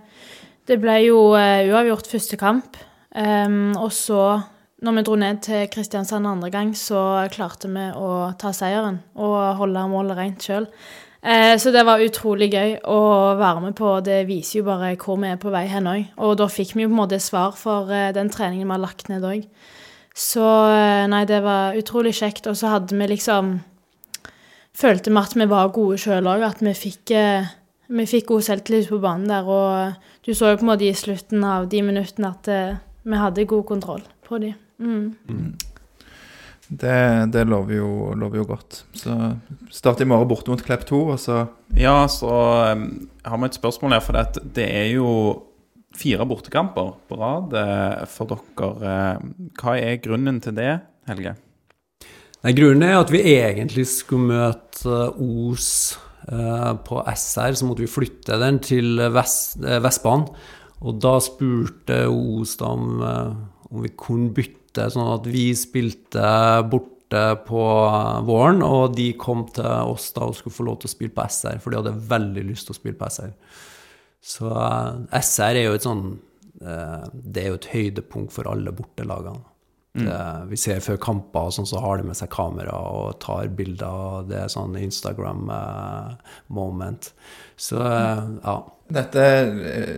det 0.69 0.81
ble 0.81 0.99
jo 1.07 1.21
eh, 1.39 1.71
uavgjort 1.71 2.11
første 2.11 2.39
kamp. 2.41 2.77
Em, 3.15 3.73
og 3.79 3.93
så, 3.95 4.41
når 4.85 4.99
vi 4.99 5.07
dro 5.07 5.17
ned 5.21 5.41
til 5.47 5.69
Kristiansand 5.73 6.29
andre 6.29 6.51
gang, 6.53 6.75
så 6.77 7.25
klarte 7.33 7.71
vi 7.73 7.89
å 7.97 8.33
ta 8.41 8.53
seieren 8.57 9.01
og 9.15 9.37
holde 9.61 9.89
målet 9.93 10.21
rent 10.21 10.45
sjøl. 10.45 10.69
Eh, 11.25 11.55
så 11.57 11.73
det 11.73 11.87
var 11.89 12.03
utrolig 12.05 12.51
gøy 12.53 12.75
å 12.93 13.01
være 13.41 13.63
med 13.65 13.77
på. 13.79 13.97
Det 14.05 14.27
viser 14.29 14.61
jo 14.61 14.67
bare 14.69 14.93
hvor 15.01 15.17
vi 15.23 15.31
er 15.33 15.41
på 15.41 15.53
vei 15.55 15.65
hen 15.71 15.89
òg. 15.89 16.11
Og 16.21 16.37
da 16.41 16.51
fikk 16.53 16.75
vi 16.77 16.85
jo 16.85 16.91
på 16.91 16.99
en 16.99 17.01
måte 17.01 17.21
svar 17.23 17.57
for 17.57 17.89
eh, 17.89 18.13
den 18.13 18.29
treningen 18.33 18.69
vi 18.69 18.77
har 18.77 18.83
lagt 18.85 19.09
ned 19.09 19.25
òg. 19.25 19.47
Så 20.15 20.45
eh, 20.45 21.07
nei, 21.09 21.25
det 21.31 21.41
var 21.47 21.79
utrolig 21.81 22.13
kjekt. 22.21 22.51
Og 22.51 22.59
så 22.61 22.75
hadde 22.75 22.99
vi 23.01 23.09
liksom 23.15 23.57
Følte 24.75 25.13
vi 25.13 25.21
at 25.21 25.37
vi 25.39 25.47
var 25.51 25.75
gode 25.75 25.99
sjøl 26.03 26.27
òg, 26.31 26.43
at 26.43 26.63
vi 26.65 26.73
fikk, 26.75 27.13
eh, 27.15 27.53
vi 27.95 28.07
fikk 28.11 28.33
god 28.33 28.47
selvtillit 28.49 28.91
på 28.91 28.99
banen 29.03 29.31
der. 29.31 29.47
Og 29.47 30.27
du 30.27 30.35
så 30.35 30.51
jo 30.51 30.59
på 30.59 30.67
en 30.67 30.73
måte 30.73 30.89
i 30.89 30.97
slutten 30.99 31.45
av 31.47 31.69
de 31.71 31.83
minuttene 31.87 32.33
at 32.33 32.51
eh, 32.51 32.83
vi 33.05 33.21
hadde 33.21 33.47
god 33.47 33.65
kontroll 33.69 34.03
på 34.27 34.41
de. 34.43 34.55
Mm. 34.83 35.55
Det, 36.69 36.99
det 37.31 37.45
lover, 37.47 37.77
jo, 37.77 37.89
lover 38.19 38.41
jo 38.41 38.47
godt. 38.49 38.83
Så 38.97 39.15
start 39.71 40.01
i 40.01 40.09
morgen 40.09 40.29
borte 40.29 40.51
mot 40.51 40.63
Klepp 40.65 40.87
2, 40.89 41.01
og 41.15 41.21
så 41.21 41.45
Ja, 41.77 42.07
så 42.09 42.31
um, 42.73 43.09
har 43.25 43.39
vi 43.39 43.51
et 43.51 43.59
spørsmål 43.59 43.97
her, 43.97 44.05
for 44.05 44.17
det, 44.17 44.43
det 44.57 44.67
er 44.71 44.89
jo 44.95 45.09
fire 45.95 46.27
bortekamper 46.27 46.95
på 47.09 47.19
rad 47.21 47.55
eh, 47.61 48.05
for 48.11 48.31
dere. 48.31 48.71
Eh, 48.91 49.51
Hva 49.61 49.77
er 49.79 50.01
grunnen 50.03 50.41
til 50.43 50.57
det, 50.57 50.79
Helge? 51.07 51.37
Nei, 52.45 52.53
Grunnen 52.53 52.85
er 52.85 52.99
at 53.01 53.09
vi 53.09 53.23
egentlig 53.25 53.87
skulle 53.89 54.35
møte 54.35 54.91
eh, 54.93 55.21
Os 55.49 55.69
eh, 56.29 56.73
på 56.85 56.99
SR, 57.09 57.55
så 57.57 57.65
måtte 57.65 57.87
vi 57.87 57.89
flytte 57.89 58.37
den 58.43 58.59
til 58.61 59.01
eh, 59.01 59.15
Vestbanen. 59.15 60.27
Og 60.85 60.99
da 61.01 61.15
spurte 61.25 62.03
Os 62.11 62.59
da 62.61 62.75
om, 62.75 63.01
om 63.01 63.79
vi 63.81 63.93
kunne 63.97 64.35
bytte, 64.37 64.91
sånn 64.93 65.15
at 65.15 65.31
vi 65.33 65.47
spilte 65.57 66.27
borte 66.69 67.23
på 67.47 67.65
våren, 68.29 68.61
og 68.67 68.99
de 68.99 69.09
kom 69.17 69.47
til 69.55 69.65
oss 69.95 70.11
da 70.13 70.29
og 70.29 70.37
skulle 70.37 70.59
få 70.59 70.69
lov 70.69 70.83
til 70.83 70.91
å 70.91 70.93
spille 70.93 71.17
på 71.17 71.25
SR, 71.25 71.63
for 71.65 71.73
de 71.73 71.81
hadde 71.81 71.97
veldig 72.13 72.45
lyst 72.51 72.69
til 72.69 72.77
å 72.77 72.81
spille 72.83 73.01
på 73.01 73.09
SR. 73.09 73.33
Så 74.21 74.53
SR 74.53 75.63
er 75.63 75.63
jo 75.71 75.79
et 75.79 75.89
sånn 75.89 76.07
Det 76.61 77.41
er 77.41 77.51
jo 77.51 77.57
et 77.57 77.73
høydepunkt 77.73 78.37
for 78.37 78.53
alle 78.53 78.73
bortelagene. 78.77 79.54
Det, 79.95 80.51
vi 80.51 80.59
ser 80.59 80.83
før 80.83 80.99
kamper, 80.99 81.55
sånn, 81.55 81.71
så 81.71 81.79
har 81.79 82.01
de 82.01 82.09
med 82.09 82.17
seg 82.19 82.27
kamera 82.35 82.75
og 82.75 83.15
tar 83.23 83.47
bilder. 83.55 84.27
Det 84.27 84.41
er 84.43 84.51
sånn 84.51 84.75
Instagram-moment. 84.81 87.15
så 87.57 87.79
eh, 87.87 88.23
ja. 88.43 88.57
Dette, 88.95 89.25
eh, 89.25 89.97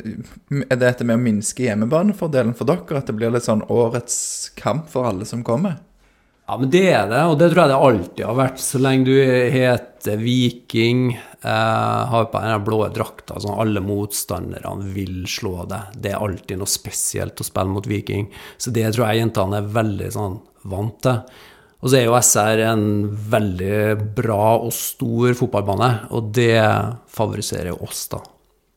er 0.62 0.76
dette 0.78 1.04
med 1.04 1.16
å 1.16 1.24
minske 1.24 1.62
hjemmebanefordelen 1.64 2.54
for 2.54 2.64
dere? 2.68 2.96
At 3.00 3.06
det 3.08 3.16
blir 3.16 3.30
litt 3.34 3.48
sånn 3.48 3.68
årets 3.72 4.16
kamp 4.58 4.88
for 4.92 5.04
alle 5.08 5.24
som 5.26 5.44
kommer? 5.46 5.74
Ja, 6.46 6.54
men 6.60 6.70
det 6.70 6.84
er 6.92 7.08
det, 7.10 7.24
og 7.26 7.38
det 7.40 7.48
tror 7.50 7.62
jeg 7.64 7.72
det 7.72 7.86
alltid 7.88 8.24
har 8.28 8.36
vært. 8.38 8.60
Så 8.62 8.78
lenge 8.78 9.08
du 9.08 9.16
heter 9.18 10.16
Viking, 10.20 11.18
eh, 11.46 12.02
har 12.12 12.28
på 12.32 12.42
den 12.42 12.64
blå 12.66 12.80
drakta, 12.94 13.40
sånn 13.40 13.58
alle 13.62 13.82
motstanderne 13.84 14.92
vil 14.94 15.24
slå 15.30 15.64
deg. 15.70 15.96
Det 15.96 16.12
er 16.12 16.22
alltid 16.22 16.60
noe 16.60 16.70
spesielt 16.70 17.40
å 17.40 17.46
spille 17.46 17.72
mot 17.72 17.86
Viking. 17.86 18.28
Så 18.58 18.74
det 18.74 18.88
tror 18.90 19.08
jeg 19.08 19.24
jentene 19.24 19.62
er 19.62 19.74
veldig 19.78 20.10
sånn 20.16 20.40
vant 20.66 20.98
til. 21.06 21.22
Og 21.84 21.92
så 21.92 21.98
er 21.98 22.06
jo 22.06 22.16
SR 22.18 22.62
en 22.66 22.86
veldig 23.30 23.80
bra 24.16 24.56
og 24.56 24.72
stor 24.74 25.36
fotballbane, 25.38 25.90
og 26.16 26.32
det 26.34 26.56
favoriserer 27.12 27.70
jo 27.74 27.82
oss, 27.86 28.06
da. 28.10 28.22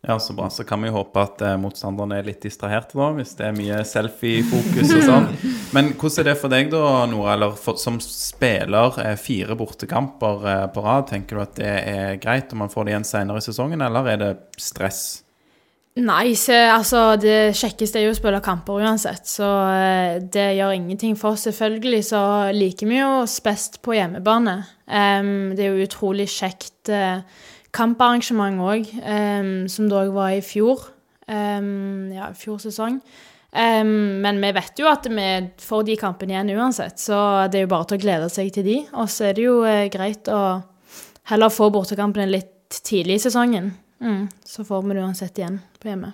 Ja, 0.09 0.19
så 0.19 0.33
bra. 0.33 0.49
Så 0.49 0.63
kan 0.63 0.81
vi 0.81 0.89
håpe 0.89 1.21
at 1.21 1.41
eh, 1.45 1.57
motstanderne 1.61 2.17
er 2.17 2.25
litt 2.25 2.41
distraherte, 2.41 2.97
da, 2.97 3.11
hvis 3.13 3.35
det 3.37 3.45
er 3.45 3.53
mye 3.53 3.83
selfie-fokus 3.85 4.93
og 4.95 5.03
sånn. 5.05 5.27
Men 5.75 5.91
hvordan 5.93 6.23
er 6.23 6.27
det 6.31 6.33
for 6.41 6.49
deg, 6.49 6.71
da, 6.73 6.81
Nora? 7.11 7.35
Eller 7.35 7.53
for, 7.53 7.77
som 7.77 7.99
spiller 8.01 8.97
eh, 9.03 9.13
fire 9.21 9.53
bortekamper 9.59 10.47
eh, 10.49 10.63
på 10.73 10.81
rad, 10.81 11.11
tenker 11.11 11.37
du 11.37 11.43
at 11.43 11.53
det 11.59 11.73
er 11.91 12.17
greit 12.23 12.55
om 12.55 12.63
man 12.63 12.73
får 12.73 12.87
det 12.87 12.95
igjen 12.95 13.05
senere 13.05 13.43
i 13.43 13.45
sesongen, 13.45 13.83
eller 13.85 14.09
er 14.09 14.23
det 14.23 14.31
stress? 14.57 15.03
Nei, 16.01 16.33
se, 16.39 16.57
altså 16.57 17.03
det 17.21 17.53
kjekkeste 17.59 18.01
er 18.01 18.07
jo 18.07 18.15
å 18.15 18.17
spille 18.17 18.41
kamper 18.41 18.81
uansett, 18.81 19.29
så 19.29 19.45
det 20.25 20.47
gjør 20.57 20.73
ingenting 20.73 21.13
for 21.19 21.37
oss. 21.37 21.45
Selvfølgelig 21.45 22.01
så 22.09 22.23
liker 22.55 22.89
vi 22.89 22.97
jo 22.97 23.13
oss 23.19 23.37
best 23.45 23.77
på 23.85 23.93
hjemmebane. 23.99 24.57
Um, 24.89 25.51
det 25.53 25.67
er 25.67 25.75
jo 25.75 25.85
utrolig 25.85 26.29
kjekt 26.33 26.89
eh, 26.89 27.21
kamparrangement 27.75 28.61
òg, 28.65 28.87
som 29.69 29.89
da 29.91 30.05
var 30.13 30.33
i 30.37 30.41
fjor. 30.45 30.87
Um, 31.29 32.09
ja, 32.09 32.31
fjor 32.33 32.57
sesong. 32.63 32.95
Um, 33.49 34.21
men 34.21 34.37
vi 34.41 34.51
vet 34.53 34.77
jo 34.81 34.87
at 34.89 35.05
vi 35.09 35.27
får 35.61 35.85
de 35.87 35.97
kampene 35.97 36.35
igjen 36.35 36.51
uansett, 36.57 37.01
så 37.01 37.49
det 37.49 37.61
er 37.61 37.65
jo 37.65 37.71
bare 37.71 37.89
til 37.89 37.99
å 37.99 38.03
glede 38.03 38.29
seg 38.33 38.51
til 38.53 38.65
de. 38.65 38.77
Og 38.93 39.09
så 39.09 39.29
er 39.29 39.37
det 39.37 39.45
jo 39.45 39.59
eh, 39.65 39.87
greit 39.93 40.29
å 40.29 40.41
heller 41.29 41.53
få 41.53 41.69
bortekampene 41.73 42.29
litt 42.29 42.81
tidlig 42.85 43.19
i 43.19 43.23
sesongen. 43.25 43.71
Mm, 44.01 44.25
så 44.45 44.65
får 44.65 44.85
vi 44.85 44.97
det 44.97 45.05
uansett 45.05 45.41
igjen 45.41 45.61
på 45.81 45.91
hjemme. 45.91 46.13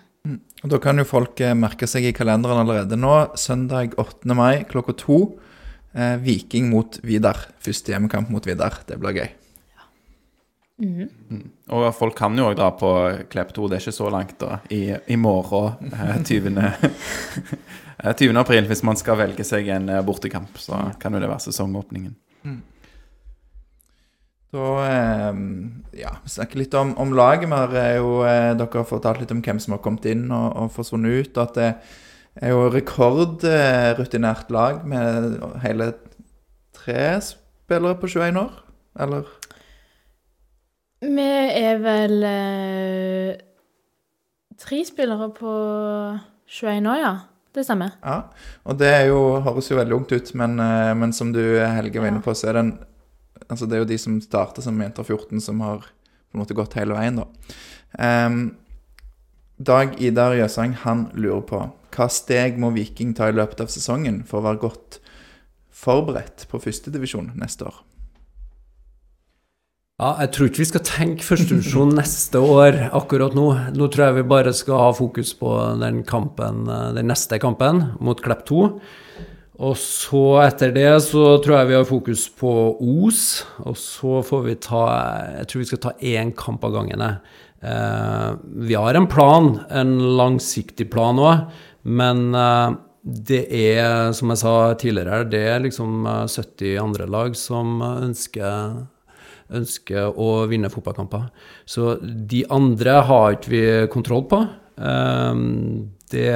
Og 0.64 0.72
Da 0.72 0.80
kan 0.82 0.98
jo 0.98 1.08
folk 1.08 1.40
eh, 1.44 1.56
merke 1.58 1.88
seg 1.88 2.08
i 2.08 2.16
kalenderen 2.16 2.64
allerede 2.64 2.98
nå. 3.00 3.16
Søndag 3.40 3.98
8. 4.02 4.32
mai 4.36 4.66
klokka 4.68 4.96
to. 5.00 5.20
Eh, 5.94 6.16
Viking 6.24 6.72
mot 6.72 7.00
Vidar. 7.04 7.50
Første 7.64 7.94
hjemmekamp 7.94 8.32
mot 8.34 8.48
Vidar. 8.48 8.80
Det 8.88 9.00
blir 9.00 9.20
gøy. 9.20 9.30
Og 11.72 11.86
folk 11.96 12.18
kan 12.20 12.36
jo 12.36 12.50
òg 12.50 12.58
dra 12.60 12.68
på 12.76 12.92
Klepp 13.32 13.54
2, 13.56 13.70
det 13.72 13.78
er 13.78 13.86
ikke 13.86 13.96
så 13.96 14.10
langt 14.12 14.36
da, 14.42 14.60
i, 14.76 14.90
i 14.92 15.16
morgen, 15.16 15.94
eh, 15.96 16.18
20. 16.20 16.60
eh, 18.04 18.12
20. 18.12 18.36
april, 18.42 18.68
hvis 18.68 18.84
man 18.84 19.00
skal 19.00 19.22
velge 19.22 19.46
seg 19.48 19.72
en 19.72 19.88
eh, 19.90 20.04
bortekamp. 20.06 20.60
Så 20.60 20.82
kan 21.00 21.16
jo 21.16 21.24
det 21.24 21.32
være 21.32 21.48
sesongåpningen. 21.48 22.16
Da 24.56 24.68
eh, 24.88 25.34
ja, 26.00 26.12
vi 26.24 26.30
snakker 26.32 26.62
litt 26.62 26.76
om, 26.80 26.94
om 27.02 27.14
laget. 27.16 27.50
Vi 27.50 27.56
har 27.56 27.78
eh, 27.82 27.96
jo, 28.00 28.12
eh, 28.28 28.52
dere 28.58 28.82
har 28.82 28.88
fortalt 28.90 29.24
litt 29.24 29.34
om 29.36 29.44
hvem 29.44 29.60
som 29.62 29.76
har 29.76 29.84
kommet 29.84 30.08
inn 30.12 30.28
og, 30.32 30.48
og 30.60 30.74
forsvunnet 30.76 31.26
ut. 31.26 31.34
Og 31.38 31.44
at 31.44 31.56
det 31.60 31.72
er 32.44 32.54
jo 32.54 32.68
rekordrutinert 32.72 34.52
lag 34.52 34.84
med 34.88 35.40
hele 35.64 35.94
tre 36.76 37.08
spillere 37.24 38.00
på 38.00 38.12
21 38.12 38.44
år. 38.44 38.54
Eller? 39.06 39.28
Vi 41.04 41.28
er 41.60 41.80
vel 41.84 42.24
eh, 42.24 43.36
tre 44.62 44.82
spillere 44.88 45.30
på 45.36 45.54
21 46.48 46.92
år, 46.92 47.00
ja. 47.02 47.16
Det 47.56 47.64
stemmer. 47.64 47.94
Ja. 48.04 48.18
Og 48.68 48.76
det 48.80 48.92
jo, 49.08 49.20
høres 49.46 49.70
jo 49.72 49.78
veldig 49.80 49.96
ungt 49.96 50.12
ut, 50.12 50.34
men, 50.36 50.58
eh, 50.60 50.92
men 50.98 51.16
som 51.16 51.32
du 51.36 51.42
Helge 51.60 52.02
var 52.04 52.12
inne 52.12 52.24
på, 52.24 52.36
så 52.36 52.52
er 52.52 52.60
det 52.60 52.68
Altså 53.46 53.68
det 53.70 53.76
er 53.76 53.82
jo 53.84 53.90
de 53.92 53.98
som 54.02 54.14
starter 54.24 54.64
som 54.64 54.80
jenter 54.82 55.04
14, 55.04 55.42
som 55.44 55.60
har 55.62 55.84
på 55.86 56.34
en 56.34 56.42
måte 56.42 56.56
gått 56.58 56.74
hele 56.80 56.96
veien, 56.98 57.20
da. 57.20 57.26
Um, 58.00 58.56
Dag 59.62 59.94
Idar 60.02 60.34
Jøsang 60.36 60.74
han 60.82 61.06
lurer 61.14 61.44
på 61.46 61.60
hva 61.96 62.08
steg 62.12 62.58
må 62.60 62.74
Viking 62.76 63.14
ta 63.16 63.30
i 63.30 63.36
løpet 63.36 63.62
av 63.64 63.70
sesongen 63.72 64.24
for 64.28 64.42
å 64.42 64.48
være 64.50 64.64
godt 64.66 64.98
forberedt 65.76 66.48
på 66.50 66.60
førstedivisjon 66.64 67.36
neste 67.40 67.70
år? 67.70 67.78
Ja, 69.96 70.10
jeg 70.20 70.32
tror 70.36 70.50
ikke 70.50 70.60
vi 70.60 70.68
skal 70.68 70.82
tenke 70.84 71.24
førstevisjon 71.24 71.94
neste 72.02 72.42
år 72.44 72.82
akkurat 72.98 73.36
nå. 73.38 73.46
Nå 73.78 73.88
tror 73.88 74.10
jeg 74.10 74.18
vi 74.18 74.28
bare 74.28 74.52
skal 74.52 74.82
ha 74.82 74.90
fokus 74.96 75.30
på 75.40 75.52
den 75.80 76.02
kampen, 76.08 76.66
eh, 76.68 76.90
den 76.98 77.08
neste 77.08 77.40
kampen 77.40 77.80
mot 78.04 78.20
Klepp 78.24 78.44
2. 78.50 78.66
Og 79.64 79.78
så 79.80 80.24
etter 80.44 80.74
det 80.76 80.90
så 81.06 81.38
tror 81.40 81.62
jeg 81.62 81.70
vi 81.70 81.78
har 81.78 81.88
fokus 81.88 82.26
på 82.28 82.52
Os, 82.76 83.46
og 83.64 83.78
så 83.80 84.18
får 84.28 84.42
vi 84.50 84.56
ta 84.60 84.82
Jeg 85.38 85.48
tror 85.48 85.62
vi 85.62 85.68
skal 85.70 85.82
ta 85.86 85.94
én 86.04 86.34
kamp 86.36 86.66
av 86.68 86.74
gangen. 86.76 87.04
Eh, 87.64 88.32
vi 88.68 88.76
har 88.76 89.00
en 89.00 89.08
plan, 89.08 89.62
en 89.72 89.94
langsiktig 90.20 90.90
plan 90.92 91.16
òg, 91.24 91.48
men 91.88 92.36
eh, 92.36 92.76
det 93.06 93.46
er, 93.48 94.12
som 94.18 94.34
jeg 94.34 94.44
sa 94.44 94.58
tidligere, 94.76 95.24
det 95.32 95.46
er 95.54 95.64
liksom 95.64 96.04
eh, 96.04 96.28
70 96.28 96.84
andre 96.84 97.08
lag 97.08 97.40
som 97.40 97.80
ønsker 97.80 98.84
ønsker 99.54 100.16
å 100.18 100.46
vinne 100.50 100.72
fotballkamper. 100.74 101.28
Så 101.66 101.96
de 102.02 102.46
andre 102.50 103.02
har 103.06 103.36
ikke 103.36 103.52
vi 103.54 103.66
kontroll 103.94 104.26
på. 104.32 104.46
Ehm, 104.82 105.92
Det, 106.06 106.30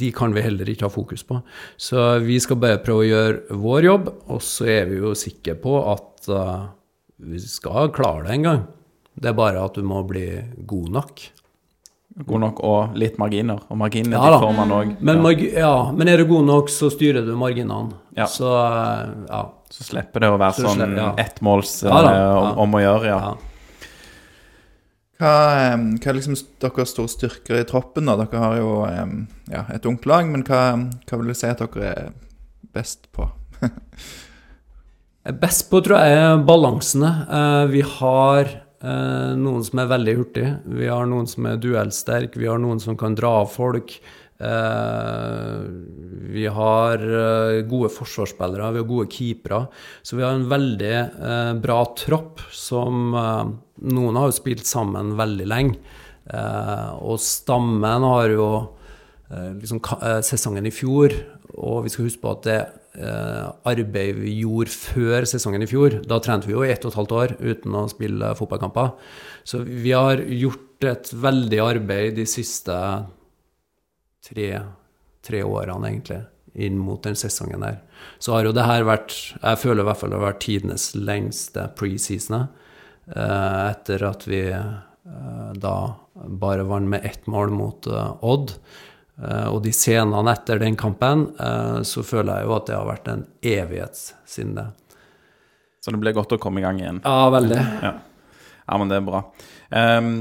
de 0.00 0.08
kan 0.10 0.32
vi 0.32 0.40
heller 0.40 0.64
ikke 0.72 0.86
ha 0.86 0.90
fokus 0.90 1.22
på. 1.22 1.36
Så 1.76 2.18
vi 2.24 2.38
skal 2.40 2.56
bare 2.56 2.80
prøve 2.80 3.04
å 3.04 3.06
gjøre 3.10 3.58
vår 3.60 3.84
jobb, 3.84 4.06
og 4.32 4.40
så 4.42 4.64
er 4.72 4.86
vi 4.88 4.96
jo 5.02 5.12
sikre 5.14 5.54
på 5.60 5.74
at 5.92 6.28
eh, 6.32 6.62
vi 7.28 7.38
skal 7.38 7.92
klare 7.92 8.24
det 8.24 8.32
en 8.38 8.46
gang. 8.48 8.62
Det 9.14 9.28
er 9.28 9.36
bare 9.36 9.60
at 9.62 9.76
du 9.76 9.84
må 9.84 10.00
bli 10.08 10.24
god 10.66 10.88
nok. 10.96 11.20
God 12.24 12.40
nok 12.40 12.60
og 12.64 12.94
litt 12.96 13.18
marginer. 13.20 13.58
Og 13.68 13.76
marginene 13.76 14.16
Ja 14.16 14.38
får 14.40 14.52
man 14.56 14.70
òg. 14.72 14.92
Men, 15.04 15.20
ja. 15.36 15.48
ja, 15.60 15.72
men 15.92 16.08
er 16.08 16.22
du 16.22 16.30
god 16.30 16.46
nok, 16.48 16.70
så 16.72 16.88
styrer 16.92 17.26
du 17.26 17.34
marginene. 17.36 17.92
Ja. 18.16 18.24
Så 18.30 18.48
eh, 18.56 19.10
ja. 19.28 19.42
Så 19.68 19.84
slipper 19.84 20.22
det 20.22 20.30
å 20.30 20.38
være 20.38 20.54
Så 20.56 20.62
sånn 20.64 20.78
slipper- 20.78 21.02
ja. 21.02 21.10
ettmåls 21.18 21.72
Ja 21.84 21.98
da, 22.06 22.12
eh, 22.14 22.30
om, 22.38 22.46
ja. 22.46 22.52
om 22.64 22.76
å 22.78 22.80
gjøre, 22.80 23.10
ja. 23.10 23.18
ja. 23.26 23.34
Hva, 25.20 25.32
eh, 25.60 25.76
hva 26.00 26.12
er 26.12 26.16
liksom 26.20 26.38
deres 26.64 26.94
store 26.94 27.12
styrker 27.12 27.60
i 27.60 27.66
troppen? 27.68 28.08
da? 28.08 28.16
Dere 28.22 28.44
har 28.46 28.56
jo 28.62 28.70
ja, 29.52 29.66
et 29.74 29.88
ungt 29.90 30.08
lag, 30.08 30.28
men 30.32 30.46
hva, 30.46 30.62
hva 31.04 31.20
vil 31.20 31.34
du 31.34 31.36
si 31.36 31.50
at 31.50 31.60
dere 31.60 31.90
er 31.92 32.14
best 32.76 33.10
på? 33.12 33.28
Best 35.42 35.64
på, 35.72 35.80
tror 35.82 35.98
jeg, 35.98 36.18
er 36.22 36.42
balansene. 36.46 37.08
Vi 37.72 37.80
har 37.82 38.52
noen 38.82 39.64
som 39.64 39.78
er 39.80 39.88
veldig 39.88 40.14
hurtige. 40.18 40.50
Vi 40.68 40.86
har 40.90 41.06
noen 41.08 41.26
som 41.26 41.46
er 41.48 41.56
duellsterk. 41.56 42.36
Vi 42.36 42.46
har 42.46 42.58
noen 42.60 42.80
som 42.82 42.96
kan 42.96 43.14
dra 43.16 43.30
av 43.42 43.48
folk. 43.54 43.96
Eh, 44.36 45.60
Vi 46.36 46.46
har 46.46 46.98
eh, 47.00 47.62
gode 47.64 47.88
forsvarsspillere, 47.88 48.72
vi 48.74 48.78
har 48.82 48.88
gode 48.88 49.08
keepere. 49.10 49.60
Så 50.02 50.16
vi 50.18 50.22
har 50.26 50.34
en 50.36 50.48
veldig 50.50 50.92
eh, 50.92 51.52
bra 51.62 51.78
tropp 51.96 52.40
som 52.52 53.14
eh, 53.14 53.44
Noen 53.86 54.16
har 54.16 54.30
jo 54.30 54.36
spilt 54.36 54.64
sammen 54.68 55.14
veldig 55.18 55.46
lenge. 55.48 55.76
Eh, 56.28 56.90
Og 57.00 57.18
stammen 57.20 58.02
har 58.04 58.28
jo 58.32 58.48
eh, 59.30 59.52
liksom 59.56 59.80
eh, 60.02 60.20
sesongen 60.24 60.66
i 60.68 60.72
fjor, 60.74 61.12
og 61.56 61.84
vi 61.84 61.92
skal 61.92 62.04
huske 62.08 62.20
på 62.24 62.32
at 62.36 62.44
det 62.44 62.58
eh, 62.60 62.72
arbeid 62.96 64.16
vi 64.22 64.38
gjorde 64.40 64.72
før 64.72 65.26
sesongen 65.28 65.64
i 65.64 65.68
fjor, 65.68 65.98
da 66.08 66.16
trente 66.24 66.48
vi 66.48 66.54
jo 66.54 66.62
i 66.64 66.70
ett 66.72 66.84
og 66.86 66.92
et 66.92 66.98
halvt 67.00 67.12
år 67.12 67.34
uten 67.42 67.76
å 67.76 67.82
spille 67.92 68.30
fotballkamper. 68.38 68.94
Så 69.44 69.60
vi 69.66 69.92
har 69.92 70.22
gjort 70.22 70.86
et 70.88 71.10
veldig 71.12 71.60
arbeid 71.64 72.16
de 72.16 72.24
siste 72.28 72.76
tre, 74.26 74.48
tre 75.24 75.42
årene, 75.44 75.90
egentlig, 75.90 76.22
inn 76.56 76.78
mot 76.80 77.02
den 77.04 77.18
sesongen 77.18 77.64
der. 77.64 77.80
Så 78.18 78.34
har 78.34 78.46
jo 78.46 78.54
det 78.56 78.64
her 78.66 78.86
vært 78.86 79.12
Jeg 79.12 79.60
føler 79.60 79.82
i 79.82 79.88
hvert 79.88 80.00
fall 80.00 80.12
det 80.12 80.18
har 80.18 80.28
vært 80.30 80.44
tidenes 80.44 80.88
lengste 80.96 81.68
preseason. 81.76 82.48
Eh, 83.06 83.62
etter 83.70 84.02
at 84.08 84.26
vi 84.26 84.42
eh, 84.50 85.52
da 85.54 85.76
bare 86.16 86.66
vant 86.66 86.90
med 86.90 87.04
ett 87.06 87.28
mål 87.30 87.52
mot 87.54 87.86
eh, 87.86 88.12
Odd. 88.26 88.56
Eh, 89.22 89.46
og 89.48 89.62
de 89.64 89.72
scenene 89.72 90.32
etter 90.32 90.60
den 90.60 90.76
kampen, 90.76 91.28
eh, 91.40 91.78
så 91.88 92.04
føler 92.04 92.40
jeg 92.40 92.48
jo 92.48 92.56
at 92.56 92.66
det 92.68 92.76
har 92.76 92.88
vært 92.88 93.12
en 93.12 93.24
evighet 93.40 94.02
siden 94.28 94.56
det. 94.58 94.66
Så 95.80 95.94
det 95.94 96.02
ble 96.02 96.10
godt 96.16 96.34
å 96.34 96.40
komme 96.42 96.58
i 96.58 96.66
gang 96.66 96.80
igjen. 96.82 96.98
Ja, 97.04 97.30
veldig. 97.30 97.62
Ja, 97.86 97.92
ja 98.66 98.78
men 98.80 98.90
det 98.90 98.98
er 98.98 99.06
bra. 99.06 99.22
Ehm, 99.70 100.16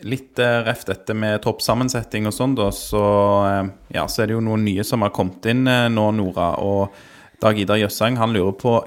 litt 0.00 0.38
uh, 0.40 0.62
reft 0.64 0.88
dette 0.88 1.12
med 1.12 1.42
toppsammensetning 1.44 2.28
og 2.28 2.32
sånn, 2.32 2.56
da, 2.56 2.70
så, 2.72 3.04
eh, 3.50 3.70
ja, 3.96 4.06
så 4.08 4.22
er 4.22 4.30
det 4.30 4.38
jo 4.38 4.44
noen 4.44 4.64
nye 4.64 4.84
som 4.86 5.04
har 5.04 5.12
kommet 5.12 5.44
inn 5.50 5.66
eh, 5.68 5.88
nå, 5.92 6.06
Nora. 6.16 6.54
Og 6.64 6.96
Dag 7.40 7.60
Idar 7.60 7.80
Jøssang 7.80 8.18
han 8.20 8.34
lurer 8.36 8.56
på 8.60 8.78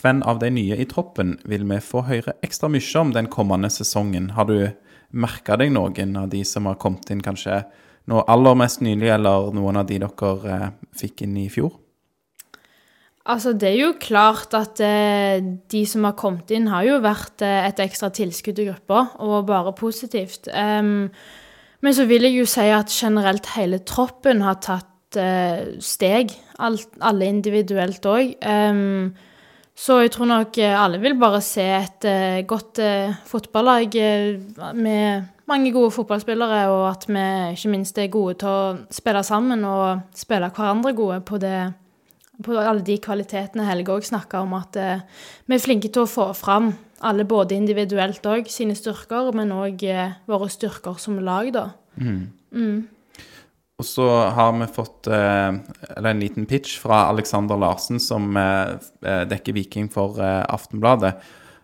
hvem 0.00 0.22
av 0.28 0.38
de 0.40 0.52
nye 0.54 0.78
i 0.80 0.86
troppen 0.88 1.34
vil 1.48 1.66
vi 1.68 1.80
få 1.84 2.04
høre 2.06 2.36
ekstra 2.44 2.70
mye 2.72 3.00
om 3.00 3.12
den 3.16 3.28
kommende 3.32 3.72
sesongen? 3.72 4.30
Har 4.36 4.48
du 4.48 4.70
merka 5.10 5.56
deg 5.60 5.72
noen 5.74 6.16
av 6.16 6.30
de 6.32 6.44
som 6.44 6.68
har 6.70 6.78
kommet 6.80 7.10
inn 7.12 7.24
kanskje 7.24 7.62
nå 8.10 8.24
aller 8.30 8.58
mest 8.58 8.82
nylig, 8.84 9.10
eller 9.14 9.52
noen 9.56 9.80
av 9.80 9.86
de 9.88 10.00
dere 10.02 10.56
eh, 10.56 10.66
fikk 10.98 11.24
inn 11.26 11.38
i 11.40 11.46
fjor? 11.52 11.72
Altså, 13.30 13.52
det 13.54 13.68
er 13.68 13.78
jo 13.78 13.92
klart 14.00 14.56
at 14.58 14.80
eh, 14.82 15.38
de 15.70 15.84
som 15.86 16.06
har 16.08 16.16
kommet 16.18 16.50
inn, 16.54 16.70
har 16.72 16.86
jo 16.88 16.98
vært 17.04 17.44
eh, 17.46 17.68
et 17.68 17.82
ekstra 17.84 18.10
tilskudd 18.16 18.58
i 18.62 18.66
gruppa, 18.72 19.04
og 19.22 19.46
bare 19.50 19.74
positivt. 19.78 20.50
Em, 20.50 21.10
men 21.80 21.96
så 21.96 22.08
vil 22.10 22.26
jeg 22.26 22.40
jo 22.40 22.48
si 22.50 22.66
at 22.74 22.92
generelt 22.92 23.52
hele 23.54 23.82
troppen 23.86 24.42
har 24.44 24.60
tatt 24.64 24.86
steg, 25.10 26.30
alle 26.62 27.26
individuelt 27.26 28.04
òg. 28.06 28.28
Så 29.80 30.02
jeg 30.02 30.12
tror 30.12 30.28
nok 30.28 30.58
eh, 30.60 30.76
alle 30.76 31.00
vil 31.00 31.16
bare 31.16 31.40
se 31.44 31.64
et 31.64 32.04
uh, 32.04 32.40
godt 32.48 32.82
uh, 32.84 33.14
fotballag 33.28 33.94
uh, 33.96 34.66
med 34.76 35.30
mange 35.48 35.72
gode 35.72 35.94
fotballspillere, 35.94 36.66
og 36.68 36.84
at 36.90 37.06
vi 37.08 37.22
ikke 37.54 37.72
minst 37.72 37.98
er 37.98 38.12
gode 38.12 38.36
til 38.42 38.50
å 38.50 38.74
spille 38.92 39.22
sammen 39.26 39.64
og 39.64 40.12
spille 40.14 40.52
hverandre 40.52 40.92
gode 40.94 41.22
på 41.26 41.40
det 41.42 41.72
på 42.44 42.54
alle 42.56 42.80
de 42.84 42.94
kvalitetene 43.02 43.66
Helge 43.68 43.92
òg 43.92 44.06
snakka 44.06 44.44
om, 44.46 44.54
at 44.56 44.76
vi 44.80 45.56
er 45.56 45.60
flinke 45.60 45.90
til 45.92 46.06
å 46.06 46.08
få 46.08 46.30
fram 46.32 46.70
alle, 47.04 47.26
både 47.28 47.52
individuelt 47.52 48.24
òg, 48.24 48.48
sine 48.48 48.72
styrker, 48.78 49.28
men 49.36 49.52
òg 49.52 49.84
våre 50.30 50.48
styrker 50.48 50.96
som 51.02 51.18
lag, 51.20 51.50
da. 51.52 51.66
Og 53.80 53.86
så 53.88 54.06
har 54.36 54.52
vi 54.52 54.66
fått 54.68 55.06
eh, 55.08 55.54
eller 55.96 56.10
en 56.10 56.20
liten 56.20 56.46
pitch 56.46 56.76
fra 56.82 57.06
Alexander 57.08 57.56
Larsen, 57.56 58.00
som 58.00 58.36
eh, 58.36 58.74
eh, 59.08 59.22
dekker 59.30 59.56
Viking 59.56 59.88
for 59.88 60.20
Aftenbladet. 60.20 61.14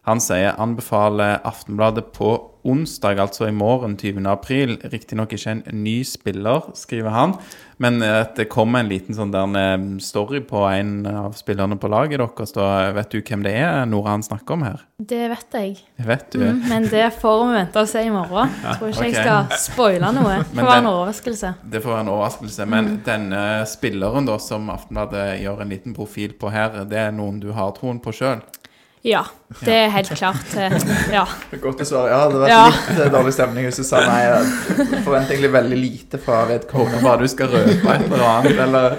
Han 0.07 0.21
sier 0.23 0.55
anbefaler 0.63 1.41
Aftenbladet 1.43 2.13
på 2.15 2.37
onsdag, 2.67 3.19
altså 3.19 3.49
i 3.49 3.55
morgen 3.55 3.97
20. 3.99 4.23
april. 4.31 4.77
Riktignok 4.93 5.33
ikke 5.35 5.51
en 5.57 5.63
ny 5.83 5.97
spiller, 6.07 6.69
skriver 6.79 7.11
han, 7.15 7.35
men 7.83 7.99
eh, 8.03 8.21
at 8.23 8.37
det 8.39 8.47
kommer 8.51 8.83
en 8.83 8.91
liten 8.91 9.17
sånn 9.19 9.33
der 9.35 9.57
eh, 9.59 9.87
story 10.03 10.41
på 10.47 10.63
en 10.71 10.93
av 11.11 11.35
spillerne 11.39 11.79
på 11.83 11.91
laget 11.91 12.23
deres. 12.23 12.55
Da 12.55 12.69
vet 12.95 13.11
du 13.11 13.19
hvem 13.19 13.43
det 13.47 13.55
er, 13.59 13.83
Nora 13.91 14.15
han 14.15 14.23
snakker 14.27 14.55
om 14.55 14.67
her? 14.67 14.85
Det 14.99 15.25
vet 15.33 15.59
jeg. 15.59 15.75
Det 15.99 16.07
vet 16.07 16.27
du. 16.35 16.43
Mm, 16.43 16.61
men 16.71 16.87
det 16.91 17.07
får 17.19 17.43
vi 17.43 17.57
vente 17.59 17.83
og 17.83 17.91
se 17.91 18.03
i 18.07 18.13
morgen. 18.15 18.53
Jeg 18.63 18.79
Tror 18.79 18.93
ikke 18.93 19.03
okay. 19.03 19.13
jeg 19.13 19.25
skal 19.27 19.63
spoile 19.67 20.13
noe. 20.15 20.37
Det 20.47 20.61
får 20.61 20.71
være 20.71 20.85
en 20.85 20.93
overraskelse. 20.93 21.55
Det 21.73 21.83
får 21.83 21.97
være 21.97 22.05
en 22.07 22.13
overraskelse. 22.15 22.69
Men 22.77 22.93
denne 23.07 23.43
spilleren 23.71 24.31
da, 24.31 24.39
som 24.43 24.71
Aftenbladet 24.71 25.27
gjør 25.43 25.67
en 25.67 25.75
liten 25.75 25.99
profil 25.99 26.39
på 26.39 26.55
her, 26.55 26.85
det 26.87 27.03
er 27.09 27.15
noen 27.15 27.43
du 27.43 27.51
har 27.59 27.75
troen 27.75 27.99
på 28.03 28.15
sjøl? 28.15 28.47
Ja, 29.07 29.21
det 29.63 29.71
er 29.85 29.91
helt 29.95 30.09
klart. 30.19 30.49
eh, 30.59 30.73
Ja. 31.15 31.23
Det 31.51 31.59
er 31.59 31.63
Godt 31.63 31.83
å 31.85 31.87
svare. 31.87 32.09
Ja, 32.11 32.17
det 32.27 32.35
hadde 32.35 32.41
vært 32.43 32.51
Ja. 32.51 32.65
litt 32.73 33.01
eh, 33.05 33.13
dårlig 33.15 33.35
stemning 33.37 33.69
hvis 33.69 33.79
du 33.79 33.85
sa 33.87 34.01
nei. 34.03 34.17
Jeg 34.27 35.05
forventer 35.07 35.37
egentlig 35.37 35.53
veldig 35.55 35.79
lite 35.79 36.19
fra 36.25 36.41
vedkommende. 36.49 37.03
Bare 37.05 37.23
du 37.23 37.31
skal 37.31 37.53
røpe 37.53 37.95
et 37.95 38.09
eller 38.09 38.27
annet, 38.27 38.59
eller 38.67 38.99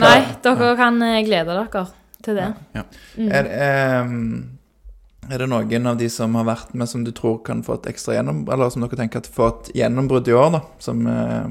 Nei, 0.00 0.16
dere 0.46 0.70
kan 0.80 1.02
eh, 1.04 1.18
glede 1.28 1.58
dere 1.60 1.84
til 2.24 2.40
det. 2.40 2.48
Ja. 2.78 2.86
Er, 3.28 3.52
ehm, 3.66 4.18
er 5.28 5.38
det 5.44 5.48
noen 5.52 5.86
av 5.92 6.00
de 6.00 6.08
som 6.10 6.34
har 6.40 6.48
vært 6.48 6.72
med, 6.74 6.88
som 6.88 7.04
du 7.04 7.12
tror 7.12 7.42
kan 7.44 7.60
få 7.66 7.76
et 7.82 7.90
ekstra 7.92 8.16
gjennom... 8.16 8.44
Eller 8.48 8.70
som 8.72 8.82
dere 8.86 8.96
tenker 9.04 9.20
at 9.20 9.28
får 9.28 9.48
et 9.52 9.72
gjennombrudd 9.82 10.28
i 10.32 10.38
år, 10.38 10.52
da? 10.56 10.62
Som 10.82 11.04
eh, 11.10 11.48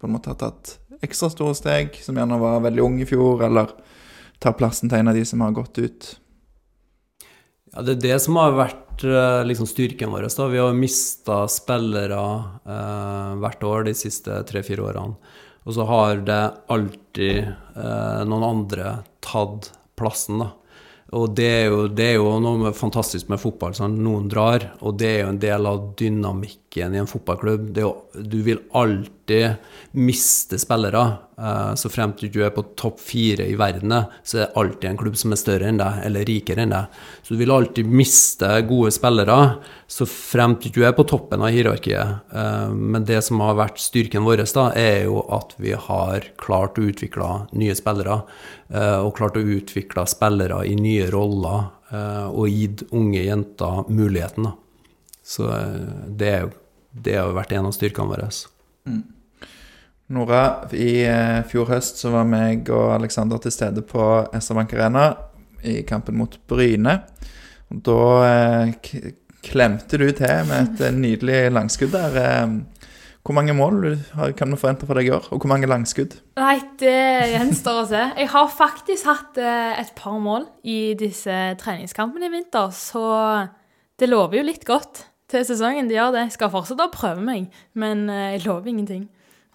på 0.00 0.08
en 0.10 0.16
måte 0.18 0.32
har 0.34 0.40
tatt 0.42 0.74
ekstra 1.04 1.30
store 1.30 1.54
steg, 1.54 1.94
som 2.02 2.18
gjerne 2.18 2.40
var 2.42 2.58
veldig 2.66 2.82
ung 2.82 2.98
i 2.98 3.06
fjor, 3.06 3.44
eller 3.46 3.70
tar 4.42 4.56
plassen 4.58 4.90
til 4.90 4.98
en 4.98 5.12
av 5.12 5.14
de 5.14 5.22
som 5.28 5.40
har 5.46 5.54
gått 5.54 5.78
ut? 5.78 6.16
Ja, 7.72 7.82
det 7.84 7.98
er 7.98 8.04
det 8.04 8.18
som 8.24 8.38
har 8.40 8.56
vært 8.56 9.04
eh, 9.04 9.42
liksom 9.48 9.68
styrken 9.68 10.12
vår. 10.12 10.28
Da. 10.28 10.46
Vi 10.52 10.60
har 10.62 10.76
mista 10.76 11.42
spillere 11.52 12.22
eh, 12.64 13.34
hvert 13.42 13.66
år 13.66 13.88
de 13.88 13.96
siste 13.98 14.40
tre-fire 14.48 14.86
årene. 14.88 15.18
Og 15.68 15.76
så 15.76 15.84
har 15.84 16.22
det 16.24 16.42
alltid 16.72 17.42
eh, 17.44 18.22
noen 18.28 18.46
andre 18.46 18.94
tatt 19.24 19.72
plassen, 19.98 20.40
da. 20.40 20.54
Og 21.16 21.32
det 21.36 21.48
er, 21.48 21.66
jo, 21.72 21.84
det 21.88 22.04
er 22.04 22.18
jo 22.18 22.34
noe 22.44 22.70
fantastisk 22.76 23.30
med 23.32 23.40
fotball. 23.40 23.72
Sånn. 23.76 23.96
Noen 24.04 24.28
drar, 24.28 24.66
og 24.84 24.98
det 25.00 25.08
er 25.08 25.22
jo 25.22 25.30
en 25.32 25.40
del 25.40 25.68
av 25.70 25.78
dynamikken 25.96 26.67
i 26.76 26.82
en 26.82 27.06
fotballklubb. 27.08 27.70
Jo, 27.78 27.94
du 28.14 28.42
vil 28.42 28.58
alltid 28.76 29.56
miste 29.92 30.58
spillere. 30.60 31.00
Eh, 31.38 31.74
så 31.74 31.88
frem 31.88 32.12
til 32.18 32.30
du 32.34 32.42
er 32.44 32.52
på 32.54 32.64
topp 32.78 33.00
fire 33.00 33.46
i 33.48 33.56
verden, 33.58 33.94
så 34.22 34.36
er 34.36 34.42
det 34.42 34.60
alltid 34.60 34.90
en 34.90 34.98
klubb 35.00 35.16
som 35.16 35.32
er 35.32 35.40
større 35.40 35.68
enn 35.70 35.80
deg, 35.80 36.02
eller 36.04 36.26
rikere 36.28 36.64
enn 36.64 36.74
deg. 36.74 37.00
Så 37.22 37.34
du 37.34 37.40
vil 37.40 37.54
alltid 37.54 37.88
miste 37.88 38.50
gode 38.68 38.92
spillere, 38.94 39.38
så 39.88 40.08
frem 40.08 40.58
til 40.60 40.74
du 40.74 40.82
er 40.84 40.92
på 40.96 41.06
toppen 41.08 41.42
av 41.42 41.54
hierarkiet. 41.54 42.20
Eh, 42.34 42.68
men 42.74 43.08
det 43.08 43.22
som 43.24 43.40
har 43.40 43.58
vært 43.58 43.80
styrken 43.82 44.26
vår, 44.28 44.44
da, 44.52 44.68
er 44.76 45.04
jo 45.08 45.22
at 45.34 45.56
vi 45.58 45.72
har 45.72 46.30
klart 46.36 46.78
å 46.78 46.86
utvikle 46.90 47.32
nye 47.52 47.74
spillere. 47.78 48.22
eh, 48.70 48.98
Og 48.98 49.16
klart 49.16 49.36
å 49.36 49.40
utvikle 49.40 50.06
spillere 50.06 50.66
i 50.66 50.74
nye 50.76 51.10
roller, 51.10 51.70
eh, 51.90 52.28
og 52.28 52.48
gitt 52.48 52.82
unge 52.92 53.24
jenter 53.24 53.84
muligheten. 53.88 54.44
Da. 54.44 54.52
Så 55.28 55.50
eh, 55.52 55.76
det, 56.08 56.34
det 56.92 57.18
har 57.18 57.36
vært 57.36 57.52
en 57.56 57.68
av 57.68 57.76
styrkene 57.76 58.08
våre. 58.08 58.30
Nora, 60.08 60.42
i 60.72 61.02
eh, 61.04 61.42
fjor 61.50 61.68
høst 61.74 62.00
så 62.00 62.14
var 62.14 62.28
meg 62.28 62.70
og 62.72 62.94
Alexander 62.94 63.40
til 63.44 63.52
stede 63.52 63.84
på 63.84 64.04
SR 64.32 64.56
Bank 64.56 64.72
Arena 64.76 65.10
i 65.68 65.82
kampen 65.88 66.16
mot 66.16 66.38
Bryne. 66.48 67.00
Da 67.68 68.02
eh, 68.24 68.76
k 68.80 69.08
klemte 69.48 70.00
du 70.00 70.08
til 70.12 70.48
med 70.48 70.80
et 70.82 70.96
nydelig 70.96 71.36
langskudd 71.54 71.92
der. 71.94 72.48
Hvor 73.22 73.36
mange 73.36 73.54
mål 73.56 73.94
kan 74.36 74.50
vi 74.50 74.58
forvente 74.58 74.84
fra 74.84 74.96
deg 74.98 75.08
i 75.08 75.12
år, 75.14 75.28
og 75.30 75.40
hvor 75.40 75.48
mange 75.52 75.68
langskudd? 75.70 76.16
Nei, 76.36 76.56
det 76.82 76.98
gjenstår 77.30 77.78
å 77.78 77.86
se. 77.88 78.02
Jeg 78.18 78.28
har 78.34 78.50
faktisk 78.50 79.08
hatt 79.08 79.38
et 79.38 79.94
par 79.96 80.18
mål 80.20 80.48
i 80.68 80.96
disse 80.98 81.36
treningskampene 81.62 82.28
i 82.28 82.34
vinter, 82.34 82.74
så 82.74 83.06
det 84.02 84.10
lover 84.10 84.40
jo 84.40 84.48
litt 84.50 84.66
godt 84.68 85.06
til 85.30 85.44
sesongen. 85.46 85.90
De 85.90 85.98
gjør 85.98 86.16
det. 86.16 86.26
Jeg 86.28 86.38
skal 86.38 86.52
fortsette 86.52 86.88
å 86.88 86.94
prøve 86.94 87.24
meg, 87.24 87.52
men 87.78 88.08
eh, 88.12 88.34
jeg 88.36 88.46
lover 88.46 88.72
ingenting. 88.72 89.06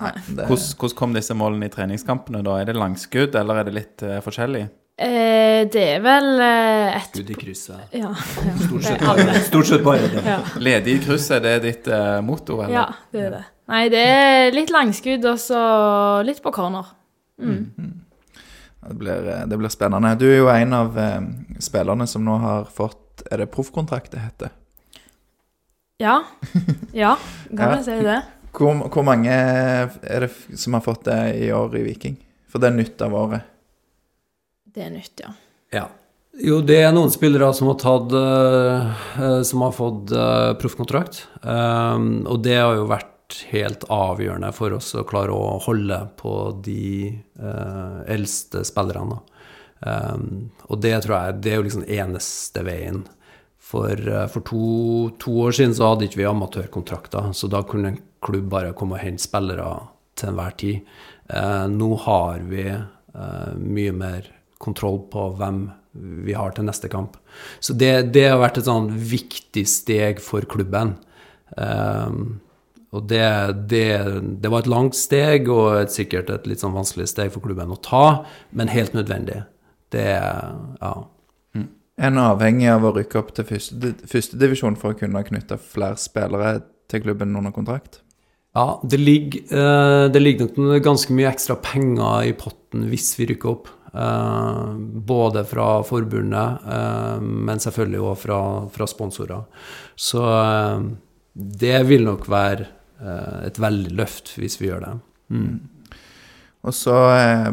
Nei, 0.03 0.13
det, 0.27 0.47
hvordan, 0.49 0.69
hvordan 0.79 0.97
kom 0.99 1.13
disse 1.15 1.35
målene 1.37 1.69
i 1.69 1.73
treningskampene? 1.73 2.41
da? 2.45 2.57
Er 2.59 2.71
det 2.71 2.77
langskudd, 2.77 3.35
eller 3.39 3.61
er 3.61 3.69
det 3.69 3.75
litt 3.77 4.03
uh, 4.05 4.17
forskjellig? 4.25 4.65
Eh, 4.93 5.63
det 5.73 5.83
er 5.95 6.01
vel 6.05 6.27
eh, 6.37 6.97
et 6.99 7.15
Skudd 7.15 7.31
i 7.33 7.37
krysset. 7.37 7.95
Ja. 7.97 8.11
Stort 8.61 8.85
sett 8.85 9.01
bare, 9.01 9.39
stort 9.47 9.69
sett 9.69 9.85
bare 9.85 10.09
det. 10.11 10.21
ja. 10.27 10.37
Ledig 10.61 10.99
i 10.99 11.01
krysset, 11.01 11.41
det 11.41 11.55
er 11.57 11.63
ditt 11.63 11.89
eh, 11.89 12.19
motto, 12.25 12.59
eller? 12.61 12.75
ja, 12.75 12.85
det 13.13 13.23
er 13.25 13.33
det. 13.33 13.41
Nei, 13.73 13.83
det 13.89 14.03
er 14.03 14.53
litt 14.53 14.73
langskudd 14.73 15.25
og 15.31 15.39
så 15.41 15.61
litt 16.27 16.43
på 16.43 16.53
corner. 16.53 16.91
det, 17.41 18.95
blir, 18.99 19.29
eh, 19.33 19.45
det 19.49 19.57
blir 19.57 19.73
spennende. 19.73 20.13
Du 20.19 20.27
er 20.29 20.37
jo 20.43 20.51
en 20.53 20.77
av 20.77 20.99
eh, 20.99 21.21
spillerne 21.63 22.07
som 22.09 22.25
nå 22.25 22.37
har 22.43 22.69
fått 22.69 22.99
Er 23.31 23.39
det 23.39 23.51
proffkontrakt 23.53 24.11
det 24.11 24.19
heter? 24.19 24.53
Ja. 26.03 26.17
Ja, 26.93 27.15
kan 27.49 27.63
Ja. 27.71 27.75
vi 27.77 27.83
si 27.87 27.97
det. 28.05 28.19
Hvor, 28.53 28.75
hvor 28.93 29.05
mange 29.07 29.31
er 29.33 30.25
det 30.27 30.29
som 30.59 30.75
har 30.77 30.83
fått 30.85 31.07
det 31.07 31.19
i 31.41 31.47
år 31.55 31.73
i 31.79 31.83
Viking? 31.87 32.17
For 32.51 32.61
det 32.61 32.69
er 32.69 32.75
nytt 32.77 33.01
av 33.01 33.15
året. 33.17 33.47
Det 34.73 34.83
er 34.85 34.91
nytt, 34.93 35.23
ja. 35.23 35.31
Ja. 35.73 35.87
Jo, 36.37 36.59
det 36.65 36.79
er 36.81 36.93
noen 36.93 37.11
spillere 37.13 37.51
som 37.53 37.67
har, 37.71 37.77
tatt, 37.81 38.13
eh, 38.17 38.93
eh, 39.21 39.41
som 39.45 39.61
har 39.65 39.73
fått 39.73 40.11
eh, 40.17 40.51
proffkontrakt. 40.61 41.23
Og 41.45 42.39
det 42.45 42.55
har 42.57 42.75
jo 42.77 42.87
vært 42.89 43.37
helt 43.49 43.85
avgjørende 43.89 44.49
for 44.53 44.73
oss 44.77 44.91
å 44.97 45.05
klare 45.09 45.33
å 45.33 45.57
holde 45.65 45.99
på 46.19 46.33
de 46.65 47.09
eh, 47.13 47.99
eldste 48.13 48.61
spillerne. 48.67 49.19
Um, 49.83 50.51
og 50.71 50.79
det 50.79 50.93
tror 51.03 51.17
jeg 51.17 51.39
det 51.43 51.51
er 51.51 51.57
jo 51.59 51.65
liksom 51.65 51.85
eneste 51.91 52.61
veien. 52.63 53.01
For, 53.73 53.97
eh, 53.97 54.27
for 54.29 54.45
to, 54.45 54.63
to 55.23 55.33
år 55.47 55.55
siden 55.57 55.73
så 55.73 55.93
hadde 55.93 56.05
ikke 56.07 56.21
vi 56.21 56.29
amatørkontrakter, 56.29 57.31
så 57.33 57.49
da 57.49 57.63
kunne 57.65 57.95
en 57.95 58.01
klubb 58.23 58.51
bare 58.53 58.75
komme 58.77 58.99
og 58.99 59.03
hente 59.03 59.25
spillere 59.25 59.67
til 60.19 60.29
enhver 60.31 60.57
tid. 60.61 60.91
Eh, 61.33 61.65
nå 61.73 61.89
har 62.05 62.43
vi 62.49 62.67
eh, 62.69 63.53
mye 63.57 63.95
mer 63.97 64.29
kontroll 64.61 65.01
på 65.11 65.31
hvem 65.39 65.65
vi 66.25 66.35
har 66.37 66.53
til 66.55 66.65
neste 66.65 66.89
kamp. 66.89 67.17
Så 67.61 67.75
det, 67.77 68.13
det 68.15 68.27
har 68.31 68.39
vært 68.41 68.61
et 68.61 68.69
sånn 68.69 68.89
viktig 68.93 69.65
steg 69.69 70.21
for 70.23 70.45
klubben. 70.49 70.95
Eh, 71.57 72.17
og 72.93 73.07
det, 73.09 73.25
det, 73.71 73.87
det 74.41 74.51
var 74.53 74.61
et 74.61 74.69
langt 74.69 74.97
steg, 74.97 75.49
og 75.49 75.79
et, 75.79 75.93
sikkert 75.93 76.29
et 76.29 76.45
litt 76.49 76.61
sånn 76.61 76.75
vanskelig 76.77 77.09
steg 77.09 77.33
for 77.33 77.41
klubben 77.41 77.73
å 77.73 77.79
ta, 77.81 78.05
men 78.53 78.69
helt 78.73 78.93
nødvendig. 78.97 79.41
Det 79.93 80.05
Ja. 80.13 80.93
En 82.03 82.19
avhengig 82.19 82.67
av 82.67 82.83
å 82.83 82.91
rykke 82.97 83.19
opp 83.21 83.31
til 83.37 83.45
første- 83.47 84.39
divisjon 84.39 84.75
for 84.79 84.93
å 84.93 84.99
kunne 84.99 85.23
knytte 85.23 85.57
flere 85.57 85.95
spillere 85.95 86.63
til 86.91 87.01
klubben 87.05 87.35
under 87.37 87.51
kontrakt? 87.55 88.01
Ja, 88.53 88.79
det 88.85 88.99
ligger, 88.99 89.39
eh, 89.49 90.09
det 90.09 90.21
ligger 90.21 90.51
nok 90.57 90.83
ganske 90.83 91.11
mye 91.11 91.31
ekstra 91.31 91.55
penger 91.55 92.27
i 92.27 92.33
potten 92.33 92.89
hvis 92.89 93.15
vi 93.17 93.25
rykker 93.31 93.49
opp. 93.49 93.67
Eh, 93.95 94.73
både 95.05 95.45
fra 95.45 95.81
forbundet, 95.83 96.59
eh, 96.67 97.19
men 97.19 97.57
selvfølgelig 97.57 97.99
òg 97.99 98.17
fra, 98.17 98.67
fra 98.69 98.85
sponsorer. 98.85 99.45
Så 99.95 100.21
det 101.35 101.85
vil 101.87 102.03
nok 102.03 102.27
være 102.27 102.67
et 103.45 103.57
veldig 103.59 103.97
løft 103.97 104.35
hvis 104.37 104.59
vi 104.61 104.67
gjør 104.69 104.81
det. 104.85 104.99
Mm. 105.31 105.59
Og 106.63 106.71
så 106.71 106.93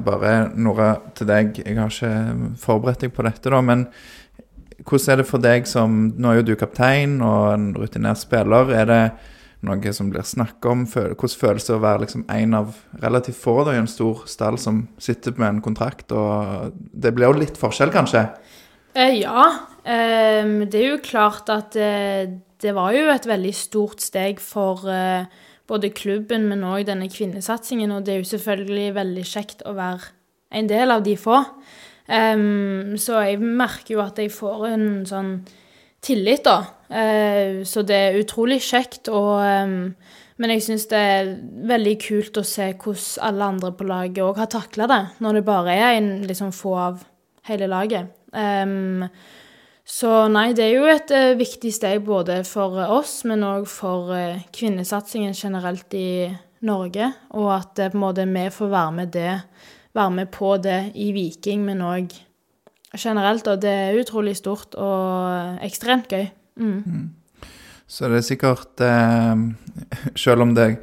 bare 0.04 0.52
Nora, 0.54 1.00
til 1.14 1.26
deg. 1.26 1.56
Jeg 1.64 1.76
har 1.76 1.88
ikke 1.88 2.56
forberedt 2.60 3.00
deg 3.00 3.12
på 3.12 3.24
dette, 3.26 3.50
da, 3.50 3.60
men 3.60 3.88
hvordan 4.86 5.12
er 5.12 5.20
det 5.20 5.28
for 5.28 5.42
deg 5.42 5.68
som 5.68 5.98
Nå 6.16 6.30
er 6.30 6.40
jo 6.40 6.48
du 6.50 6.56
kaptein 6.58 7.20
og 7.24 7.52
en 7.54 7.68
rutinert 7.76 8.20
spiller. 8.20 8.72
Er 8.74 8.88
det 8.88 9.02
noe 9.66 9.92
som 9.92 10.08
blir 10.12 10.24
snakket 10.24 10.70
om? 10.70 10.86
Hvordan 10.88 11.40
føles 11.42 11.66
det 11.68 11.76
å 11.76 11.82
være 11.82 12.04
liksom 12.06 12.24
en 12.32 12.56
av 12.56 12.78
relativt 13.02 13.40
få 13.42 13.58
i 13.72 13.78
en 13.80 13.90
stor 13.90 14.24
stall 14.30 14.58
som 14.60 14.86
sitter 14.98 15.36
med 15.36 15.48
en 15.48 15.64
kontrakt? 15.64 16.12
og 16.12 16.72
Det 16.74 17.12
blir 17.14 17.28
jo 17.28 17.40
litt 17.42 17.60
forskjell, 17.60 17.92
kanskje? 17.94 18.24
Eh, 18.94 19.20
ja. 19.20 19.50
Eh, 19.84 20.48
det 20.66 20.80
er 20.80 20.88
jo 20.94 21.04
klart 21.04 21.52
at 21.52 21.76
eh, 21.76 22.30
det 22.60 22.74
var 22.76 22.92
jo 22.96 23.08
et 23.12 23.28
veldig 23.28 23.52
stort 23.56 24.02
steg 24.04 24.40
for 24.42 24.88
eh, 24.90 25.28
både 25.70 25.92
klubben, 25.94 26.48
men 26.50 26.66
òg 26.66 26.88
denne 26.88 27.08
kvinnesatsingen. 27.12 27.92
Og 27.94 28.04
det 28.06 28.14
er 28.14 28.24
jo 28.24 28.32
selvfølgelig 28.32 28.94
veldig 28.96 29.26
kjekt 29.28 29.64
å 29.68 29.76
være 29.78 30.10
en 30.50 30.70
del 30.70 30.90
av 30.90 31.04
de 31.06 31.14
få. 31.20 31.38
Ehm, 32.08 32.96
så 33.00 33.20
jeg 33.26 33.40
merker 33.40 33.96
jo 33.96 34.04
at 34.04 34.18
jeg 34.18 34.32
får 34.34 34.66
en 34.70 34.86
sånn 35.08 35.34
tillit, 36.04 36.46
da. 36.46 36.62
Uh, 36.90 37.60
så 37.68 37.84
det 37.86 37.96
er 37.96 38.16
utrolig 38.18 38.58
kjekt. 38.64 39.10
Og, 39.12 39.42
um, 39.44 39.92
men 40.40 40.54
jeg 40.54 40.64
syns 40.64 40.88
det 40.90 41.00
er 41.00 41.34
veldig 41.68 41.96
kult 42.02 42.40
å 42.40 42.46
se 42.46 42.70
hvordan 42.72 43.28
alle 43.28 43.50
andre 43.52 43.72
på 43.76 43.86
laget 43.86 44.22
òg 44.24 44.40
har 44.40 44.48
takla 44.50 44.88
det, 44.90 45.02
når 45.20 45.38
det 45.38 45.44
bare 45.46 45.76
er 45.76 45.98
en 45.98 46.10
liksom 46.26 46.54
få 46.56 46.74
av 46.88 47.04
hele 47.50 47.68
laget. 47.70 48.10
Um, 48.32 49.04
så 49.90 50.28
nei, 50.30 50.52
det 50.54 50.68
er 50.68 50.76
jo 50.78 50.90
et 50.90 51.12
uh, 51.12 51.38
viktig 51.38 51.72
steg 51.74 52.04
både 52.06 52.40
for 52.48 52.78
oss, 52.96 53.20
men 53.28 53.44
òg 53.46 53.66
for 53.68 54.14
uh, 54.14 54.42
kvinnesatsingen 54.54 55.36
generelt 55.36 55.94
i 55.98 56.30
Norge. 56.66 57.10
Og 57.36 57.50
at 57.54 57.80
eh, 57.80 57.90
på 57.90 57.98
en 57.98 58.04
måte 58.04 58.26
vi 58.28 58.46
får 58.52 58.72
være 58.72 58.96
med, 58.96 59.12
det, 59.14 59.40
være 59.96 60.10
med 60.10 60.30
på 60.34 60.56
det 60.62 60.92
i 60.94 61.10
Viking, 61.14 61.64
men 61.66 61.82
òg 61.84 62.14
generelt. 62.98 63.46
Og 63.46 63.62
det 63.62 63.70
er 63.70 64.00
utrolig 64.00 64.36
stort 64.38 64.74
og 64.78 65.60
ekstremt 65.64 66.10
gøy. 66.10 66.28
Mm. 66.60 67.10
Så 67.90 68.10
det 68.10 68.20
er 68.20 68.26
sikkert 68.26 68.82
eh, 68.84 69.40
Selv 70.24 70.44
om 70.44 70.52
det 70.54 70.74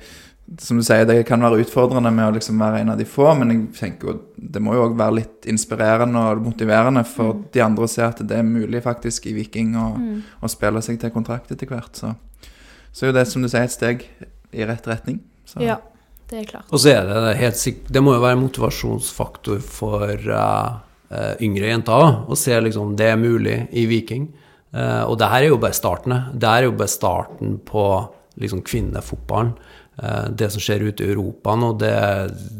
som 0.63 0.79
du 0.79 0.83
sier, 0.85 1.03
det 1.03 1.25
kan 1.27 1.43
være 1.43 1.59
utfordrende 1.59 2.11
med 2.15 2.29
å 2.29 2.33
liksom 2.37 2.61
være 2.61 2.79
en 2.79 2.93
av 2.93 2.99
de 2.99 3.05
få, 3.07 3.25
men 3.35 3.49
jeg 3.51 3.63
tenker 3.75 4.07
jo 4.07 4.13
det 4.39 4.61
må 4.63 4.77
jo 4.77 4.85
òg 4.85 4.93
være 4.95 5.17
litt 5.17 5.47
inspirerende 5.51 6.21
og 6.23 6.45
motiverende 6.45 7.03
for 7.07 7.41
de 7.51 7.63
andre 7.65 7.83
å 7.83 7.91
se 7.91 8.05
at 8.05 8.21
det 8.23 8.37
er 8.37 8.47
mulig 8.47 8.79
faktisk 8.85 9.27
i 9.27 9.35
Viking 9.35 9.75
å, 9.75 9.89
å 10.39 10.51
spille 10.51 10.79
seg 10.85 11.01
til 11.01 11.11
kontrakt 11.11 11.51
etter 11.51 11.67
hvert. 11.67 11.99
Så, 11.99 12.13
så 12.95 13.05
er 13.05 13.11
jo 13.11 13.17
det 13.19 13.25
som 13.27 13.43
du 13.43 13.51
sier, 13.51 13.67
et 13.67 13.75
steg 13.75 14.07
i 14.55 14.63
rett 14.69 14.87
retning. 14.87 15.19
Så. 15.43 15.59
Ja, 15.67 15.81
det 16.27 16.41
er 16.41 16.49
klart. 16.49 16.67
Og 16.71 16.81
så 16.83 16.91
er 16.91 17.07
det 17.07 17.37
helt 17.39 17.59
sikkert 17.59 17.93
Det 17.95 18.03
må 18.03 18.17
jo 18.17 18.23
være 18.25 18.39
motivasjonsfaktor 18.41 19.61
for 19.63 20.27
uh, 20.27 21.33
yngre 21.43 21.71
jenter 21.71 21.95
òg, 21.95 22.27
å 22.27 22.37
se 22.39 22.57
liksom 22.65 22.97
det 22.99 23.09
er 23.13 23.21
mulig 23.21 23.61
i 23.71 23.87
Viking. 23.87 24.27
Uh, 24.75 25.07
og 25.07 25.15
det 25.21 25.31
her 25.31 25.45
er 25.45 25.53
jo 25.53 25.61
bare 25.63 25.77
starten. 25.77 26.15
Det 26.35 26.51
her 26.51 26.65
er 26.65 26.69
jo 26.71 26.77
bare 26.77 26.91
starten 26.91 27.57
på 27.63 27.87
liksom 28.37 28.63
kvinnefotballen. 28.67 29.55
Det 30.37 30.45
som 30.53 30.61
skjer 30.61 30.83
ute 30.91 31.01
i 31.01 31.07
Europa 31.09 31.55
nå, 31.57 31.71
det, 31.81 31.89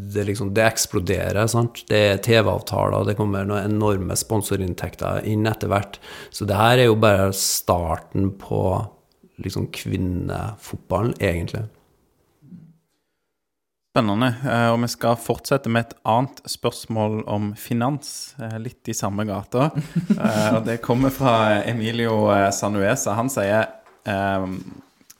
det, 0.10 0.24
liksom, 0.26 0.56
det 0.58 0.64
eksploderer. 0.66 1.44
Sant? 1.52 1.84
Det 1.86 2.00
er 2.08 2.22
TV-avtaler, 2.26 3.06
det 3.06 3.14
kommer 3.20 3.46
noen 3.46 3.76
enorme 3.76 4.18
sponsorinntekter 4.18 5.22
inn 5.30 5.46
etter 5.46 5.70
hvert. 5.70 6.00
Så 6.34 6.50
det 6.50 6.58
her 6.58 6.82
er 6.82 6.90
jo 6.90 6.98
bare 6.98 7.30
starten 7.38 8.32
på 8.42 8.64
liksom 9.46 9.70
kvinnefotballen, 9.70 11.14
egentlig. 11.22 11.68
Spennende. 13.98 14.28
Eh, 14.46 14.70
Og 14.70 14.82
vi 14.84 14.88
skal 14.94 15.16
fortsette 15.18 15.70
med 15.74 15.88
et 15.88 15.94
annet 16.06 16.42
spørsmål 16.46 17.24
om 17.26 17.54
finans, 17.58 18.36
eh, 18.38 18.60
litt 18.62 18.86
i 18.88 18.94
samme 18.94 19.26
gata. 19.26 19.72
Eh, 20.18 20.56
Og 20.56 20.66
det 20.66 20.82
kommer 20.82 21.10
fra 21.10 21.64
Emilio 21.66 22.30
Sanuesa. 22.52 23.16
Han 23.18 23.30
sier 23.30 23.66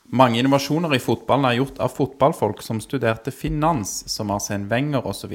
mange 0.10 0.40
innovasjoner 0.40 0.94
i 0.96 1.00
fotballen 1.02 1.46
er 1.50 1.58
gjort 1.58 1.80
av 1.84 1.92
fotballfolk 1.92 2.62
som 2.64 2.80
studerte 2.80 3.32
finans, 3.32 4.04
som 4.08 4.30
Arsen 4.32 4.70
Wenger 4.70 5.06
osv. 5.06 5.34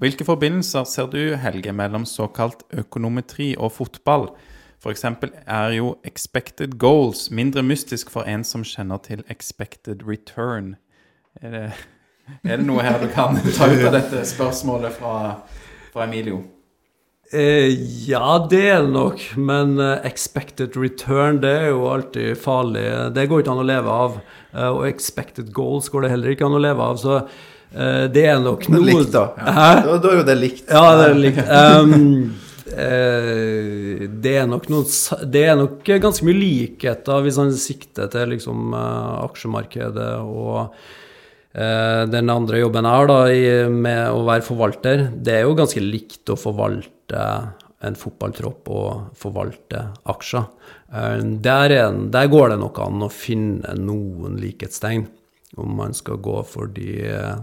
Hvilke 0.00 0.26
forbindelser 0.26 0.84
ser 0.84 1.06
du, 1.08 1.36
Helge, 1.36 1.72
mellom 1.72 2.04
såkalt 2.04 2.66
økonometri 2.72 3.54
og 3.56 3.72
fotball? 3.78 4.28
F.eks. 4.82 5.04
er 5.46 5.70
jo 5.78 5.94
expected 6.04 6.76
goals 6.78 7.30
mindre 7.30 7.62
mystisk 7.62 8.10
for 8.10 8.28
en 8.28 8.44
som 8.44 8.62
kjenner 8.64 8.98
til 8.98 9.24
expected 9.28 10.02
return. 10.06 10.76
Er 11.40 11.50
det, 11.50 11.72
er 12.44 12.60
det 12.60 12.66
noe 12.66 12.84
her 12.84 13.00
du 13.02 13.10
kan 13.12 13.36
ta 13.56 13.68
ut 13.70 13.84
av 13.84 13.94
dette 13.96 14.24
spørsmålet 14.28 14.96
fra, 14.96 15.36
fra 15.92 16.06
Emilio? 16.06 16.42
Eh, 17.32 17.70
ja, 18.08 18.46
det 18.50 18.64
er 18.72 18.80
det 18.82 18.90
nok, 18.90 19.20
men 19.38 19.76
eh, 19.78 20.00
expected 20.08 20.74
return 20.74 21.38
det 21.44 21.52
er 21.60 21.68
jo 21.70 21.84
alltid 21.86 22.34
farlig. 22.42 22.82
Det 23.14 23.28
går 23.30 23.44
ikke 23.44 23.54
an 23.54 23.62
å 23.62 23.68
leve 23.68 23.98
av. 24.06 24.16
Eh, 24.50 24.66
og 24.66 24.82
expected 24.88 25.52
goals 25.54 25.86
går 25.92 26.06
det 26.06 26.10
heller 26.16 26.34
ikke 26.34 26.48
an 26.48 26.58
å 26.58 26.62
leve 26.64 26.88
av. 26.90 26.98
Så 26.98 27.16
eh, 27.20 28.08
det 28.10 28.24
er 28.32 28.42
nok 28.42 28.66
Det 28.66 28.74
er 28.74 28.80
noe 28.80 28.88
likt, 28.88 29.12
da. 29.14 29.24
Ja. 29.38 29.68
Da, 29.86 29.98
da 30.02 30.10
er 30.10 30.18
jo 30.18 30.26
det 30.26 30.38
likt. 30.40 30.64
Ja, 30.66 30.82
det 30.98 31.04
er 31.06 31.20
likt. 31.22 31.40
Um, 31.46 32.00
eh, 32.74 34.08
det 34.26 34.34
er 34.40 34.50
nok 34.50 34.66
noe 34.72 35.22
Det 35.36 35.44
er 35.52 35.60
nok 35.60 35.86
ganske 36.02 36.26
mye 36.26 36.40
likheter 36.40 37.22
hvis 37.22 37.38
han 37.38 37.54
sikter 37.54 38.10
til 38.10 38.34
liksom 38.34 38.74
eh, 38.74 39.14
aksjemarkedet 39.28 40.12
og 40.24 40.74
den 41.50 42.30
andre 42.30 42.60
jobben 42.60 42.86
jeg 42.86 42.94
har, 42.94 43.08
da, 43.10 43.68
med 43.74 44.02
å 44.14 44.20
være 44.22 44.44
forvalter. 44.46 45.00
Det 45.18 45.32
er 45.34 45.48
jo 45.48 45.56
ganske 45.58 45.82
likt 45.82 46.30
å 46.30 46.36
forvalte 46.38 47.24
en 47.86 47.96
fotballtropp 47.96 48.68
og 48.72 49.14
forvalte 49.18 49.84
aksjer. 50.10 50.44
Eh, 50.92 51.22
der, 51.42 51.76
er, 51.76 52.02
der 52.12 52.28
går 52.32 52.52
det 52.52 52.58
nok 52.60 52.82
an 52.84 53.06
å 53.06 53.12
finne 53.12 53.76
noen 53.78 54.36
likhetstegn, 54.40 55.06
om 55.60 55.72
man 55.80 55.96
skal 55.96 56.20
gå 56.22 56.36
for 56.46 56.70
de 56.74 56.90
eh, 57.08 57.40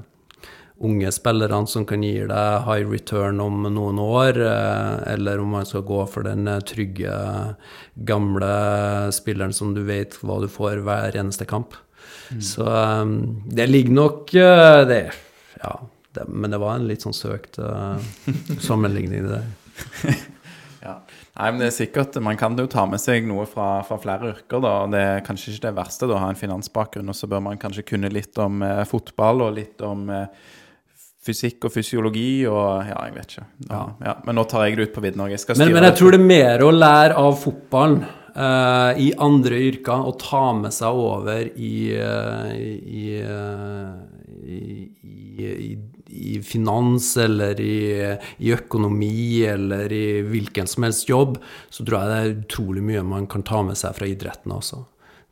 unge 0.86 1.10
spillerne 1.12 1.66
som 1.70 1.88
kan 1.90 2.04
gi 2.06 2.20
deg 2.30 2.68
high 2.68 2.86
return 2.86 3.42
om 3.42 3.66
noen 3.66 4.02
år, 4.04 4.38
eh, 4.46 4.94
eller 5.16 5.42
om 5.42 5.58
man 5.58 5.66
skal 5.66 5.86
gå 5.88 6.04
for 6.12 6.28
den 6.28 6.46
eh, 6.52 6.62
trygge, 6.70 7.18
gamle 8.08 8.54
spilleren 9.16 9.56
som 9.58 9.74
du 9.74 9.82
vet 9.90 10.20
hva 10.22 10.42
du 10.44 10.50
får 10.52 10.86
hver 10.86 11.18
eneste 11.18 11.50
kamp. 11.50 11.74
Så 12.44 12.66
um, 12.68 13.14
det 13.48 13.70
ligger 13.70 13.96
nok 13.96 14.34
uh, 14.36 14.82
det, 14.88 15.04
Ja, 15.62 15.76
det, 16.16 16.26
men 16.28 16.52
det 16.52 16.60
var 16.62 16.76
en 16.76 16.88
litt 16.90 17.06
sånn 17.06 17.16
søkt 17.16 17.60
uh, 17.62 17.96
sammenligning 18.64 19.30
der. 19.30 19.46
Ja. 20.88 20.94
Nei, 21.38 21.48
men 21.52 21.62
det 21.62 21.70
er 21.70 21.76
sikkert, 21.76 22.18
Man 22.24 22.38
kan 22.40 22.56
jo 22.58 22.68
ta 22.72 22.86
med 22.90 23.02
seg 23.02 23.26
noe 23.28 23.46
fra, 23.50 23.82
fra 23.88 23.98
flere 24.02 24.32
yrker. 24.34 24.62
da, 24.64 24.74
og 24.86 24.94
Det 24.94 25.02
er 25.04 25.26
kanskje 25.26 25.54
ikke 25.54 25.66
det 25.68 25.74
verste 25.82 26.08
da, 26.08 26.16
å 26.18 26.22
ha 26.24 26.30
en 26.32 26.40
finansbakgrunn. 26.40 27.12
Og 27.12 27.18
så 27.18 27.30
bør 27.30 27.44
man 27.50 27.60
kanskje 27.62 27.86
kunne 27.88 28.12
litt 28.14 28.38
om 28.42 28.64
eh, 28.66 28.86
fotball 28.90 29.44
og 29.46 29.58
litt 29.58 29.84
om 29.86 30.08
eh, 30.14 30.30
fysikk 31.28 31.68
og 31.68 31.76
fysiologi 31.76 32.46
og 32.50 32.88
Ja, 32.88 33.02
jeg 33.10 33.18
vet 33.18 33.36
ikke. 33.36 33.48
Ja. 33.68 33.82
Ja, 34.06 34.16
men 34.26 34.40
nå 34.40 34.48
tar 34.50 34.68
jeg 34.68 34.80
det 34.80 34.90
ut 34.90 34.96
på 34.96 35.04
vidden 35.06 35.26
òg. 35.26 35.36
Men, 35.58 35.74
men 35.76 35.90
jeg 35.90 36.00
tror 36.00 36.16
det 36.16 36.22
er 36.22 36.32
mer 36.32 36.66
å 36.66 36.72
lære 36.74 37.20
av 37.20 37.38
fotballen 37.42 38.02
i 38.38 39.08
andre 39.18 39.58
yrker 39.72 40.04
og 40.06 40.20
ta 40.22 40.52
med 40.54 40.74
seg 40.76 40.98
over 41.02 41.48
i, 41.58 41.90
eh, 41.98 42.52
i, 42.54 43.06
eh, 43.18 43.96
i, 44.46 44.60
i, 45.02 45.72
i, 46.06 46.36
finans 46.46 47.10
eller 47.24 47.58
i, 47.62 47.80
i 48.38 48.52
økonomi 48.54 49.42
eller 49.48 49.94
i 49.94 50.22
hvilken 50.28 50.70
som 50.70 50.86
helst 50.86 51.10
jobb, 51.10 51.40
så 51.70 51.86
tror 51.86 51.98
jeg 51.98 52.12
det 52.12 52.20
er 52.20 52.38
utrolig 52.44 52.86
mye 52.92 53.08
man 53.08 53.26
kan 53.32 53.46
ta 53.48 53.64
med 53.66 53.80
seg 53.80 53.98
fra 53.98 54.10
idretten 54.10 54.54
også. 54.54 54.84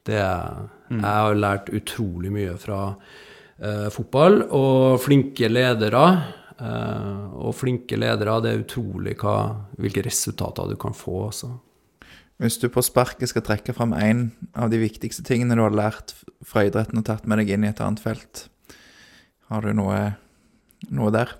Det, 0.06 0.18
Jeg 0.18 1.02
har 1.02 1.38
lært 1.38 1.70
utrolig 1.74 2.30
mye 2.30 2.58
fra 2.62 2.80
uh, 2.94 3.88
fotball, 3.90 4.44
og 4.54 5.00
flinke 5.02 5.50
ledere. 5.50 6.04
Uh, 6.60 7.34
og 7.42 7.56
flinke 7.58 7.98
ledere, 7.98 8.38
det 8.44 8.52
er 8.52 8.62
utrolig 8.62 9.16
hva, 9.18 9.40
hvilke 9.82 10.06
resultater 10.06 10.70
du 10.70 10.78
kan 10.78 10.94
få. 10.94 11.24
Altså. 11.32 11.50
Hvis 12.42 12.58
du 12.60 12.68
på 12.68 12.84
sparket 12.84 13.32
skal 13.32 13.46
trekke 13.48 13.74
fram 13.76 13.94
én 13.96 14.28
av 14.60 14.72
de 14.74 14.82
viktigste 14.82 15.24
tingene 15.24 15.56
du 15.56 15.64
har 15.64 15.76
lært 15.76 16.12
fra 16.44 16.66
idretten 16.68 17.00
og 17.00 17.08
tatt 17.08 17.28
med 17.30 17.40
deg 17.40 17.54
inn 17.56 17.64
i 17.64 17.72
et 17.72 17.80
annet 17.84 18.04
felt, 18.04 18.48
har 19.48 19.64
du 19.64 19.72
noe, 19.78 20.02
noe 20.92 21.14
der? 21.16 21.32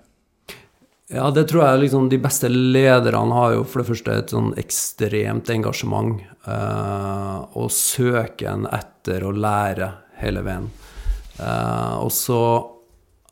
Ja, 1.12 1.28
det 1.30 1.44
tror 1.50 1.62
jeg 1.62 1.82
liksom 1.84 2.08
de 2.10 2.18
beste 2.18 2.48
lederne 2.50 3.36
har 3.36 3.52
jo 3.54 3.66
for 3.68 3.82
det 3.82 3.90
første 3.90 4.14
et 4.18 4.32
sånn 4.34 4.54
ekstremt 4.58 5.52
engasjement. 5.54 6.22
eh, 6.46 7.36
og 7.60 7.70
søken 7.70 8.66
etter 8.72 9.22
å 9.26 9.34
lære 9.34 9.90
hele 10.22 10.42
veien. 10.46 10.66
Eh, 11.38 11.94
og 12.00 12.10
så, 12.14 12.40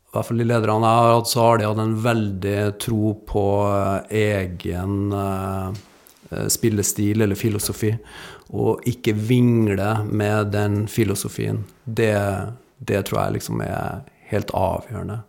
i 0.05 0.13
hvert 0.13 0.29
fall 0.29 0.39
de 0.39 0.47
lederne 0.47 0.87
jeg 0.87 1.01
har 1.01 1.17
hatt, 1.17 1.31
så 1.33 1.41
har 1.41 1.57
de 1.57 1.67
hatt 1.67 1.83
en 1.83 1.97
veldig 2.05 2.61
tro 2.79 3.11
på 3.27 3.45
eh, 3.73 4.15
egen 4.21 5.11
eh, 5.11 5.83
spillestil 6.49 7.21
eller 7.21 7.35
filosofi. 7.35 7.93
Og 8.55 8.81
ikke 8.85 9.15
vingle 9.15 9.91
med 10.05 10.51
den 10.53 10.87
filosofien. 10.87 11.63
Det, 11.85 12.15
det 12.79 13.05
tror 13.05 13.21
jeg 13.23 13.37
liksom 13.39 13.61
er 13.65 14.03
helt 14.29 14.51
avgjørende. 14.53 15.21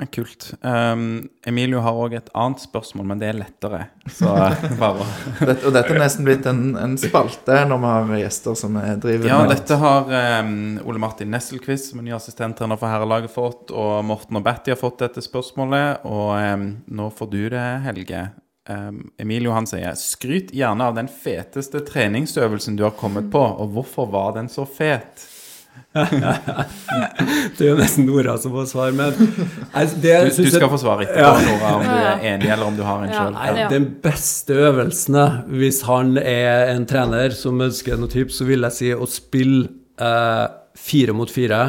Men 0.00 0.06
kult. 0.06 0.54
Um, 0.60 1.28
Emilio 1.44 1.82
har 1.84 1.98
òg 2.00 2.14
et 2.16 2.28
annet 2.32 2.62
spørsmål, 2.62 3.04
men 3.10 3.18
det 3.20 3.26
er 3.28 3.36
lettere. 3.36 3.80
Så 4.08 4.30
bare 4.80 5.04
Dette, 5.42 5.58
og 5.68 5.74
dette 5.76 5.92
er 5.92 5.98
nesten 6.00 6.24
blitt 6.24 6.46
en, 6.48 6.70
en 6.80 6.94
spalte 6.96 7.58
når 7.68 7.82
vi 7.82 7.90
har 7.90 8.22
gjester 8.22 8.56
som 8.56 8.78
er 8.80 8.94
driver 9.02 9.28
Ja, 9.28 9.42
med 9.42 9.52
dette 9.52 9.76
har 9.82 10.08
um, 10.40 10.54
Ole 10.88 11.02
Martin 11.04 11.28
Nesselquist, 11.34 11.90
som 11.90 12.00
er 12.00 12.06
ny 12.06 12.14
assistenttrener 12.16 12.80
for 12.80 12.88
herrelaget, 12.88 13.28
fått. 13.34 13.74
Og 13.76 13.98
Morten 14.08 14.40
og 14.40 14.46
Betty 14.46 14.72
har 14.72 14.80
fått 14.80 15.02
dette 15.04 15.20
spørsmålet. 15.26 16.06
Og 16.08 16.32
um, 16.32 16.64
nå 16.88 17.10
får 17.18 17.30
du 17.34 17.42
det, 17.52 17.66
Helge. 17.84 18.30
Emilio 19.20 19.52
han 19.52 19.66
sier 19.66 19.96
skryt 19.98 20.52
gjerne 20.54 20.88
av 20.88 20.96
den 20.96 21.08
feteste 21.10 21.80
treningsøvelsen 21.84 22.76
du 22.78 22.86
har 22.86 22.96
kommet 22.96 23.28
på, 23.32 23.40
og 23.42 23.72
hvorfor 23.74 24.08
var 24.12 24.36
den 24.38 24.48
så 24.52 24.64
fet? 24.64 25.26
Det 27.56 27.64
er 27.64 27.68
jo 27.72 27.76
nesten 27.78 28.06
Nora 28.08 28.36
som 28.40 28.52
får 28.54 28.68
svar, 28.70 28.92
men 28.96 29.10
altså, 29.72 29.96
det, 30.02 30.14
Du, 30.36 30.42
du 30.44 30.50
skal 30.52 30.70
få 30.72 30.78
svar 30.80 31.02
etterpå, 31.04 31.20
Ja. 31.20 31.32
Nora, 31.46 31.72
om 31.76 31.84
du 31.84 31.96
er 31.96 32.24
enig 32.32 32.50
eller 32.54 32.66
om 32.70 32.76
du 32.78 32.82
har 32.86 33.02
en 33.04 33.10
Ja. 33.12 33.24
sjøl. 33.24 33.58
Ja. 33.58 33.68
Den 33.72 33.88
beste 34.04 34.56
øvelsen, 34.68 35.18
hvis 35.50 35.82
han 35.88 36.16
er 36.20 36.70
en 36.74 36.86
trener 36.90 37.34
som 37.36 37.60
ønsker 37.64 37.98
noe 38.00 38.08
typ, 38.12 38.30
så 38.34 38.46
vil 38.48 38.62
jeg 38.68 38.76
si 38.78 38.90
å 38.94 39.06
spille 39.10 39.68
eh, 40.00 40.46
fire 40.78 41.12
mot 41.16 41.30
fire 41.30 41.60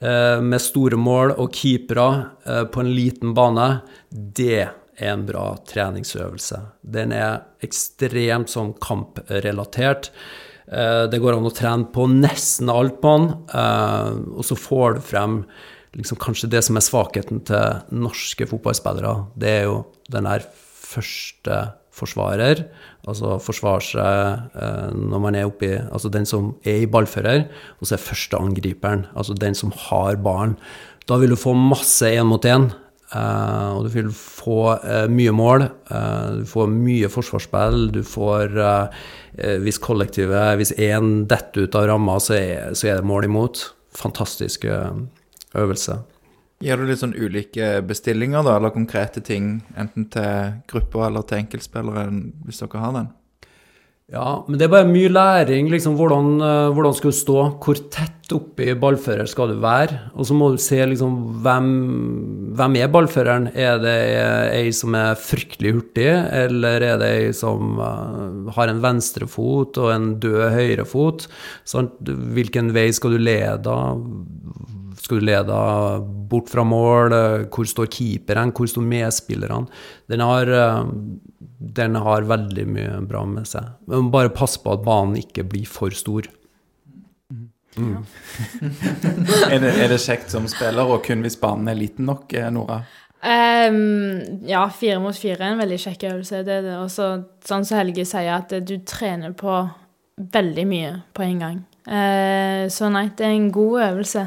eh, 0.00 0.40
med 0.44 0.60
store 0.62 0.96
mål 1.00 1.34
og 1.38 1.52
keepere 1.56 2.08
eh, 2.46 2.64
på 2.70 2.80
en 2.84 2.92
liten 2.94 3.34
bane. 3.34 3.68
Det 4.10 4.60
er 4.68 5.10
en 5.10 5.24
bra 5.26 5.56
treningsøvelse. 5.66 6.60
Den 6.86 7.10
er 7.16 7.40
ekstremt 7.64 8.52
sånn 8.52 8.74
kamprelatert. 8.78 10.10
Eh, 10.72 11.04
det 11.12 11.20
går 11.20 11.36
an 11.36 11.48
å 11.48 11.52
trene 11.52 11.88
på 11.92 12.06
nesten 12.08 12.72
alt 12.72 13.00
på 13.02 13.14
den, 13.18 13.30
eh, 13.52 14.12
og 14.32 14.44
så 14.46 14.56
får 14.56 14.96
du 14.96 15.00
frem 15.04 15.38
liksom 15.94 16.18
kanskje 16.18 16.50
det 16.50 16.64
som 16.64 16.76
er 16.76 16.86
svakheten 16.86 17.44
til 17.44 17.82
norske 17.92 18.48
fotballspillere. 18.48 19.28
Det 19.38 19.50
er 19.50 19.64
jo 19.68 19.84
den 20.10 20.24
der 20.24 20.46
første 20.48 21.74
forsvarer, 21.94 22.64
altså 23.06 23.36
forsvare 23.38 23.84
seg 23.84 24.56
eh, 24.56 24.88
når 24.96 25.20
man 25.20 25.36
er 25.36 25.46
oppi 25.46 25.76
Altså 25.76 26.10
den 26.10 26.26
som 26.26 26.56
er 26.64 26.82
i 26.82 26.90
ballfører, 26.90 27.46
og 27.78 27.86
så 27.86 27.94
er 27.94 28.08
første 28.08 28.40
angriperen, 28.40 29.06
altså 29.14 29.36
den 29.36 29.54
som 29.54 29.70
har 29.70 30.16
ballen. 30.16 30.56
Da 31.06 31.20
vil 31.20 31.30
du 31.30 31.36
få 31.36 31.52
masse 31.54 32.08
én 32.08 32.24
mot 32.24 32.42
én. 32.42 32.72
Og 33.14 33.84
du 33.84 33.90
vil 33.92 34.08
få 34.10 34.74
mye 35.12 35.30
mål, 35.30 35.68
du 36.40 36.46
får 36.48 36.66
mye 36.72 37.10
forsvarsspill, 37.12 37.92
du 37.92 38.00
får 38.02 38.56
Hvis 39.34 39.80
kollektivet, 39.82 40.54
hvis 40.60 40.70
én 40.78 41.24
detter 41.30 41.66
ut 41.66 41.74
av 41.78 41.88
ramma, 41.90 42.20
så 42.22 42.36
så 42.76 42.90
er 42.90 43.00
det 43.00 43.08
mål 43.08 43.26
imot. 43.26 43.64
Fantastisk 43.94 44.64
eh, 44.64 44.92
øvelse. 45.54 45.98
Gjør 46.64 46.80
du 46.80 46.88
litt 46.88 47.02
sånn 47.02 47.16
ulike 47.18 47.80
bestillinger, 47.86 48.44
da, 48.46 48.56
eller 48.56 48.72
konkrete 48.74 49.20
ting, 49.24 49.58
enten 49.76 50.06
til 50.12 50.54
grupper 50.70 51.08
eller 51.08 51.26
til 51.26 51.42
enkeltspillere, 51.42 52.06
hvis 52.46 52.62
dere 52.62 52.82
har 52.82 52.94
den? 52.94 53.10
Ja, 54.12 54.44
men 54.44 54.58
det 54.60 54.66
er 54.66 54.72
bare 54.72 54.84
mye 54.88 55.08
læring. 55.08 55.70
liksom, 55.72 55.94
Hvordan, 55.96 56.34
eh, 56.44 56.72
hvordan 56.76 56.94
skal 56.94 57.10
du 57.10 57.16
stå? 57.16 57.36
Hvor 57.58 57.78
tett 57.90 58.32
oppi 58.36 58.74
ballfører 58.76 59.26
skal 59.26 59.48
du 59.48 59.60
være? 59.60 60.10
Og 60.14 60.26
så 60.26 60.34
må 60.36 60.50
du 60.52 60.58
se 60.60 60.76
liksom 60.76 61.40
hvem, 61.42 62.52
hvem 62.54 62.76
er 62.76 62.88
ballføreren. 62.92 63.48
Er 63.56 63.78
det 63.78 63.96
ei 64.52 64.70
som 64.72 64.94
er 64.94 65.14
fryktelig 65.16 65.72
hurtig, 65.72 66.08
eller 66.32 66.82
er 66.82 66.98
det 67.00 67.10
ei 67.24 67.32
som 67.32 67.80
eh, 67.80 68.52
har 68.52 68.68
en 68.68 68.82
venstrefot 68.84 69.78
og 69.78 69.90
en 69.94 70.20
død 70.20 70.52
høyrefot? 70.52 71.26
Sant? 71.64 71.96
Hvilken 72.04 72.74
vei 72.76 72.90
skal 72.92 73.16
du 73.16 73.18
lede? 73.24 73.78
Skal 75.00 75.20
du 75.20 75.24
lede 75.26 75.56
bort 76.28 76.48
fra 76.52 76.62
mål? 76.64 77.12
Hvor 77.48 77.66
står 77.68 77.88
keeperen? 77.88 78.52
Hvor 78.52 78.68
står 78.68 78.84
medspillerne? 78.84 79.66
Den 80.08 80.20
har, 80.20 80.48
eh, 80.48 80.84
den 81.76 81.96
har 81.96 82.26
veldig 82.28 82.64
mye 82.68 83.02
bra 83.08 83.24
med 83.28 83.48
seg. 83.48 83.74
Men 83.90 84.10
bare 84.14 84.32
pass 84.34 84.56
på 84.60 84.74
at 84.74 84.84
banen 84.86 85.16
ikke 85.20 85.46
blir 85.48 85.68
for 85.68 85.94
stor. 85.96 86.28
Er, 89.50 89.58
det, 89.58 89.70
er 89.82 89.88
det 89.90 89.98
kjekt 89.98 90.30
som 90.30 90.44
spiller, 90.46 90.86
og 90.86 91.02
kun 91.02 91.24
hvis 91.24 91.34
banen 91.40 91.66
er 91.72 91.74
liten 91.74 92.06
nok, 92.06 92.30
eh, 92.38 92.46
Nora? 92.54 92.76
Um, 93.24 94.20
ja, 94.46 94.66
fire 94.68 95.00
mot 95.00 95.16
fire 95.16 95.40
er 95.40 95.54
en 95.54 95.62
veldig 95.62 95.78
kjekk 95.80 96.04
øvelse. 96.10 96.42
Det 96.46 96.58
er 96.58 96.66
det. 96.66 96.74
Også, 96.76 97.08
sånn 97.46 97.64
som 97.66 97.80
Helge 97.80 98.04
sier, 98.06 98.36
at 98.36 98.52
du 98.68 98.76
trener 98.86 99.34
på 99.36 99.56
veldig 100.36 100.66
mye 100.70 100.92
på 101.16 101.24
en 101.24 101.42
gang. 101.42 101.62
Uh, 101.88 102.70
så 102.72 102.90
nei, 102.92 103.08
det 103.16 103.26
er 103.26 103.34
en 103.34 103.50
god 103.54 103.88
øvelse. 103.88 104.26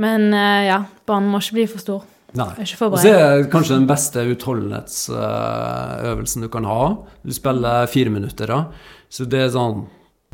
Men 0.00 0.26
uh, 0.34 0.62
ja, 0.64 0.80
banen 1.06 1.30
må 1.30 1.42
ikke 1.44 1.58
bli 1.60 1.68
for 1.76 1.84
stor. 1.84 2.08
Nei. 2.34 2.48
Ikke 2.64 2.88
Og 2.90 2.96
så 2.98 3.12
er 3.14 3.36
det 3.42 3.50
kanskje 3.52 3.76
den 3.78 3.86
beste 3.86 4.24
utholdenhetsøvelsen 4.32 6.42
du 6.44 6.48
kan 6.50 6.64
ha. 6.66 6.80
Du 7.22 7.30
spiller 7.34 7.86
fire 7.90 8.10
minutter, 8.10 8.46
da. 8.50 8.64
Så 9.12 9.24
det 9.30 9.40
er 9.44 9.52
sånn 9.54 9.84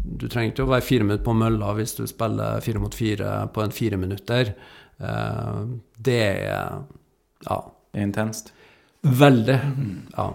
Du 0.01 0.24
trenger 0.32 0.51
ikke 0.55 0.64
å 0.64 0.70
være 0.70 0.80
fire 0.86 1.05
minutter 1.05 1.24
på 1.26 1.34
mølla 1.36 1.74
hvis 1.76 1.92
du 1.98 2.07
spiller 2.09 2.61
fire 2.64 2.80
mot 2.80 2.94
fire 2.96 3.34
på 3.53 3.61
en 3.66 3.74
fire 3.76 3.96
minutter. 4.01 4.55
Eh, 5.01 5.61
Det 6.01 6.16
er 6.48 6.80
ja, 7.44 7.59
intenst. 7.94 8.53
veldig. 9.05 9.59
Ja. 10.16 10.30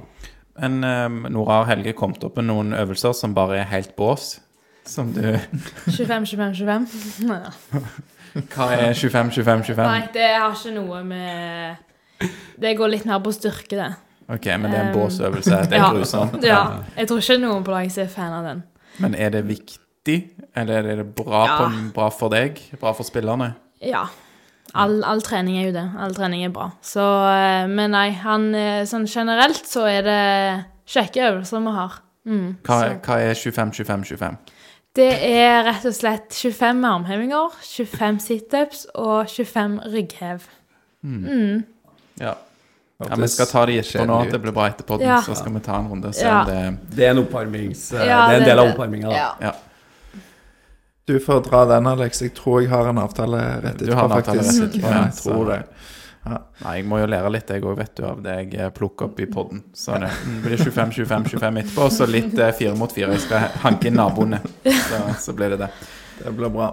Men 0.61 0.83
eh, 0.83 1.09
Nora 1.33 1.61
og 1.63 1.67
Helge 1.71 1.93
kommet 1.97 2.21
opp 2.23 2.35
med 2.37 2.45
noen 2.51 2.73
øvelser 2.77 3.13
som 3.17 3.33
bare 3.33 3.57
er 3.63 3.71
helt 3.73 3.95
bås. 3.97 4.37
Som 4.85 5.13
du 5.17 5.33
25, 5.89 6.25
25, 6.29 6.53
25. 6.61 7.25
Nei, 7.25 7.41
ja. 7.41 7.49
Hva 8.35 8.65
er 8.75 8.93
25, 8.93 9.31
25, 9.31 9.63
25? 9.71 9.85
Nei, 9.87 10.07
det 10.13 10.25
har 10.35 10.51
ikke 10.55 10.73
noe 10.75 11.03
med 11.07 12.29
Det 12.59 12.73
går 12.77 12.91
litt 12.91 13.05
mer 13.07 13.21
på 13.23 13.31
styrke, 13.35 13.75
det. 13.79 13.89
Ok, 14.27 14.45
men 14.57 14.71
det 14.71 14.77
er 14.79 14.87
en 14.87 14.93
Um, 14.95 14.99
båsøvelse. 14.99 15.57
Det 15.69 15.77
er 15.77 15.83
ja. 15.83 15.89
grusomt. 15.93 16.43
Ja. 16.51 16.61
Jeg 16.97 17.07
tror 17.07 17.21
ikke 17.21 17.37
noen 17.43 17.63
på 17.63 17.71
laget 17.75 17.97
er 18.01 18.07
fan 18.11 18.33
av 18.33 18.43
den. 18.47 18.63
Men 19.03 19.15
er 19.15 19.29
det 19.35 19.43
viktig? 19.47 20.17
Eller 20.55 20.87
er 20.91 20.95
det 21.03 21.07
bra, 21.15 21.45
Ja. 21.45 21.57
på, 21.59 21.71
bra 21.93 22.09
for 22.09 22.29
deg? 22.33 22.59
Bra 22.79 22.91
for 22.93 23.03
spillerne? 23.07 23.53
Ja. 23.83 24.05
All, 24.75 25.03
all 25.07 25.21
trening 25.21 25.59
er 25.61 25.67
jo 25.69 25.75
det. 25.75 25.85
All 25.99 26.15
trening 26.15 26.43
er 26.43 26.49
bra. 26.55 26.71
Så, 26.83 27.03
eh, 27.29 27.67
men 27.71 27.91
nei, 27.95 28.09
han 28.23 28.49
eh, 28.55 28.83
sånn 28.89 29.05
generelt 29.07 29.63
så 29.69 29.85
er 29.87 30.01
det 30.03 30.65
kjekke 30.91 31.29
øvelser 31.29 31.61
vi 31.63 31.75
har. 31.77 31.99
Mm, 32.25 32.57
Hva, 32.65 32.79
hva 33.05 33.19
er 33.21 33.35
25, 33.37 33.71
25, 33.85 34.03
25? 34.17 34.37
Det 34.95 35.09
er 35.27 35.63
rett 35.67 35.85
og 35.89 35.93
slett 35.93 36.31
25 36.37 36.85
armhevinger, 36.87 37.55
25 37.67 38.19
situps 38.23 38.85
og 38.95 39.27
25 39.27 39.79
rygghev. 39.91 40.45
Mm. 41.03 41.63
Ja. 42.21 42.31
ja, 43.03 43.15
vi 43.19 43.27
skal 43.27 43.45
ta 43.51 43.65
det 43.67 43.81
For 43.91 44.07
nå. 44.07 44.21
Det 44.31 44.39
blir 44.41 44.55
bra 44.55 44.69
etterpå. 44.71 45.01
Ja. 45.03 45.19
Så 45.21 45.35
skal 45.35 45.51
vi 45.53 45.59
ta 45.65 45.75
en 45.81 45.89
runde 45.91 46.13
Ja. 46.21 46.45
det 46.47 46.77
Det 46.95 47.05
er 47.05 47.11
en 47.11 47.19
oppvarmings... 47.25 47.91
Ja, 47.91 47.99
det 47.99 48.09
er 48.09 48.33
en 48.39 48.39
det- 48.39 48.45
del 48.49 48.59
av 48.59 48.65
det- 48.65 48.73
oppvarminga, 48.73 49.09
da. 49.09 49.15
Ja. 49.15 49.31
Ja. 49.41 49.51
Du 51.05 51.19
får 51.19 51.43
dra 51.45 51.65
den, 51.65 51.85
Alex. 51.87 52.21
Jeg 52.21 52.33
tror 52.33 52.61
jeg 52.61 52.69
har 52.71 52.87
en 52.89 52.97
avtale 52.97 53.37
rett 53.61 53.77
Du 53.77 53.93
har 53.93 54.05
en 54.05 54.11
etterpå, 54.11 54.31
faktisk. 54.33 54.61
rett 54.63 54.69
etterpå, 54.71 54.93
jeg 55.03 55.13
tror 55.13 55.45
så- 55.45 55.63
det. 56.33 56.39
Nei, 56.63 56.73
jeg 56.79 56.85
må 56.89 56.99
jo 57.01 57.07
lære 57.09 57.31
litt, 57.33 57.51
jeg 57.51 57.63
òg, 57.63 57.75
vet 57.77 57.91
du, 57.97 58.03
av 58.07 58.21
det 58.25 58.35
jeg 58.39 58.53
eh, 58.57 58.71
plukker 58.73 59.09
opp 59.09 59.19
i 59.21 59.27
poden. 59.29 59.61
Så 59.77 59.97
det 60.01 60.09
blir 60.43 60.57
25, 60.57 60.93
25, 61.01 61.27
25 61.35 61.59
etterpå, 61.61 61.85
og 61.85 61.93
så 61.93 62.07
litt 62.09 62.33
eh, 62.39 62.53
fire 62.57 62.75
mot 62.79 62.91
fire. 62.91 63.11
Jeg 63.13 63.25
skal 63.27 63.49
hanke 63.65 63.89
inn 63.89 63.99
naboene. 63.99 64.41
Så, 64.65 65.01
så 65.27 65.35
blir 65.37 65.53
det 65.53 65.61
det. 65.65 65.71
Det 66.15 66.31
blir 66.37 66.53
bra. 66.53 66.69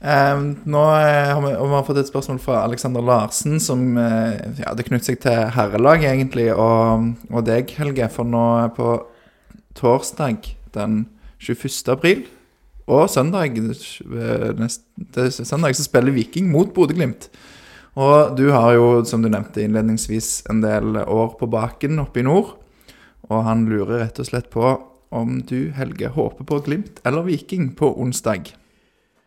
Eh, 0.00 0.44
nå 0.70 0.84
eh, 0.98 1.32
har 1.32 1.42
vi, 1.44 1.50
vi 1.52 1.74
har 1.74 1.88
fått 1.88 2.00
et 2.04 2.12
spørsmål 2.12 2.38
fra 2.44 2.62
Alexander 2.64 3.04
Larsen, 3.04 3.58
som 3.60 3.82
ja, 3.98 4.76
det 4.76 4.86
knytter 4.88 5.12
seg 5.12 5.20
til 5.24 5.42
herrelaget, 5.56 6.12
egentlig, 6.14 6.48
og, 6.54 7.10
og 7.32 7.44
deg, 7.48 7.74
Helge. 7.80 8.08
For 8.14 8.28
nå 8.28 8.46
på 8.78 8.94
torsdag 9.76 10.54
den 10.74 11.04
21. 11.42 11.68
april 11.92 12.24
og 12.84 13.08
søndag 13.08 13.56
neste 13.56 15.30
søndag 15.32 15.76
så 15.76 15.86
spiller 15.86 16.12
Viking 16.12 16.50
mot 16.52 16.72
Bodø-Glimt. 16.74 17.30
Og 17.94 18.34
du 18.38 18.48
har 18.50 18.74
jo, 18.74 18.86
som 19.06 19.22
du 19.22 19.30
nevnte 19.30 19.62
innledningsvis, 19.62 20.44
en 20.50 20.62
del 20.64 20.98
år 21.04 21.36
på 21.38 21.46
baken 21.50 22.02
oppe 22.02 22.22
i 22.22 22.26
nord. 22.26 22.56
Og 23.30 23.44
han 23.46 23.68
lurer 23.70 24.02
rett 24.02 24.18
og 24.20 24.28
slett 24.28 24.50
på 24.52 24.74
om 25.14 25.38
du, 25.46 25.70
Helge, 25.76 26.10
håper 26.10 26.46
på 26.48 26.58
Glimt 26.66 26.98
eller 27.06 27.22
Viking 27.28 27.70
på 27.78 27.92
onsdag. 28.02 28.50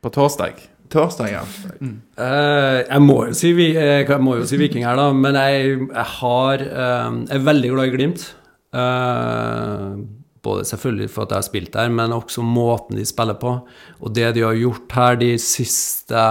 På 0.03 0.11
torsdag. 0.13 0.59
torsdag, 0.91 1.32
ja. 1.32 1.43
Eh, 1.80 2.82
jeg, 2.84 3.01
må 3.03 3.22
jo 3.30 3.36
si, 3.36 3.53
eh, 3.72 4.03
jeg 4.03 4.20
må 4.24 4.38
jo 4.41 4.45
si 4.47 4.59
Viking 4.59 4.86
her, 4.88 4.99
da, 4.99 5.09
men 5.15 5.39
jeg, 5.39 5.80
jeg 5.88 6.05
har 6.18 6.63
uh, 6.63 7.09
Jeg 7.24 7.39
er 7.39 7.47
veldig 7.47 7.72
glad 7.74 7.88
i 7.88 7.95
Glimt. 7.95 8.28
Uh, 8.76 9.95
både 10.43 10.68
selvfølgelig 10.68 11.09
for 11.11 11.26
at 11.26 11.34
jeg 11.34 11.41
har 11.41 11.47
spilt 11.47 11.74
der, 11.74 11.89
men 11.91 12.15
også 12.15 12.43
måten 12.43 12.99
de 12.99 13.07
spiller 13.07 13.39
på. 13.39 13.57
Og 14.03 14.15
det 14.15 14.36
de 14.36 14.45
har 14.45 14.59
gjort 14.59 14.95
her 14.99 15.20
de 15.24 15.34
siste 15.41 16.28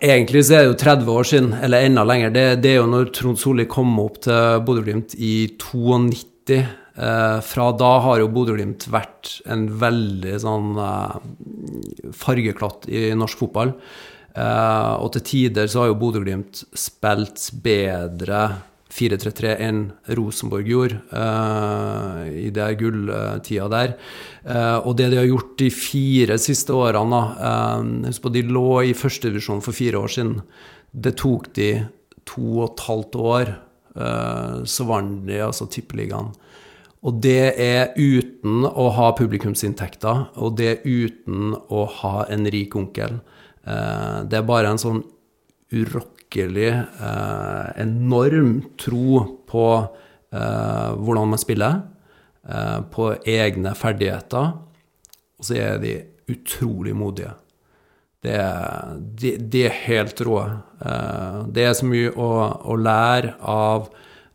Egentlig 0.00 0.46
så 0.46 0.54
er 0.56 0.62
det 0.62 0.70
jo 0.70 0.78
30 0.80 1.10
år 1.12 1.26
siden, 1.28 1.50
eller 1.66 1.84
enda 1.84 2.06
lenger. 2.08 2.30
Det, 2.32 2.44
det 2.64 2.70
er 2.72 2.78
jo 2.78 2.88
når 2.88 3.10
Trond 3.12 3.40
Solli 3.40 3.66
kom 3.68 3.92
opp 4.00 4.22
til 4.24 4.62
Bodø-Glimt 4.64 5.12
i 5.20 5.34
92. 5.60 6.56
Eh, 6.94 7.38
fra 7.44 7.66
da 7.76 7.90
har 8.06 8.22
jo 8.22 8.30
Bodø-Glimt 8.32 8.86
vært 8.88 9.42
en 9.50 9.66
veldig 9.82 10.38
sånn 10.40 10.80
eh, 10.80 11.18
fargeklatt 12.16 12.88
i 12.88 13.10
norsk 13.18 13.44
fotball. 13.44 13.74
Eh, 14.32 14.92
og 15.04 15.12
til 15.18 15.26
tider 15.28 15.68
så 15.68 15.82
har 15.82 15.92
jo 15.92 16.00
Bodø-Glimt 16.00 16.64
spilt 16.72 17.50
bedre 17.64 18.46
4-3-3 18.94 19.54
enn 19.64 19.80
Rosenborg 20.14 20.68
gjorde 20.70 21.00
uh, 21.10 22.22
i 22.30 22.50
det 22.54 22.68
gulltida 22.78 23.66
der. 23.72 23.96
Uh, 24.46 24.78
og 24.86 24.94
det 25.00 25.10
de 25.10 25.18
har 25.18 25.28
gjort 25.28 25.56
de 25.58 25.70
fire 25.74 26.38
siste 26.38 26.74
årene 26.74 27.20
eh, 27.34 27.90
Husk 28.08 28.22
på 28.24 28.32
de 28.34 28.44
lå 28.46 28.68
i 28.90 28.94
førstedivisjon 28.96 29.62
for 29.64 29.76
fire 29.76 30.00
år 30.00 30.12
siden. 30.14 30.38
Det 30.90 31.16
tok 31.20 31.50
de 31.56 31.68
to 32.28 32.60
og 32.60 32.72
et 32.72 32.84
halvt 32.88 33.20
år. 33.20 33.54
eh, 33.96 34.64
så 34.64 34.86
vant 34.88 35.26
de 35.26 35.40
altså 35.42 35.66
Tippeligaen. 35.70 36.32
Og 37.04 37.20
det 37.20 37.54
er 37.60 37.92
uten 37.98 38.64
å 38.64 38.88
ha 38.96 39.10
publikumsinntekter, 39.16 40.30
og 40.40 40.56
det 40.56 40.70
er 40.70 40.86
uten 40.88 41.52
å 41.68 41.84
ha 42.00 42.24
en 42.32 42.48
rik 42.48 42.76
onkel. 42.80 43.20
Eh, 43.66 44.24
det 44.24 44.40
er 44.40 44.48
bare 44.48 44.72
en 44.72 44.80
sånn 44.80 45.02
urokkelig, 45.74 46.13
eh, 46.42 47.82
enorm 47.82 48.62
tro 48.80 49.20
på 49.46 49.88
eh, 50.32 50.90
hvordan 50.98 51.28
man 51.28 51.38
spiller, 51.38 51.80
eh, 52.48 52.80
på 52.90 53.14
egne 53.26 53.74
ferdigheter, 53.74 54.52
og 55.38 55.44
så 55.44 55.54
er 55.54 55.78
de 55.82 56.04
utrolig 56.32 56.94
modige. 56.96 57.30
Det 58.24 58.32
er, 58.40 58.96
de, 59.20 59.36
de 59.36 59.66
er 59.68 59.74
helt 59.84 60.20
rå. 60.24 60.38
Eh, 60.80 61.44
det 61.52 61.64
er 61.68 61.74
så 61.76 61.84
mye 61.88 62.10
å, 62.16 62.28
å 62.72 62.74
lære 62.80 63.34
av 63.40 63.88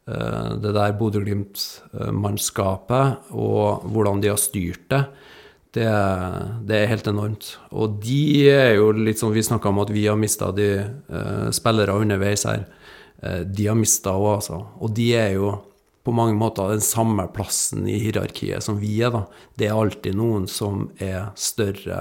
eh, 0.06 0.50
det 0.62 0.74
der 0.78 0.94
Bodø-Glimt-mannskapet 1.00 3.08
og 3.34 3.82
hvordan 3.90 4.22
de 4.22 4.28
har 4.30 4.38
styrt 4.42 4.90
det. 4.94 5.04
Det, 5.70 5.86
det 6.66 6.78
er 6.78 6.90
helt 6.90 7.08
enormt. 7.12 7.52
Og 7.78 8.00
de 8.02 8.50
er 8.50 8.72
jo 8.80 8.90
litt 8.96 9.20
sånn 9.22 9.36
Vi 9.36 9.46
snakka 9.46 9.70
om 9.70 9.82
at 9.84 9.92
vi 9.94 10.08
har 10.10 10.18
mista 10.18 10.50
de 10.56 10.70
uh, 11.14 11.50
spillere 11.54 11.98
underveis 12.02 12.48
her. 12.50 12.64
Uh, 13.22 13.44
de 13.46 13.68
har 13.70 13.78
mista 13.78 14.16
òg, 14.18 14.40
altså. 14.40 14.64
Og 14.82 14.96
de 14.98 15.12
er 15.20 15.36
jo 15.38 15.52
på 16.08 16.14
mange 16.16 16.34
måter 16.40 16.72
den 16.72 16.82
samme 16.82 17.28
plassen 17.36 17.86
i 17.86 18.00
hierarkiet 18.02 18.66
som 18.66 18.80
vi 18.82 18.96
er, 19.06 19.14
da. 19.14 19.28
Det 19.60 19.68
er 19.68 19.78
alltid 19.78 20.18
noen 20.18 20.48
som 20.50 20.88
er 20.98 21.30
større 21.38 22.00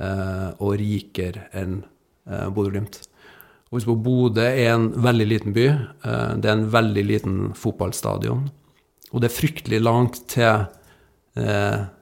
uh, 0.00 0.54
og 0.56 0.78
rikere 0.80 1.50
enn 1.52 1.82
uh, 2.30 2.48
Bodø-Glimt. 2.56 3.02
Og 3.74 3.84
på, 3.84 3.98
Bodø 4.00 4.46
er 4.48 4.70
en 4.78 4.88
veldig 5.04 5.28
liten 5.28 5.52
by. 5.52 5.64
Det 6.38 6.46
er 6.46 6.52
en 6.52 6.68
veldig 6.70 7.02
liten 7.04 7.38
fotballstadion. 7.58 8.44
Og 9.10 9.18
det 9.18 9.26
er 9.26 9.34
fryktelig 9.34 9.80
langt 9.82 10.20
til 10.30 10.68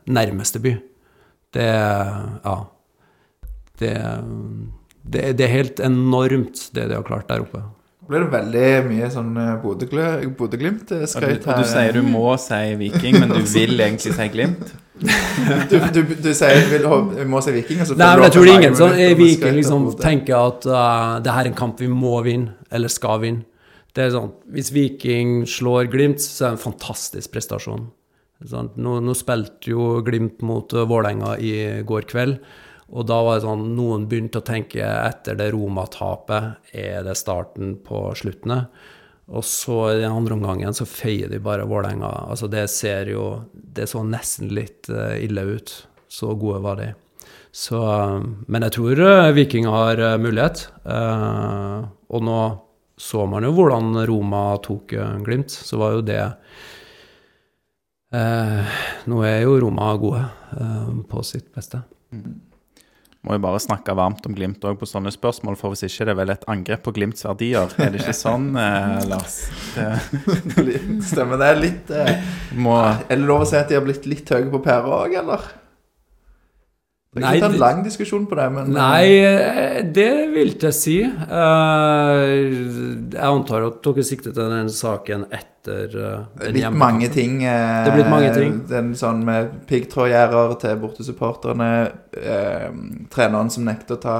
nærmeste 0.04 0.60
by. 0.60 0.74
Det 1.52 1.68
er 1.68 2.40
Ja. 2.44 2.56
Det, 3.82 3.92
det, 5.02 5.22
det 5.38 5.44
er 5.46 5.50
helt 5.56 5.80
enormt, 5.82 6.68
det 6.76 6.88
de 6.90 6.94
har 6.94 7.02
klart 7.06 7.28
der 7.28 7.40
oppe. 7.42 7.62
blir 8.06 8.20
det 8.26 8.30
veldig 8.34 8.68
mye 8.90 9.08
sånn 9.10 9.32
eh, 9.40 9.54
Bodø-gl- 9.62 10.02
Og 10.18 10.22
du, 10.22 10.30
Bodø-Glimt-skrøyt 10.38 11.46
her. 11.48 11.58
du 11.58 11.64
sier 11.66 11.92
du 11.96 12.02
må 12.06 12.36
si 12.38 12.60
Viking, 12.78 13.18
men 13.20 13.32
du 13.32 13.40
vil 13.56 13.80
egentlig 13.80 14.14
si 14.14 14.28
Glimt. 14.34 14.72
du, 15.70 15.76
du, 15.96 16.00
du 16.22 16.28
sier 16.36 16.68
vil, 16.70 16.86
må 17.26 17.40
si 17.42 17.54
Viking, 17.56 17.80
og 17.82 17.88
så 17.88 17.96
får 17.96 18.02
Nei, 18.02 18.10
du 18.10 18.12
men 18.12 18.20
lov 18.20 18.26
jeg 18.28 18.32
til 18.34 18.38
tror 18.40 18.50
å 18.52 18.58
ingen 18.58 18.76
som 18.78 18.92
med 18.94 19.16
Viking 19.22 19.56
liksom 19.58 19.88
tenker 20.02 20.36
at 20.38 20.68
uh, 20.68 21.16
det 21.24 21.34
her 21.34 21.46
er 21.48 21.50
en 21.50 21.58
kamp 21.58 21.80
vi 21.82 21.88
må 21.90 22.20
vinne, 22.26 22.54
eller 22.70 22.92
skal 22.92 23.22
vinne. 23.24 23.42
Det 23.92 24.06
er 24.06 24.14
sånn, 24.14 24.30
Hvis 24.54 24.70
Viking 24.72 25.42
slår 25.48 25.90
Glimt, 25.92 26.20
så 26.22 26.46
er 26.46 26.54
det 26.54 26.60
en 26.60 26.64
fantastisk 26.68 27.32
prestasjon. 27.34 27.88
Nå, 28.50 28.98
nå 29.04 29.14
spilte 29.16 29.70
jo 29.72 30.02
Glimt 30.04 30.42
mot 30.46 30.72
uh, 30.74 30.86
Vålerenga 30.88 31.36
i 31.38 31.54
går 31.86 32.08
kveld. 32.10 32.40
Og 32.92 33.06
da 33.08 33.22
var 33.24 33.38
det 33.38 33.46
sånn, 33.46 33.70
noen 33.76 34.04
begynte 34.08 34.42
å 34.42 34.44
tenke 34.44 34.84
etter 34.84 35.38
det 35.38 35.52
Roma-tapet, 35.54 36.58
er 36.76 37.06
det 37.06 37.14
starten 37.16 37.78
på 37.80 38.10
sluttene? 38.18 38.66
Og 39.32 39.44
så 39.48 39.76
i 39.94 40.00
den 40.02 40.12
andre 40.12 40.36
omgangen 40.36 40.74
så 40.76 40.84
feier 40.88 41.30
de 41.32 41.38
bare 41.40 41.64
Vålerenga. 41.68 42.10
Altså 42.28 42.50
det 42.52 42.66
ser 42.72 43.08
jo 43.12 43.46
Det 43.52 43.86
så 43.88 44.02
nesten 44.04 44.50
litt 44.52 44.90
eh, 44.92 45.22
ille 45.24 45.46
ut. 45.56 45.72
Så 46.12 46.34
gode 46.36 46.60
var 46.60 46.76
de. 46.82 46.90
Så, 47.52 47.80
eh, 47.80 48.18
men 48.52 48.66
jeg 48.66 48.76
tror 48.76 49.00
eh, 49.06 49.30
Viking 49.38 49.70
har 49.72 50.02
eh, 50.02 50.18
mulighet. 50.20 50.66
Eh, 50.84 51.88
og 52.12 52.26
nå 52.26 52.42
så 53.00 53.24
man 53.26 53.46
jo 53.46 53.54
hvordan 53.56 54.02
Roma 54.06 54.44
tok 54.62 54.92
eh, 54.98 55.16
Glimt, 55.24 55.54
så 55.54 55.80
var 55.80 55.96
jo 55.96 56.04
det 56.04 56.22
eh, 58.12 58.78
Nå 59.10 59.20
er 59.26 59.42
jo 59.44 59.58
Roma 59.64 59.92
gode 60.00 60.22
eh, 60.56 60.88
på 61.10 61.22
sitt 61.26 61.48
beste. 61.54 61.82
Må 63.22 63.36
jo 63.36 63.42
bare 63.44 63.60
snakke 63.62 63.94
varmt 63.94 64.24
om 64.26 64.34
Glimt 64.34 64.64
òg 64.66 64.80
på 64.80 64.86
sånne 64.88 65.12
spørsmål, 65.14 65.54
for 65.58 65.70
hvis 65.70 65.84
ikke 65.86 66.08
det 66.08 66.14
er 66.14 66.18
vel 66.18 66.32
et 66.34 66.46
angrep 66.50 66.82
på 66.82 66.94
Glimts 66.96 67.22
verdier. 67.22 67.70
Er 67.78 67.92
det 67.94 68.00
ikke 68.02 68.16
sånn, 68.18 68.48
eh, 68.58 68.98
Lars? 69.12 69.36
Det 69.76 70.80
Stemmer 71.06 71.38
det. 71.38 71.52
Litt 71.62 71.92
eh, 71.94 72.16
må 72.58 72.74
Er 72.82 73.14
det 73.14 73.22
lov 73.22 73.44
å 73.44 73.48
si 73.48 73.58
at 73.60 73.70
de 73.70 73.78
har 73.78 73.86
blitt 73.86 74.08
litt 74.10 74.32
høye 74.34 74.48
på 74.50 74.62
pæra 74.64 75.02
òg, 75.04 75.14
eller? 75.22 75.46
Det 77.12 77.20
er 77.20 77.24
Nei, 77.26 77.32
ikke 77.36 77.48
en 77.50 77.58
lang 77.60 77.80
diskusjon 77.84 78.22
på 78.24 78.36
det, 78.38 78.44
men 78.54 78.70
eh, 78.70 78.72
Nei, 78.72 79.08
eh, 79.20 79.80
det 79.84 80.12
vil 80.32 80.54
jeg 80.56 80.72
si. 80.72 80.94
Eh, 81.04 82.30
Jeg 83.12 83.26
antar 83.28 83.66
at 83.66 83.82
dere 83.84 84.04
sikter 84.08 84.32
til 84.32 84.48
den 84.48 84.70
saken 84.72 85.26
etter 85.28 85.92
den 85.92 86.56
Litt 86.56 86.72
mange 86.72 87.10
ting. 87.12 87.34
Det 87.44 87.50
er 87.52 87.98
blitt 87.98 88.08
mange 88.08 88.30
ting. 88.32 88.54
Den 88.70 88.94
sånn 88.96 89.20
med 89.28 89.50
piggtrådgjerder 89.68 90.54
til 90.64 90.80
bortesupporterne. 90.80 91.68
Treneren 93.12 93.52
som 93.52 93.68
nekter 93.68 93.98
å 93.98 94.02
ta 94.06 94.16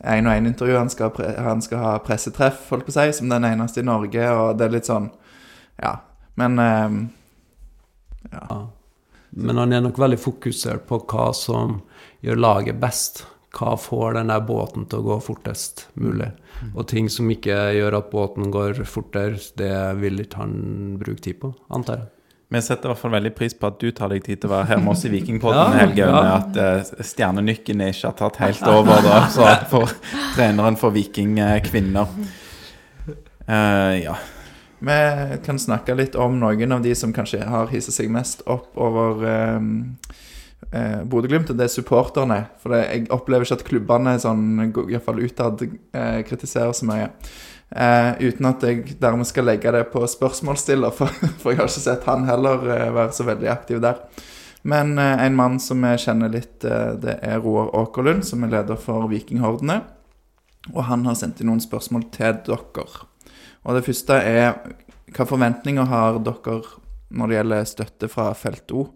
én 0.00 0.24
og 0.24 0.32
én 0.32 0.48
intervju. 0.48 0.78
Han 0.80 0.90
skal, 0.90 1.12
han 1.44 1.60
skal 1.62 1.82
ha 1.84 1.92
pressetreff, 2.08 2.70
holdt 2.72 2.88
på 2.88 2.94
å 2.94 2.96
si, 2.96 3.06
som 3.20 3.28
den 3.36 3.44
eneste 3.52 3.84
i 3.84 3.86
Norge. 3.90 4.24
Og 4.32 4.56
det 4.56 4.70
er 4.70 4.74
litt 4.78 4.88
sånn 4.88 5.10
Ja. 5.76 5.98
Men 6.40 6.56
Ja. 8.32 8.64
Men 9.36 9.58
han 9.58 9.72
er 9.74 9.80
nok 9.82 9.98
veldig 9.98 10.18
fokusert 10.22 10.86
på 10.88 11.00
hva 11.10 11.32
som 11.34 11.82
gjør 12.24 12.40
laget 12.40 12.80
best. 12.82 13.24
Hva 13.54 13.76
får 13.78 14.16
den 14.16 14.32
der 14.32 14.42
båten 14.42 14.88
til 14.90 14.98
å 14.98 15.06
gå 15.12 15.20
fortest 15.22 15.84
mulig. 16.00 16.32
Og 16.74 16.88
ting 16.90 17.06
som 17.12 17.28
ikke 17.30 17.54
gjør 17.76 18.00
at 18.00 18.10
båten 18.10 18.50
går 18.54 18.80
fortere, 18.88 19.38
det 19.58 19.70
vil 20.00 20.24
ikke 20.24 20.40
han 20.40 20.54
bruke 20.98 21.22
tid 21.22 21.38
på, 21.42 21.52
antar 21.70 22.00
jeg. 22.00 22.10
Vi 22.54 22.60
setter 22.62 22.86
i 22.86 22.92
hvert 22.92 23.00
fall 23.00 23.14
veldig 23.14 23.32
pris 23.34 23.54
på 23.58 23.66
at 23.66 23.78
du 23.80 23.88
tar 23.94 24.12
deg 24.12 24.22
tid 24.26 24.42
til 24.42 24.50
å 24.50 24.52
være 24.52 24.68
her 24.68 24.82
med 24.82 24.92
oss 24.92 25.04
i 25.08 25.10
Vikingpodden, 25.10 25.58
Ja, 25.58 25.78
Helge. 25.80 26.04
ja. 26.06 26.34
At 26.36 26.58
uh, 26.60 27.02
stjernenykken 27.02 27.82
ikke 27.86 28.10
har 28.10 28.18
tatt 28.18 28.38
helt 28.42 28.66
over, 28.70 29.00
da, 29.06 29.16
så 29.32 29.48
for 29.70 29.90
treneren 30.36 30.78
for 30.78 30.94
vikingkvinner. 30.94 32.12
Uh. 32.14 33.16
Eh, 33.46 33.94
ja. 34.04 34.14
Vi 34.84 35.38
kan 35.46 35.58
snakke 35.58 35.96
litt 35.96 36.14
om 36.20 36.38
noen 36.40 36.72
av 36.76 36.84
de 36.84 36.94
som 36.98 37.12
kanskje 37.16 37.42
har 37.48 37.72
hisset 37.72 37.96
seg 37.96 38.12
mest 38.12 38.44
opp 38.50 38.76
over 38.76 39.24
eh, 39.28 39.58
eh, 40.72 41.00
Bodø-Glimt, 41.08 41.50
og 41.50 41.58
det 41.58 41.66
er 41.66 41.72
supporterne. 41.72 42.38
For 42.62 42.74
det, 42.74 42.84
jeg 42.88 43.08
opplever 43.14 43.46
ikke 43.46 43.58
at 43.60 43.66
klubbene 43.68 44.14
sånn, 44.22 44.44
iallfall 44.70 45.22
utad 45.24 45.64
eh, 45.66 46.20
kritiserer 46.28 46.74
så 46.76 46.88
mye. 46.88 47.10
Eh, 47.74 48.10
uten 48.28 48.46
at 48.50 48.62
jeg 48.62 48.96
dermed 49.02 49.26
skal 49.26 49.48
legge 49.48 49.72
det 49.74 49.86
på 49.92 50.04
spørsmålsstiller, 50.08 50.94
for, 50.94 51.10
for 51.40 51.52
jeg 51.52 51.62
har 51.62 51.70
ikke 51.70 51.86
sett 51.88 52.08
han 52.10 52.28
heller 52.28 52.64
eh, 52.68 52.88
være 52.94 53.16
så 53.16 53.26
veldig 53.28 53.50
aktiv 53.52 53.82
der. 53.84 54.00
Men 54.64 54.98
eh, 54.98 55.26
en 55.26 55.36
mann 55.36 55.58
som 55.60 55.82
jeg 55.84 56.04
kjenner 56.06 56.32
litt, 56.32 56.64
eh, 56.64 56.94
det 57.00 57.18
er 57.22 57.42
Roar 57.44 57.74
Åkerlund, 57.76 58.24
som 58.24 58.44
er 58.44 58.54
leder 58.54 58.80
for 58.80 59.08
Vikinghordene. 59.10 59.82
Og 60.72 60.86
han 60.88 61.04
har 61.04 61.18
sendt 61.20 61.42
inn 61.42 61.50
noen 61.52 61.60
spørsmål 61.60 62.06
til 62.14 62.38
dere. 62.46 62.86
Og 63.64 63.76
det 63.76 63.84
første 63.84 64.16
er 64.16 64.54
hva 65.14 65.26
forventninger 65.28 65.88
har 65.90 66.20
dere 66.24 66.60
når 67.14 67.30
det 67.30 67.36
gjelder 67.36 67.66
støtte 67.68 68.08
fra 68.10 68.30
Felt 68.38 68.72
O? 68.72 68.86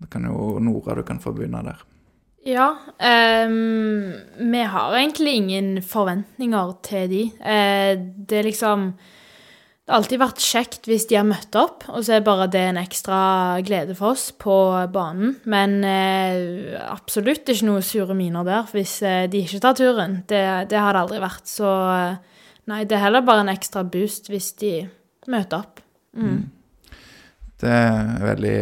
Det 0.00 0.10
kan 0.12 0.26
jo 0.28 0.56
Nora, 0.60 0.94
du 0.94 1.04
kan 1.06 1.20
få 1.22 1.32
begynne 1.36 1.62
der. 1.64 1.84
Ja, 2.46 2.76
Um, 2.96 4.12
vi 4.52 4.62
har 4.62 4.94
egentlig 4.94 5.34
ingen 5.34 5.82
forventninger 5.82 6.72
til 6.82 7.10
de. 7.10 7.22
Uh, 7.42 7.98
det 8.28 8.38
er 8.38 8.46
liksom 8.46 8.92
det 9.86 9.94
har 9.94 10.00
alltid 10.00 10.18
vært 10.18 10.42
kjekt 10.42 10.88
hvis 10.90 11.04
de 11.06 11.14
har 11.14 11.26
møtt 11.28 11.54
opp, 11.54 11.84
og 11.92 12.02
så 12.02 12.16
er 12.16 12.24
bare 12.26 12.48
det 12.50 12.62
en 12.72 12.78
ekstra 12.80 13.18
glede 13.62 13.94
for 13.94 14.16
oss 14.16 14.32
på 14.34 14.56
banen. 14.90 15.36
Men 15.46 15.76
uh, 15.86 16.74
absolutt 16.88 17.46
ikke 17.52 17.68
noe 17.68 17.84
sure 17.86 18.16
miner 18.18 18.46
der 18.46 18.72
hvis 18.74 18.96
eh, 19.06 19.28
de 19.30 19.44
ikke 19.44 19.60
tar 19.62 19.76
turen. 19.78 20.20
Det, 20.26 20.42
det 20.72 20.80
har 20.82 20.96
det 20.96 21.04
aldri 21.04 21.20
vært. 21.22 21.46
Så 21.46 21.70
uh, 21.70 22.42
nei, 22.66 22.80
det 22.82 22.98
er 22.98 23.04
heller 23.04 23.26
bare 23.28 23.44
en 23.44 23.52
ekstra 23.54 23.84
boost 23.86 24.26
hvis 24.32 24.50
de 24.58 24.72
møter 25.30 25.62
opp. 25.62 25.84
Mm. 26.18 26.42
Det 27.56 27.72
er 27.72 28.20
veldig, 28.20 28.58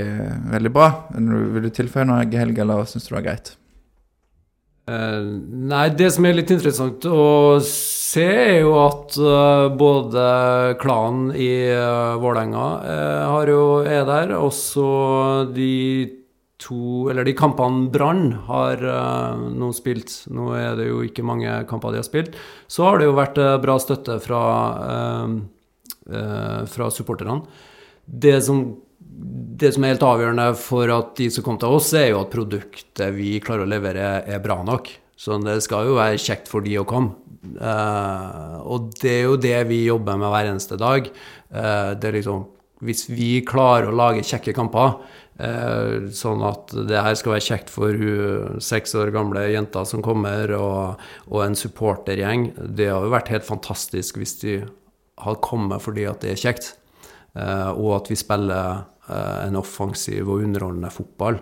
veldig 0.53 0.71
bra. 0.75 0.89
Vil 1.19 1.67
du 1.67 1.71
tilføye 1.75 2.07
noe, 2.07 2.25
Helge, 2.31 2.63
eller 2.63 2.87
syns 2.87 3.09
du 3.09 3.15
det 3.15 3.21
er 3.21 3.29
greit? 3.29 3.55
Uh, 4.85 5.41
nei, 5.65 5.87
det 5.97 6.11
som 6.13 6.27
er 6.29 6.37
litt 6.37 6.51
interessant 6.53 7.07
å 7.09 7.57
se, 7.65 8.25
er 8.25 8.59
jo 8.61 8.75
at 8.83 9.17
uh, 9.17 9.71
både 9.73 10.25
klanen 10.83 11.31
i 11.33 11.49
uh, 11.73 12.21
Vålerenga 12.21 12.67
uh, 12.85 13.81
er 13.89 14.05
der, 14.11 14.35
også 14.37 14.85
de 15.57 16.21
to 16.65 17.09
Eller 17.11 17.27
de 17.27 17.35
kampene 17.37 17.91
Brann 17.93 18.29
har 18.47 18.81
nå 19.53 19.67
spilt. 19.77 20.13
Nå 20.33 20.53
er 20.57 20.79
det 20.79 20.87
jo 20.87 21.03
ikke 21.05 21.25
mange 21.27 21.51
kamper 21.69 21.93
de 21.93 21.99
har 21.99 22.07
spilt. 22.07 22.39
Så 22.71 22.87
har 22.87 23.01
det 23.03 23.09
jo 23.09 23.17
vært 23.19 23.37
bra 23.61 23.75
støtte 23.83 24.17
fra, 24.23 24.41
fra 26.71 26.89
supporterne. 26.95 27.43
Det 28.07 28.39
som 28.45 28.67
det 29.55 29.71
som 29.75 29.85
er 29.85 29.95
helt 29.95 30.05
avgjørende 30.05 30.49
for 30.59 30.91
at 30.91 31.15
de 31.19 31.29
som 31.31 31.45
kommer 31.47 31.63
til 31.63 31.77
oss, 31.77 31.93
er 31.97 32.09
jo 32.11 32.21
at 32.25 32.33
produktet 32.33 33.15
vi 33.15 33.37
klarer 33.43 33.67
å 33.67 33.71
levere, 33.71 34.09
er 34.27 34.43
bra 34.43 34.59
nok. 34.67 34.91
Så 35.17 35.39
det 35.45 35.61
skal 35.65 35.89
jo 35.89 35.99
være 35.99 36.21
kjekt 36.21 36.51
for 36.51 36.65
de 36.65 36.75
å 36.81 36.87
komme. 36.89 37.15
Uh, 37.45 38.57
og 38.65 38.95
det 39.03 39.13
er 39.19 39.27
jo 39.29 39.37
det 39.39 39.59
vi 39.69 39.85
jobber 39.85 40.19
med 40.19 40.33
hver 40.33 40.51
eneste 40.51 40.79
dag. 40.81 41.11
Uh, 41.53 41.93
det 41.95 42.11
er 42.11 42.21
liksom 42.21 42.51
Hvis 42.85 43.07
vi 43.09 43.39
klarer 43.47 43.89
å 43.89 43.97
lage 43.97 44.25
kjekke 44.27 44.53
kamper, 44.57 44.97
uh, 45.39 46.09
sånn 46.13 46.43
at 46.45 46.75
det 46.89 47.01
her 47.07 47.15
skal 47.17 47.37
være 47.37 47.47
kjekt 47.47 47.71
for 47.73 47.95
hun 47.95 48.59
seks 48.61 48.97
år 48.99 49.13
gamle 49.15 49.47
jenta 49.53 49.85
som 49.89 50.03
kommer, 50.05 50.51
og, 50.59 51.05
og 51.31 51.45
en 51.45 51.57
supportergjeng 51.57 52.51
Det 52.77 52.91
har 52.91 53.07
jo 53.07 53.15
vært 53.15 53.31
helt 53.33 53.47
fantastisk 53.47 54.19
hvis 54.21 54.37
de 54.43 54.59
har 55.23 55.41
kommet 55.45 55.85
fordi 55.85 56.09
at 56.11 56.25
det 56.25 56.35
er 56.35 56.43
kjekt. 56.49 56.75
Og 57.35 57.89
at 57.97 58.11
vi 58.13 58.17
spiller 58.19 58.85
Eh, 59.05 59.47
en 59.47 59.59
offensiv 59.61 60.31
og 60.33 60.47
underholdende 60.47 60.89
fotball. 60.93 61.37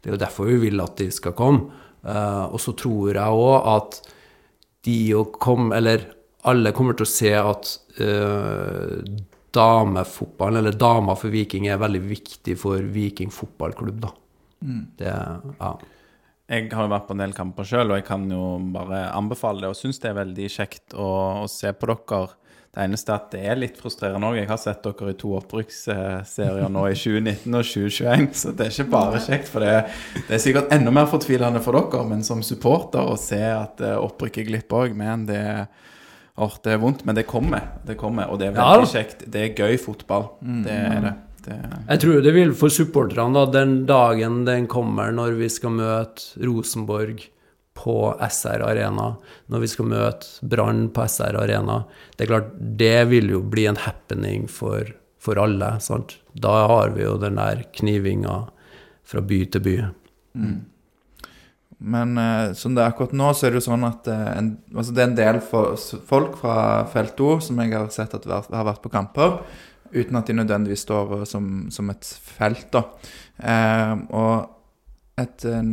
Det 0.00 0.08
er 0.08 0.14
jo 0.14 0.22
derfor 0.22 0.48
vi 0.48 0.62
vil 0.64 0.80
at 0.80 0.96
de 0.96 1.10
skal 1.12 1.34
komme. 1.36 1.68
Eh, 2.00 2.44
og 2.48 2.60
så 2.60 2.72
tror 2.78 3.12
jeg 3.12 3.42
òg 3.42 3.68
at 3.76 4.00
de 4.82 4.96
å 5.14 5.26
komme 5.30 5.76
Eller 5.76 6.08
alle 6.42 6.72
kommer 6.74 6.96
til 6.98 7.06
å 7.06 7.10
se 7.12 7.30
at 7.38 7.68
uh, 8.02 8.98
damefotballen, 9.54 10.58
eller 10.58 10.74
damer 10.74 11.14
for 11.14 11.30
Viking, 11.30 11.68
er 11.70 11.78
veldig 11.78 12.00
viktig 12.02 12.56
for 12.58 12.82
Viking 12.90 13.30
fotballklubb, 13.30 14.00
da. 14.02 14.10
Mm. 14.66 14.80
Det, 14.98 15.12
ja. 15.60 15.70
Jeg 16.50 16.66
har 16.74 16.88
jo 16.88 16.90
vært 16.96 17.06
på 17.06 17.14
en 17.14 17.22
del 17.22 17.36
kamper 17.36 17.68
sjøl, 17.68 17.92
og 17.92 18.00
jeg 18.00 18.08
kan 18.08 18.26
jo 18.26 18.42
bare 18.74 19.04
anbefale 19.14 19.62
det. 19.62 19.70
Og 19.70 19.78
syns 19.78 20.02
det 20.02 20.10
er 20.10 20.18
veldig 20.18 20.50
kjekt 20.50 20.98
å, 20.98 21.06
å 21.44 21.46
se 21.46 21.70
på 21.78 21.92
dere 21.92 22.24
det 22.72 22.86
eneste 22.86 23.12
er 23.12 23.18
at 23.18 23.32
det 23.34 23.40
er 23.52 23.58
litt 23.60 23.76
frustrerende 23.76 24.30
òg. 24.30 24.38
Jeg 24.38 24.48
har 24.48 24.60
sett 24.60 24.86
dere 24.86 25.12
i 25.12 25.16
to 25.20 25.34
opprykksserier 25.36 26.70
nå 26.72 26.86
i 26.88 26.94
2019 26.96 27.58
og 27.58 27.66
2021, 27.68 28.28
så 28.40 28.52
det 28.56 28.64
er 28.64 28.72
ikke 28.72 28.92
bare 28.94 29.20
kjekt. 29.20 29.50
For 29.52 29.64
det, 29.64 29.74
det 30.16 30.38
er 30.38 30.40
sikkert 30.40 30.72
enda 30.72 30.94
mer 30.94 31.10
fortvilende 31.10 31.60
for 31.64 31.76
dere, 31.76 32.06
men 32.08 32.24
som 32.24 32.40
supporter 32.46 33.04
å 33.04 33.18
se 33.20 33.42
at 33.44 33.82
eh, 33.84 33.98
opprykket 34.00 34.48
glipper 34.48 34.86
òg, 34.86 34.96
men 34.96 35.28
det 35.28 35.42
Or, 36.40 36.54
det 36.64 36.70
er 36.72 36.78
vondt, 36.80 37.02
men 37.04 37.12
det 37.12 37.26
kommer. 37.28 37.66
Det 37.84 37.92
kommer, 38.00 38.30
og 38.32 38.38
det 38.40 38.46
er 38.48 38.54
veldig 38.56 38.86
ja. 38.86 38.92
kjekt. 38.94 39.26
Det 39.28 39.42
er 39.44 39.50
gøy 39.52 39.76
fotball. 39.76 40.30
Mm. 40.40 40.62
Det 40.64 40.76
er 40.78 41.02
det. 41.04 41.10
det. 41.44 41.58
Jeg 41.90 42.02
tror 42.06 42.22
det 42.24 42.32
vil 42.32 42.54
for 42.56 42.72
supporterne, 42.72 43.34
da, 43.36 43.42
den 43.52 43.74
dagen 43.84 44.38
den 44.48 44.64
kommer 44.64 45.12
når 45.12 45.36
vi 45.42 45.50
skal 45.52 45.74
møte 45.76 46.40
Rosenborg 46.40 47.20
på 47.74 48.14
SR 48.20 48.62
Arena, 48.66 49.14
når 49.46 49.62
vi 49.64 49.70
skal 49.72 49.88
møte 49.90 50.46
Brann 50.46 50.88
på 50.94 51.06
SR 51.08 51.38
Arena. 51.40 51.82
Det 52.16 52.26
er 52.26 52.32
klart, 52.34 52.50
det 52.58 52.98
vil 53.10 53.32
jo 53.32 53.40
bli 53.42 53.66
en 53.70 53.80
happening 53.80 54.44
for, 54.50 54.92
for 55.22 55.40
alle. 55.40 55.74
sant? 55.80 56.18
Da 56.32 56.66
har 56.70 56.92
vi 56.96 57.06
jo 57.06 57.16
den 57.20 57.40
der 57.40 57.64
knivinga 57.74 58.42
fra 59.08 59.24
by 59.24 59.40
til 59.52 59.64
by. 59.64 59.78
Mm. 60.38 60.60
Men 61.82 62.14
eh, 62.18 62.52
som 62.54 62.76
det 62.76 62.84
er 62.84 62.92
akkurat 62.92 63.14
nå, 63.16 63.32
så 63.34 63.48
er 63.48 63.52
det 63.52 63.62
jo 63.62 63.66
sånn 63.72 63.88
at 63.88 64.06
eh, 64.10 64.30
en, 64.36 64.54
altså 64.70 64.94
det 64.94 65.02
er 65.02 65.10
en 65.10 65.18
del 65.18 65.42
for, 65.42 65.74
folk 66.06 66.38
fra 66.38 66.56
felt 66.92 67.18
O 67.24 67.34
som 67.42 67.58
jeg 67.58 67.74
har 67.74 67.90
sett 67.94 68.14
at 68.14 68.28
har 68.30 68.68
vært 68.68 68.84
på 68.84 68.92
kamper, 68.92 69.40
uten 69.92 70.20
at 70.20 70.30
de 70.30 70.36
nødvendigvis 70.38 70.84
står 70.86 71.24
som, 71.28 71.48
som 71.74 71.90
et 71.90 72.06
felt. 72.36 72.68
da. 72.74 72.84
Eh, 73.42 73.94
og 74.14 74.61
et 75.22 75.44
en, 75.48 75.72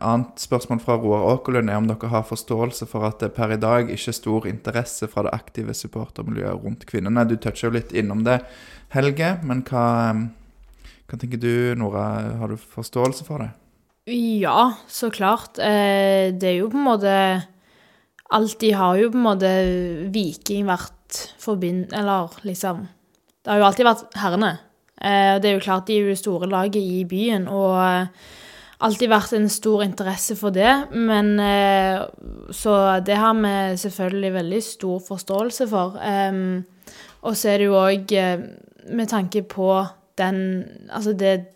annet 0.00 0.42
spørsmål 0.42 0.80
fra 0.82 0.96
Roar 1.00 1.28
Åkerlund 1.34 1.70
er 1.70 1.78
om 1.80 1.88
dere 1.88 2.10
har 2.12 2.26
forståelse 2.28 2.88
for 2.90 3.06
at 3.08 3.22
det 3.22 3.32
per 3.36 3.54
i 3.54 3.60
dag 3.60 3.90
ikke 3.92 4.12
er 4.12 4.18
stor 4.18 4.48
interesse 4.50 5.08
fra 5.12 5.26
det 5.26 5.34
aktive 5.36 5.76
supportermiljøet 5.76 6.64
rundt 6.64 6.86
kvinnene. 6.88 7.26
Du 7.28 7.36
toucher 7.36 7.68
jo 7.68 7.76
litt 7.78 7.94
innom 7.96 8.24
det, 8.26 8.40
Helge, 8.92 9.36
men 9.48 9.62
hva, 9.68 9.86
hva 11.08 11.18
tenker 11.18 11.40
du, 11.40 11.72
Nora? 11.80 12.06
Har 12.40 12.52
du 12.52 12.60
forståelse 12.60 13.24
for 13.28 13.44
det? 13.44 13.52
Ja, 14.10 14.74
så 14.90 15.12
klart. 15.14 15.58
Eh, 15.62 16.34
det 16.34 16.48
er 16.48 16.58
jo 16.58 16.70
på 16.72 16.80
en 16.80 16.88
måte 16.88 17.16
Alltid 18.32 18.72
har 18.74 18.96
jo 18.96 19.10
på 19.12 19.18
en 19.18 19.26
måte 19.26 19.48
Viking 20.12 20.64
vært 20.66 21.18
forbind... 21.38 21.92
Eller 21.92 22.32
liksom 22.48 22.86
Det 23.44 23.52
har 23.52 23.60
jo 23.60 23.66
alltid 23.66 23.86
vært 23.86 24.16
herrene. 24.16 24.52
Eh, 24.96 25.36
det 25.42 25.50
er 25.50 25.56
jo 25.58 25.64
klart 25.64 25.86
de 25.86 25.96
er 25.96 26.06
jo 26.06 26.12
det 26.14 26.20
store 26.20 26.48
laget 26.48 26.80
i 26.80 27.02
byen, 27.08 27.48
og 27.50 28.08
alltid 28.82 29.10
vært 29.12 29.34
en 29.36 29.48
stor 29.52 29.84
interesse 29.84 30.36
for 30.38 30.54
det. 30.54 30.72
Men 30.92 31.34
eh, 31.40 32.02
Så 32.50 32.74
det 33.06 33.16
har 33.18 33.34
vi 33.38 33.54
selvfølgelig 33.80 34.34
veldig 34.34 34.62
stor 34.66 35.00
forståelse 35.06 35.68
for. 35.70 35.98
Um, 36.02 36.64
og 37.22 37.36
så 37.38 37.52
er 37.52 37.62
det 37.62 37.70
jo 37.70 37.78
òg 37.78 38.14
eh, 38.18 38.46
med 38.92 39.08
tanke 39.08 39.44
på 39.46 39.84
den 40.18 40.38
Altså 40.92 41.14
det 41.16 41.48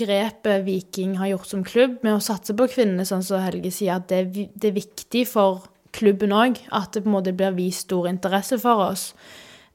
grepet 0.00 0.64
Viking 0.64 1.18
har 1.20 1.28
gjort 1.34 1.50
som 1.50 1.64
klubb 1.64 2.00
med 2.02 2.16
å 2.16 2.24
satse 2.24 2.56
på 2.56 2.66
kvinnene, 2.72 3.04
sånn 3.04 3.22
som 3.22 3.42
Helge 3.44 3.70
sier, 3.70 4.00
at 4.00 4.08
det, 4.08 4.48
det 4.56 4.70
er 4.70 4.78
viktig 4.78 5.26
for 5.28 5.68
klubben 5.94 6.32
òg. 6.32 6.56
At 6.72 6.94
det 6.94 7.04
på 7.04 7.10
en 7.10 7.18
måte 7.18 7.36
blir 7.36 7.52
vist 7.54 7.84
stor 7.86 8.08
interesse 8.08 8.58
for 8.62 8.86
oss. 8.88 9.10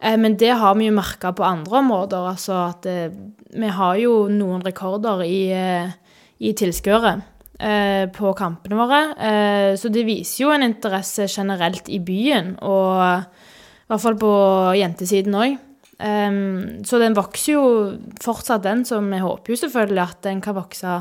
Eh, 0.01 0.17
men 0.17 0.35
det 0.41 0.55
har 0.57 0.75
vi 0.79 0.89
jo 0.89 0.97
merka 0.97 1.31
på 1.37 1.45
andre 1.45 1.79
områder. 1.83 2.25
Altså 2.33 2.57
at 2.65 2.89
vi 2.89 3.69
har 3.77 4.01
jo 4.01 4.25
noen 4.33 4.65
rekorder 4.65 5.23
i 5.23 5.39
i 6.39 6.51
tilskuere 6.57 7.13
eh, 7.59 8.05
på 8.15 8.33
kampene 8.37 8.79
våre. 8.79 9.01
Eh, 9.15 9.71
så 9.79 9.91
det 9.93 10.05
viser 10.07 10.45
jo 10.45 10.53
en 10.53 10.65
interesse 10.65 11.27
generelt 11.31 11.89
i 11.91 12.01
byen, 12.03 12.55
og 12.65 12.99
i 13.85 13.91
hvert 13.91 14.03
fall 14.03 14.19
på 14.19 14.33
jentesiden 14.79 15.37
òg. 15.37 15.57
Um, 15.95 16.83
så 16.83 16.99
den 16.99 17.15
vokser 17.15 17.53
jo 17.53 17.67
fortsatt, 18.19 18.65
den, 18.65 18.83
så 18.83 18.99
vi 18.99 19.19
håper 19.23 19.53
jo 19.53 19.59
selvfølgelig 19.61 20.01
at 20.03 20.17
den 20.25 20.41
kan 20.43 20.57
vokse 20.57 20.97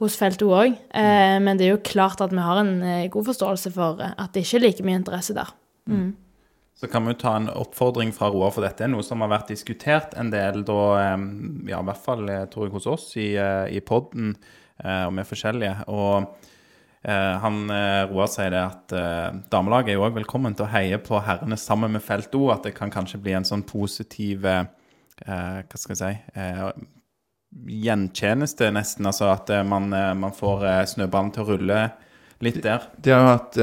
hos 0.00 0.16
feltet 0.16 0.46
òg. 0.48 0.78
Uh, 0.94 1.36
men 1.44 1.60
det 1.60 1.66
er 1.66 1.74
jo 1.74 1.84
klart 1.84 2.22
at 2.24 2.32
vi 2.32 2.40
har 2.40 2.62
en 2.62 2.78
uh, 2.80 3.10
god 3.12 3.28
forståelse 3.28 3.74
for 3.74 4.00
at 4.06 4.32
det 4.32 4.46
ikke 4.46 4.62
er 4.62 4.64
like 4.64 4.86
mye 4.86 5.02
interesse 5.02 5.36
der. 5.36 5.52
Mm. 5.90 6.14
Så 6.84 6.90
kan 6.92 7.06
vi 7.06 7.14
jo 7.14 7.20
ta 7.22 7.38
en 7.38 7.48
oppfordring 7.48 8.12
fra 8.12 8.28
Roar, 8.28 8.52
for 8.52 8.66
dette 8.66 8.84
er 8.84 8.92
noe 8.92 9.04
som 9.06 9.24
har 9.24 9.32
vært 9.32 9.54
diskutert 9.54 10.12
en 10.20 10.28
del 10.28 10.60
da, 10.68 10.82
ja, 11.64 11.78
i 11.80 11.88
hvert 11.88 12.04
fall 12.04 12.28
tror 12.52 12.68
jeg 12.68 12.74
hos 12.74 12.88
oss 12.92 13.06
i, 13.16 13.30
i 13.72 13.80
podden 13.80 14.34
Eh, 14.82 15.04
og 15.06 15.14
vi 15.14 15.22
er 15.22 15.28
forskjellige. 15.28 15.74
Og 15.92 16.16
eh, 17.06 17.34
han 17.44 17.60
eh, 17.72 18.02
Roar 18.10 18.30
sier 18.32 18.54
det 18.54 18.62
at 18.62 18.96
damelaget 19.52 19.94
er 19.94 19.98
jo 19.98 20.06
òg 20.08 20.18
velkommen 20.18 20.56
til 20.56 20.66
å 20.66 20.72
heie 20.72 20.98
på 21.02 21.20
herrene 21.24 21.58
sammen 21.60 21.94
med 21.94 22.04
Felt 22.04 22.34
O. 22.38 22.48
At 22.54 22.66
det 22.66 22.74
kan 22.78 22.92
kanskje 22.94 23.22
bli 23.22 23.36
en 23.36 23.48
sånn 23.48 23.66
positiv 23.68 24.44
Hva 24.44 25.78
skal 25.78 25.94
jeg 25.94 26.00
si 26.00 26.88
Gjenkjeneste, 27.54 28.66
nesten. 28.74 29.06
Altså 29.06 29.28
at 29.30 29.52
man, 29.68 29.86
man 30.18 30.32
får 30.34 30.64
snøballen 30.90 31.30
til 31.36 31.44
å 31.44 31.52
rulle 31.52 31.76
litt 32.44 32.60
der. 32.64 32.86
De, 32.96 33.06
de 33.08 33.14
har 33.14 33.22
jo 33.24 33.30
hatt 33.32 33.58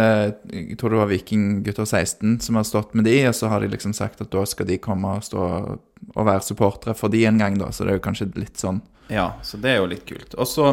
Jeg 0.52 0.78
tror 0.80 0.94
det 0.94 1.00
var 1.02 1.12
Vikinggutter 1.12 1.88
16 1.88 2.40
som 2.46 2.60
har 2.60 2.68
stått 2.68 2.96
med 2.98 3.08
de, 3.08 3.18
og 3.30 3.36
så 3.38 3.52
har 3.52 3.64
de 3.64 3.72
liksom 3.72 3.96
sagt 3.98 4.24
at 4.24 4.32
da 4.34 4.46
skal 4.50 4.70
de 4.70 4.80
komme 4.82 5.16
og 5.18 5.26
stå 5.26 5.46
og 6.12 6.26
være 6.26 6.44
supportere 6.44 6.96
for 6.98 7.14
de 7.14 7.24
en 7.30 7.38
gang, 7.40 7.60
da. 7.62 7.70
Så 7.72 7.86
det 7.86 7.94
er 7.94 8.00
jo 8.00 8.08
kanskje 8.08 8.32
litt 8.36 8.60
sånn 8.60 8.82
ja, 9.12 9.34
så 9.44 9.58
det 9.60 9.74
er 9.74 9.82
jo 9.82 9.88
litt 9.92 10.06
kult. 10.08 10.36
Og 10.40 10.48
så 10.48 10.70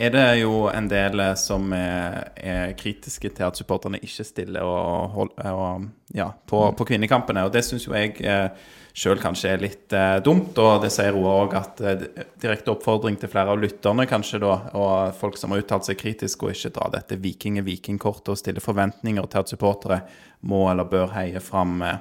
er 0.00 0.14
det 0.14 0.22
jo 0.40 0.62
en 0.72 0.86
del 0.88 1.20
eh, 1.20 1.34
som 1.36 1.66
er, 1.76 2.30
er 2.40 2.70
kritiske 2.78 3.28
til 3.36 3.44
at 3.44 3.58
supporterne 3.60 4.00
ikke 4.00 4.24
stiller 4.24 4.64
og, 4.64 5.34
og, 5.36 5.84
ja, 6.16 6.30
på, 6.48 6.62
på, 6.78 6.86
kvinnekampene. 6.88 7.44
Og 7.44 7.52
det 7.52 7.60
syns 7.66 7.84
jo 7.84 7.92
jeg 7.92 8.16
eh, 8.24 8.48
sjøl 8.92 9.20
kanskje 9.22 9.54
er 9.54 9.62
litt 9.62 9.94
eh, 9.96 10.18
dumt. 10.24 10.56
Og 10.60 10.82
det 10.84 10.92
sier 10.92 11.14
Roar 11.16 11.46
òg 11.46 11.56
at 11.58 11.82
eh, 11.86 12.04
direkte 12.42 12.74
oppfordring 12.74 13.16
til 13.20 13.32
flere 13.32 13.54
av 13.54 13.62
lytterne 13.62 14.06
kanskje 14.10 14.42
da, 14.42 14.54
og 14.78 15.16
folk 15.18 15.40
som 15.40 15.54
har 15.54 15.64
uttalt 15.64 15.88
seg 15.88 16.00
kritisk, 16.00 16.44
og 16.44 16.54
ikke 16.54 16.74
dra 16.76 16.90
dette 16.92 17.18
viking-vikingkortet 17.22 18.34
og 18.34 18.40
stille 18.40 18.64
forventninger 18.64 19.28
til 19.32 19.42
at 19.42 19.52
supportere 19.52 20.02
må 20.48 20.64
eller 20.70 20.88
bør 20.90 21.14
heie 21.16 21.40
fram 21.42 21.80
eh, 21.86 22.00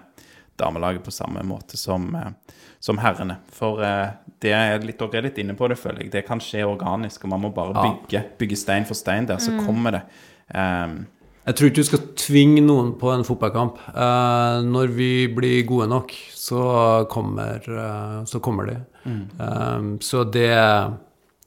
damelaget 0.61 1.03
på 1.03 1.11
samme 1.11 1.43
måte 1.43 1.77
som, 1.77 2.15
eh, 2.15 2.57
som 2.79 2.99
herrene. 3.01 3.39
For 3.53 3.81
eh, 3.85 4.09
det 4.41 4.53
er 4.57 4.83
litt, 4.85 4.99
dere 4.99 5.21
er 5.21 5.29
litt 5.29 5.39
inne 5.41 5.55
på 5.57 5.69
det, 5.71 5.79
føler 5.79 6.05
jeg. 6.05 6.13
Det 6.13 6.25
kan 6.27 6.43
skje 6.43 6.67
organisk, 6.67 7.25
og 7.25 7.33
man 7.35 7.45
må 7.45 7.53
bare 7.55 7.77
bygge, 7.77 8.25
bygge 8.41 8.59
stein 8.59 8.87
for 8.89 8.97
stein 8.97 9.29
der, 9.29 9.41
så 9.41 9.55
kommer 9.65 9.99
det. 9.99 10.05
Um, 10.51 11.03
Jeg 11.41 11.57
tror 11.57 11.71
ikke 11.71 11.81
du 11.81 11.87
skal 11.87 12.01
tvinge 12.21 12.61
noen 12.61 12.91
på 13.01 13.09
en 13.09 13.23
fotballkamp. 13.25 13.79
Eh, 13.89 14.57
når 14.67 14.91
vi 14.93 15.11
blir 15.33 15.63
gode 15.65 15.87
nok, 15.89 16.13
så 16.37 16.61
kommer, 17.09 17.57
eh, 17.65 18.19
så 18.29 18.39
kommer 18.39 18.69
de. 18.69 18.75
Eh, 19.09 19.97
så 20.01 20.23
det 20.23 20.51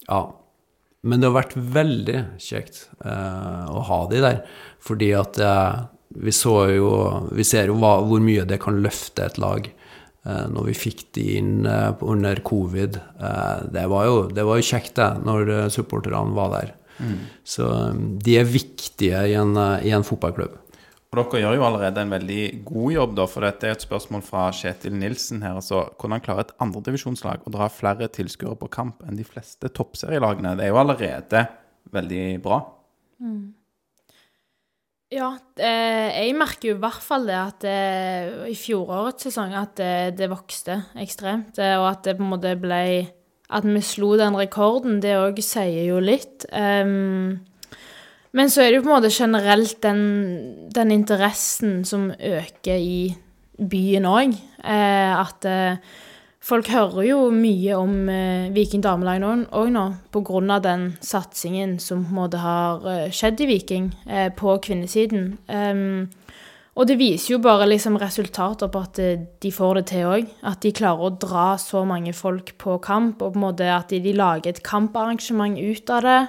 Ja. 0.09 0.33
Men 1.05 1.21
det 1.21 1.29
har 1.29 1.43
vært 1.43 1.55
veldig 1.55 2.39
kjekt 2.41 2.89
eh, 3.05 3.67
å 3.69 3.83
ha 3.85 4.07
de 4.09 4.21
der, 4.25 4.39
fordi 4.81 5.13
at 5.13 5.37
vi 6.17 6.31
så 6.31 6.75
jo 6.75 7.29
Vi 7.33 7.45
ser 7.45 7.67
jo 7.67 7.75
hva, 7.75 8.01
hvor 8.01 8.21
mye 8.21 8.47
det 8.47 8.61
kan 8.61 8.83
løfte 8.83 9.25
et 9.25 9.39
lag. 9.39 9.71
Når 10.25 10.65
vi 10.65 10.73
fikk 10.73 11.13
de 11.13 11.37
inn 11.37 11.67
under 11.67 12.37
covid. 12.37 12.97
Eh, 13.21 13.59
det, 13.71 13.87
var 13.87 14.07
jo, 14.07 14.29
det 14.31 14.43
var 14.43 14.57
jo 14.57 14.63
kjekt, 14.63 14.95
det, 14.97 15.23
når 15.23 15.69
supporterne 15.69 16.33
var 16.35 16.51
der. 16.51 16.75
Så 17.45 17.67
um, 17.67 18.05
de 18.23 18.39
er 18.41 18.47
viktige 18.49 19.25
i 19.31 19.35
en, 19.39 19.57
uh, 19.59 19.81
i 19.85 19.95
en 19.95 20.07
fotballklubb. 20.07 20.61
Og 21.15 21.21
dere 21.21 21.45
gjør 21.45 21.57
jo 21.61 21.65
allerede 21.69 22.03
en 22.03 22.11
veldig 22.11 22.45
god 22.67 22.93
jobb, 22.97 23.13
da, 23.21 23.27
for 23.31 23.47
dette 23.47 23.69
er 23.69 23.77
et 23.77 23.85
spørsmål 23.85 24.23
fra 24.27 24.49
Kjetil 24.55 24.97
Nilsen 24.99 25.45
her. 25.47 25.61
altså 25.61 25.85
Hvordan 26.01 26.23
klarer 26.25 26.49
et 26.49 26.55
andredivisjonslag 26.65 27.47
å 27.47 27.53
dra 27.55 27.69
flere 27.71 28.09
tilskuere 28.11 28.59
på 28.59 28.71
kamp 28.75 29.05
enn 29.07 29.21
de 29.21 29.27
fleste 29.27 29.71
toppserielagene? 29.71 30.57
Det 30.59 30.67
er 30.67 30.73
jo 30.73 30.81
allerede 30.83 31.45
veldig 31.95 32.25
bra. 32.43 32.59
Ja, 35.15 35.29
eh, 35.63 36.11
jeg 36.25 36.35
merker 36.35 36.73
jo 36.73 36.75
i 36.75 36.83
hvert 36.83 37.05
fall 37.05 37.29
det 37.29 37.37
at 37.39 37.67
eh, 37.69 38.49
i 38.51 38.57
fjorårets 38.59 39.29
sesong 39.29 39.55
at 39.55 39.77
det, 39.79 40.17
det 40.19 40.31
vokste 40.33 40.81
ekstremt, 40.99 41.61
eh, 41.63 41.77
og 41.79 41.93
at 41.93 42.09
det 42.09 42.17
på 42.19 42.25
en 42.25 42.33
måte 42.33 42.57
ble 42.59 42.81
At 43.51 43.67
vi 43.69 43.83
slo 43.85 44.15
den 44.17 44.37
rekorden, 44.39 45.03
det 45.05 45.19
òg 45.19 45.43
sier 45.45 45.85
jo 45.89 45.99
litt. 46.01 46.47
Um, 46.53 47.43
men 48.35 48.51
så 48.51 48.65
er 48.65 48.73
det 48.73 48.81
jo 48.81 48.87
på 48.87 48.91
en 48.91 48.97
måte 48.97 49.13
generelt 49.15 49.77
den, 49.85 50.01
den 50.75 50.91
interessen 50.91 51.85
som 51.87 52.09
øker 52.11 52.81
i 52.81 53.15
byen 53.59 54.09
òg. 54.11 54.35
Eh, 54.65 55.13
at 55.15 55.47
eh, 55.47 55.77
folk 56.43 56.69
hører 56.73 57.07
jo 57.07 57.21
mye 57.31 57.77
om 57.79 58.09
eh, 58.11 58.51
Viking 58.55 58.83
damelag 58.83 59.23
òg 59.55 59.71
nå, 59.71 59.85
på 60.11 60.25
grunn 60.27 60.51
av 60.51 60.65
den 60.67 60.89
satsingen 61.05 61.79
som 61.79 62.03
på 62.03 62.11
en 62.11 62.19
måte 62.19 62.43
har 62.43 62.89
eh, 62.91 63.07
skjedd 63.15 63.45
i 63.45 63.49
Viking 63.53 63.93
eh, 64.09 64.33
på 64.35 64.59
kvinnesiden. 64.67 65.37
Ehm, 65.47 66.11
og 66.75 66.89
det 66.91 66.97
viser 66.99 67.37
jo 67.37 67.43
bare 67.43 67.69
liksom 67.71 68.01
resultater 68.03 68.71
på 68.73 68.83
at 68.83 68.99
eh, 69.03 69.23
de 69.43 69.51
får 69.55 69.79
det 69.79 69.85
til 69.93 70.11
òg. 70.11 70.33
At 70.43 70.61
de 70.65 70.75
klarer 70.75 71.07
å 71.07 71.15
dra 71.23 71.53
så 71.61 71.85
mange 71.87 72.15
folk 72.17 72.57
på 72.59 72.81
kamp, 72.83 73.23
og 73.23 73.37
på 73.37 73.39
en 73.39 73.47
måte 73.47 73.71
at 73.71 73.95
de, 73.95 74.03
de 74.03 74.15
lager 74.17 74.51
et 74.51 74.63
kamparrangement 74.67 75.55
ut 75.61 75.95
av 75.95 76.07
det. 76.09 76.21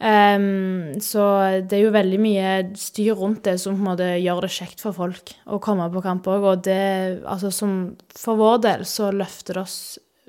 Um, 0.00 0.96
så 1.04 1.22
det 1.68 1.76
er 1.76 1.82
jo 1.84 1.92
veldig 1.92 2.18
mye 2.24 2.52
styr 2.80 3.18
rundt 3.20 3.42
det 3.44 3.58
som 3.60 3.74
på 3.76 3.82
en 3.82 3.88
måte 3.90 4.06
gjør 4.16 4.46
det 4.46 4.52
kjekt 4.54 4.80
for 4.80 4.96
folk 4.96 5.34
å 5.44 5.58
komme 5.62 5.90
på 5.92 6.02
kamp 6.02 6.26
òg. 6.32 6.46
Og 6.50 6.62
det, 6.66 6.84
altså 7.22 7.52
som 7.54 7.80
for 8.16 8.40
vår 8.40 8.62
del, 8.66 8.86
så 8.88 9.12
løfter 9.14 9.60
det 9.60 9.66
oss 9.68 9.80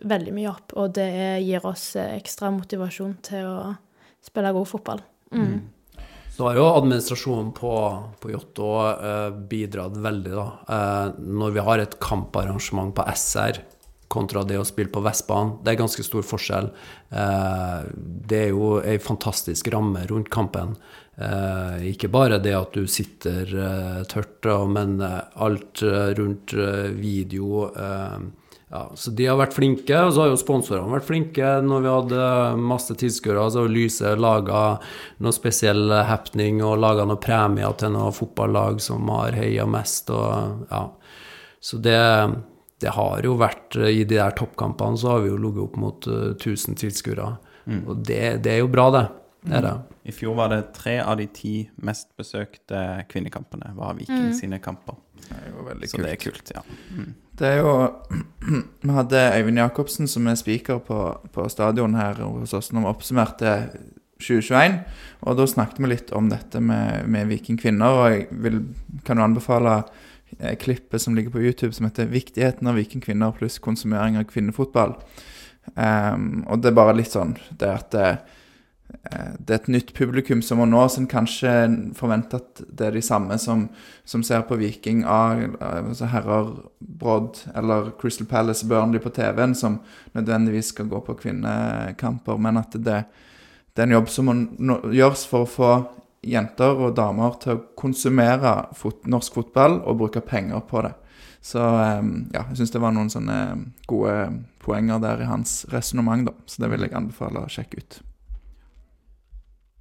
veldig 0.06 0.34
mye 0.38 0.52
opp. 0.52 0.76
Og 0.78 0.94
det 1.00 1.10
gir 1.48 1.66
oss 1.66 1.96
eh, 1.98 2.14
ekstra 2.20 2.54
motivasjon 2.54 3.18
til 3.26 3.48
å 3.48 3.72
spille 4.22 4.54
god 4.54 4.70
fotball. 4.70 5.02
Mm. 5.34 5.62
Så 6.42 6.48
har 6.48 6.56
jo 6.58 6.64
administrasjonen 6.74 7.52
på, 7.54 7.72
på 8.18 8.32
Jotto 8.32 8.70
eh, 8.90 9.28
bidratt 9.46 9.94
veldig, 10.02 10.32
da. 10.34 10.46
Eh, 10.74 11.20
når 11.38 11.52
vi 11.54 11.66
har 11.68 11.82
et 11.84 11.94
kamparrangement 12.02 12.96
på 12.98 13.06
SR 13.14 13.60
kontra 14.10 14.42
det 14.50 14.58
å 14.58 14.66
spille 14.66 14.90
på 14.90 15.04
Vestbanen, 15.06 15.60
det 15.62 15.76
er 15.76 15.78
ganske 15.84 16.02
stor 16.02 16.26
forskjell. 16.26 16.72
Eh, 17.14 17.78
det 18.02 18.40
er 18.48 18.50
jo 18.56 18.72
ei 18.82 18.98
fantastisk 18.98 19.70
ramme 19.70 20.02
rundt 20.10 20.34
kampen. 20.34 20.74
Eh, 21.22 21.92
ikke 21.92 22.10
bare 22.10 22.42
det 22.42 22.58
at 22.58 22.74
du 22.74 22.90
sitter 22.90 23.54
eh, 23.68 24.02
tørt, 24.10 24.50
men 24.74 24.98
eh, 24.98 25.22
alt 25.46 25.86
rundt 26.18 26.58
video 26.98 27.68
eh, 27.70 28.18
ja, 28.72 28.92
så 28.96 29.12
de 29.12 29.26
har 29.28 29.36
vært 29.36 29.56
flinke, 29.58 29.98
og 30.00 30.14
så 30.16 30.24
har 30.24 30.30
jo 30.32 30.38
sponsorene 30.40 30.94
vært 30.94 31.08
flinke 31.10 31.48
når 31.66 31.82
vi 31.84 31.92
hadde 31.92 32.28
masse 32.72 32.96
tilskuere. 32.96 33.44
Så 33.52 33.66
har 33.66 33.74
Lyse 33.74 34.14
laga 34.16 34.62
noe 35.20 35.36
spesiell 35.36 35.92
happening 36.08 36.62
og 36.64 36.80
laga 36.80 37.04
noen 37.08 37.20
premier 37.20 37.76
til 37.80 37.92
noen 37.98 38.16
fotballag 38.16 38.80
som 38.84 39.12
har 39.12 39.36
heia 39.36 39.68
mest. 39.68 40.14
Og, 40.16 40.64
ja. 40.72 40.86
Så 41.60 41.82
det, 41.84 42.00
det 42.80 42.96
har 42.96 43.28
jo 43.28 43.36
vært 43.42 43.76
I 43.76 44.06
de 44.06 44.16
der 44.16 44.40
toppkampene 44.40 44.98
så 44.98 45.18
har 45.18 45.26
vi 45.26 45.34
jo 45.34 45.42
ligget 45.44 45.66
opp 45.68 45.76
mot 45.82 46.08
eh, 46.08 46.32
1000 46.38 46.80
tilskuere. 46.80 47.34
Og 47.86 48.00
det, 48.08 48.24
det 48.48 48.56
er 48.56 48.64
jo 48.64 48.72
bra, 48.72 48.88
det. 48.96 49.06
Det 49.46 49.58
er 49.58 49.68
det. 49.68 49.78
I 50.08 50.14
fjor 50.16 50.36
var 50.40 50.50
det 50.54 50.64
tre 50.74 50.96
av 51.04 51.20
de 51.20 51.28
ti 51.34 51.54
mest 51.86 52.10
besøkte 52.18 53.04
kvinnekampene 53.12 53.76
var 53.78 54.00
Viking 54.00 54.32
sine 54.38 54.64
kamper. 54.64 54.96
Det 55.28 55.38
er 55.38 55.50
jo 55.52 55.66
veldig 55.68 55.90
Så 55.90 55.98
kult. 55.98 56.06
det 56.06 56.12
er 56.12 56.22
kult, 56.22 56.52
ja. 56.56 56.64
Det 57.42 57.48
er 57.48 57.58
jo 57.62 57.74
Vi 58.86 58.94
hadde 58.98 59.24
Øyvind 59.38 59.62
Jacobsen 59.62 60.08
som 60.08 60.28
er 60.28 60.36
speaker 60.40 60.82
på, 60.86 61.00
på 61.34 61.48
stadion 61.50 61.96
her 61.96 62.22
hos 62.24 62.54
oss 62.58 62.72
når 62.72 62.86
vi 62.86 62.92
oppsummerte 62.92 63.56
2021. 64.22 64.80
Og 65.26 65.38
da 65.40 65.48
snakket 65.50 65.82
vi 65.82 65.92
litt 65.92 66.14
om 66.18 66.30
dette 66.32 66.62
med, 66.62 67.08
med 67.10 67.30
vikingkvinner, 67.32 67.98
og 67.98 68.14
jeg 68.14 68.28
vil, 68.44 68.62
kan 69.08 69.18
jo 69.18 69.26
anbefale 69.26 69.80
eh, 70.40 70.56
klippet 70.62 71.02
som 71.02 71.18
ligger 71.18 71.34
på 71.34 71.42
YouTube 71.42 71.74
som 71.74 71.88
heter 71.90 72.10
'Viktigheten 72.12 72.68
av 72.68 72.78
vikingkvinner 72.78 73.38
pluss 73.38 73.60
konsumering 73.60 74.18
av 74.18 74.30
kvinnefotball'. 74.30 74.98
Um, 75.76 76.44
og 76.50 76.62
det 76.62 76.72
er 76.72 76.78
bare 76.78 76.96
litt 76.98 77.14
sånn 77.14 77.36
det 77.58 77.70
at 77.70 77.96
det, 78.92 79.12
eh, 79.16 79.56
er 79.56 79.56
et 79.56 79.68
nytt 79.68 79.94
publikum 79.94 80.42
som 80.42 80.60
må 80.62 80.66
nå, 80.70 80.82
som 80.90 81.08
kanskje 81.10 81.52
forventer 81.98 82.42
at 82.42 82.62
det 82.68 82.88
er 82.88 82.98
de 82.98 83.04
samme 83.06 83.38
som, 83.40 83.68
som 84.06 84.24
ser 84.24 84.44
på 84.48 84.58
Viking 84.60 85.04
A, 85.08 85.48
altså 85.60 86.10
herrer 86.12 86.52
Brodd 86.80 87.42
eller 87.56 87.92
Crystal 88.02 88.28
Palace 88.28 88.68
Burnley 88.68 89.02
på 89.02 89.14
TV-en, 89.16 89.56
som 89.56 89.80
nødvendigvis 90.14 90.74
skal 90.76 90.90
gå 90.92 91.02
på 91.06 91.18
kvinnekamper, 91.24 92.38
men 92.38 92.62
at 92.62 92.78
det, 92.78 93.04
det 93.74 93.84
er 93.84 93.90
en 93.90 93.98
jobb 94.00 94.10
som 94.10 94.32
må 94.32 94.80
gjøres 94.92 95.26
for 95.30 95.46
å 95.46 95.52
få 95.52 95.74
jenter 96.22 96.78
og 96.78 96.96
damer 96.98 97.38
til 97.42 97.56
å 97.56 97.64
konsumere 97.80 98.68
fot, 98.78 99.08
norsk 99.10 99.40
fotball 99.40 99.80
og 99.82 99.98
bruke 100.04 100.22
penger 100.22 100.62
på 100.70 100.84
det. 100.86 100.94
Så 101.42 101.58
eh, 101.58 102.04
ja, 102.36 102.46
jeg 102.52 102.60
syns 102.60 102.74
det 102.76 102.84
var 102.84 102.94
noen 102.94 103.10
sånne 103.10 103.40
gode 103.90 104.44
poenger 104.62 105.02
der 105.02 105.24
i 105.24 105.30
hans 105.30 105.64
resonnement, 105.74 106.30
da. 106.30 106.36
Så 106.46 106.62
det 106.62 106.70
vil 106.76 106.86
jeg 106.86 106.94
anbefale 106.98 107.42
å 107.42 107.50
sjekke 107.50 107.82
ut. 107.82 108.02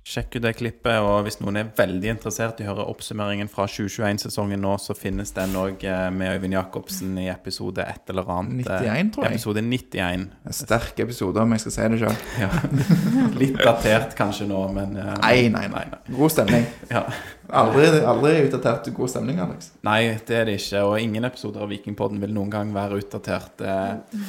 Sjekk 0.01 0.39
ut 0.39 0.43
det 0.43 0.55
klippet, 0.57 0.97
og 1.05 1.21
hvis 1.27 1.37
noen 1.43 1.59
er 1.61 1.67
veldig 1.77 2.09
interessert 2.15 2.59
i 2.59 2.65
å 2.65 2.71
høre 2.71 2.87
oppsummeringen 2.89 3.51
fra 3.53 3.67
2021-sesongen 3.69 4.59
nå, 4.65 4.73
så 4.81 4.97
finnes 4.97 5.31
den 5.37 5.53
òg 5.61 5.85
med 6.17 6.33
Øyvind 6.39 6.57
Jacobsen 6.57 7.19
i 7.21 7.27
episode 7.31 7.85
et 7.85 8.11
eller 8.11 8.27
annet. 8.33 8.65
eh, 8.65 8.87
91, 8.89 9.11
tror 9.15 9.29
jeg. 9.29 9.37
Episode 9.37 9.63
91. 9.69 10.25
En 10.49 10.57
sterk 10.57 11.03
episode, 11.05 11.45
om 11.45 11.53
jeg 11.53 11.61
skal 11.67 11.77
si 11.77 11.89
det 11.93 12.01
sjøl. 12.01 12.17
Ja. 12.41 12.49
Litt 13.43 13.61
datert 13.61 14.17
kanskje 14.19 14.49
nå, 14.51 14.63
men 14.75 14.97
Nei, 14.97 15.13
Nei, 15.53 15.69
nei, 15.69 15.85
nei. 15.93 16.01
God 16.17 16.33
stemning. 16.33 16.65
Ja. 16.91 17.05
Aldri, 17.53 17.87
aldri 18.07 18.33
utdatert 18.45 18.89
god 18.95 19.11
stemning, 19.11 19.41
Alex. 19.43 19.73
Nei, 19.87 20.17
det 20.27 20.37
er 20.37 20.47
det 20.49 20.57
ikke. 20.61 20.83
Og 20.87 21.01
ingen 21.03 21.27
episoder 21.27 21.65
av 21.65 21.71
Vikingpodden 21.73 22.21
vil 22.23 22.33
noen 22.35 22.53
gang 22.53 22.71
være 22.75 23.01
utdatert. 23.01 23.63
Eh, 23.65 24.21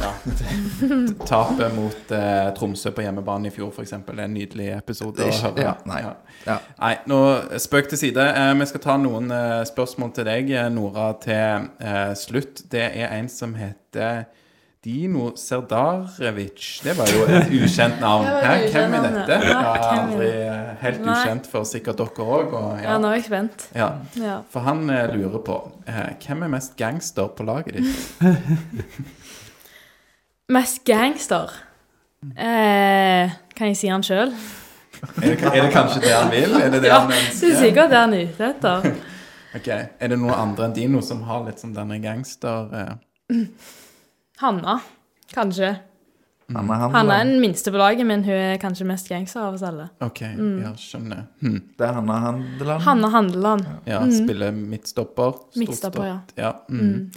ja. 0.00 0.12
Tapet 1.30 1.76
mot 1.76 2.14
eh, 2.16 2.48
Tromsø 2.56 2.92
på 2.96 3.04
hjemmebane 3.04 3.50
i 3.50 3.54
fjor, 3.54 3.72
f.eks., 3.74 3.94
er 4.00 4.24
en 4.24 4.34
nydelig 4.36 4.70
episode 4.78 5.20
Det 5.20 5.28
er 5.28 5.36
å 5.36 5.50
høre. 5.50 5.66
ja, 5.66 5.76
nei. 5.90 6.00
Ja. 6.46 6.58
Nei, 6.80 6.94
nå 7.10 7.20
spøk 7.60 7.90
til 7.92 8.00
side. 8.00 8.26
Eh, 8.32 8.52
vi 8.60 8.68
skal 8.72 8.84
ta 8.86 8.98
noen 9.00 9.32
eh, 9.34 9.60
spørsmål 9.68 10.14
til 10.16 10.30
deg, 10.30 10.52
eh, 10.56 10.68
Nora, 10.72 11.12
til 11.20 11.68
slutt. 12.18 12.64
Det 12.72 12.86
er 12.88 13.12
en 13.18 13.28
som 13.32 13.56
heter 13.58 14.24
Dino 14.84 15.32
Serdarevic. 15.36 16.80
Det 16.84 16.94
var 16.96 17.06
jo 17.12 17.26
et 17.28 17.50
ukjent 17.52 17.98
navn. 18.00 18.24
Det 18.40 18.48
Hæ, 18.48 18.54
hvem 18.72 18.94
er 18.96 19.00
dette? 19.10 19.36
ja. 19.50 19.72
Aldri 19.92 20.28
eh, 20.30 20.70
helt 20.80 21.00
ukjent 21.04 21.46
for 21.52 21.64
sikkert 21.68 21.98
dere 22.00 22.24
òg. 22.24 22.54
Ja, 22.80 22.86
Ja, 22.86 22.94
nå 23.02 23.06
er 23.10 23.14
jeg 23.18 23.24
spent. 23.28 23.66
ja. 23.76 23.90
For 24.50 24.60
han 24.64 24.80
eh, 24.90 25.04
lurer 25.12 25.38
på 25.44 25.58
eh, 25.86 26.14
hvem 26.24 26.42
er 26.46 26.50
mest 26.56 26.72
gangster 26.80 27.28
på 27.36 27.42
laget 27.44 27.74
ditt? 27.76 27.90
Mest 30.50 30.80
gangster. 30.88 31.52
Eh, 32.34 33.30
kan 33.56 33.68
jeg 33.70 33.76
si 33.78 33.86
han 33.92 34.02
sjøl? 34.02 34.32
Er 35.00 35.32
det, 35.32 35.36
er 35.48 35.62
det 35.64 35.70
kanskje 35.72 36.00
det 36.02 36.10
han 36.12 36.28
vil? 36.32 36.52
Er 36.60 36.68
det 36.74 36.80
det 36.82 36.88
Ja, 36.90 36.98
han 37.04 37.08
det 37.12 37.16
er 37.16 37.20
ønsker? 37.30 37.54
sikkert 37.60 37.88
det 37.92 37.96
han 38.00 38.12
er 38.16 38.20
ute 38.28 38.44
etter. 38.50 38.88
Ok, 39.56 39.68
Er 40.00 40.08
det 40.12 40.18
noen 40.20 40.34
andre 40.36 40.64
enn 40.66 40.74
Dino 40.76 41.00
som 41.04 41.22
har 41.28 41.40
litt 41.46 41.60
sånn 41.62 41.72
denne 41.76 41.96
gangster... 42.02 42.58
Eh? 42.80 42.92
Hanna, 44.40 44.80
kanskje. 45.34 45.74
Hanna, 46.50 46.74
Hanna. 46.74 46.98
Hanna 46.98 47.18
er 47.20 47.28
den 47.28 47.40
minste 47.40 47.70
på 47.70 47.78
laget, 47.78 48.06
men 48.06 48.24
hun 48.24 48.34
er 48.34 48.56
kanskje 48.62 48.86
mest 48.88 49.08
gangster 49.08 49.44
av 49.44 49.54
oss 49.54 49.62
alle. 49.66 49.86
OK, 50.02 50.22
ja, 50.24 50.72
skjønner. 50.80 51.28
Hm. 51.44 51.60
Det 51.78 51.86
er 51.86 51.94
Hanna 51.98 52.18
Handeland. 52.24 52.82
Hanna 52.86 53.10
Handeland. 53.14 53.68
Ja, 53.86 54.00
spiller 54.10 54.56
midtstopper. 54.56 55.36
stort 55.44 55.60
Midtstopper, 55.62 56.08
ja. 56.08 56.18
ja. 56.40 56.52
Mm. 56.68 57.10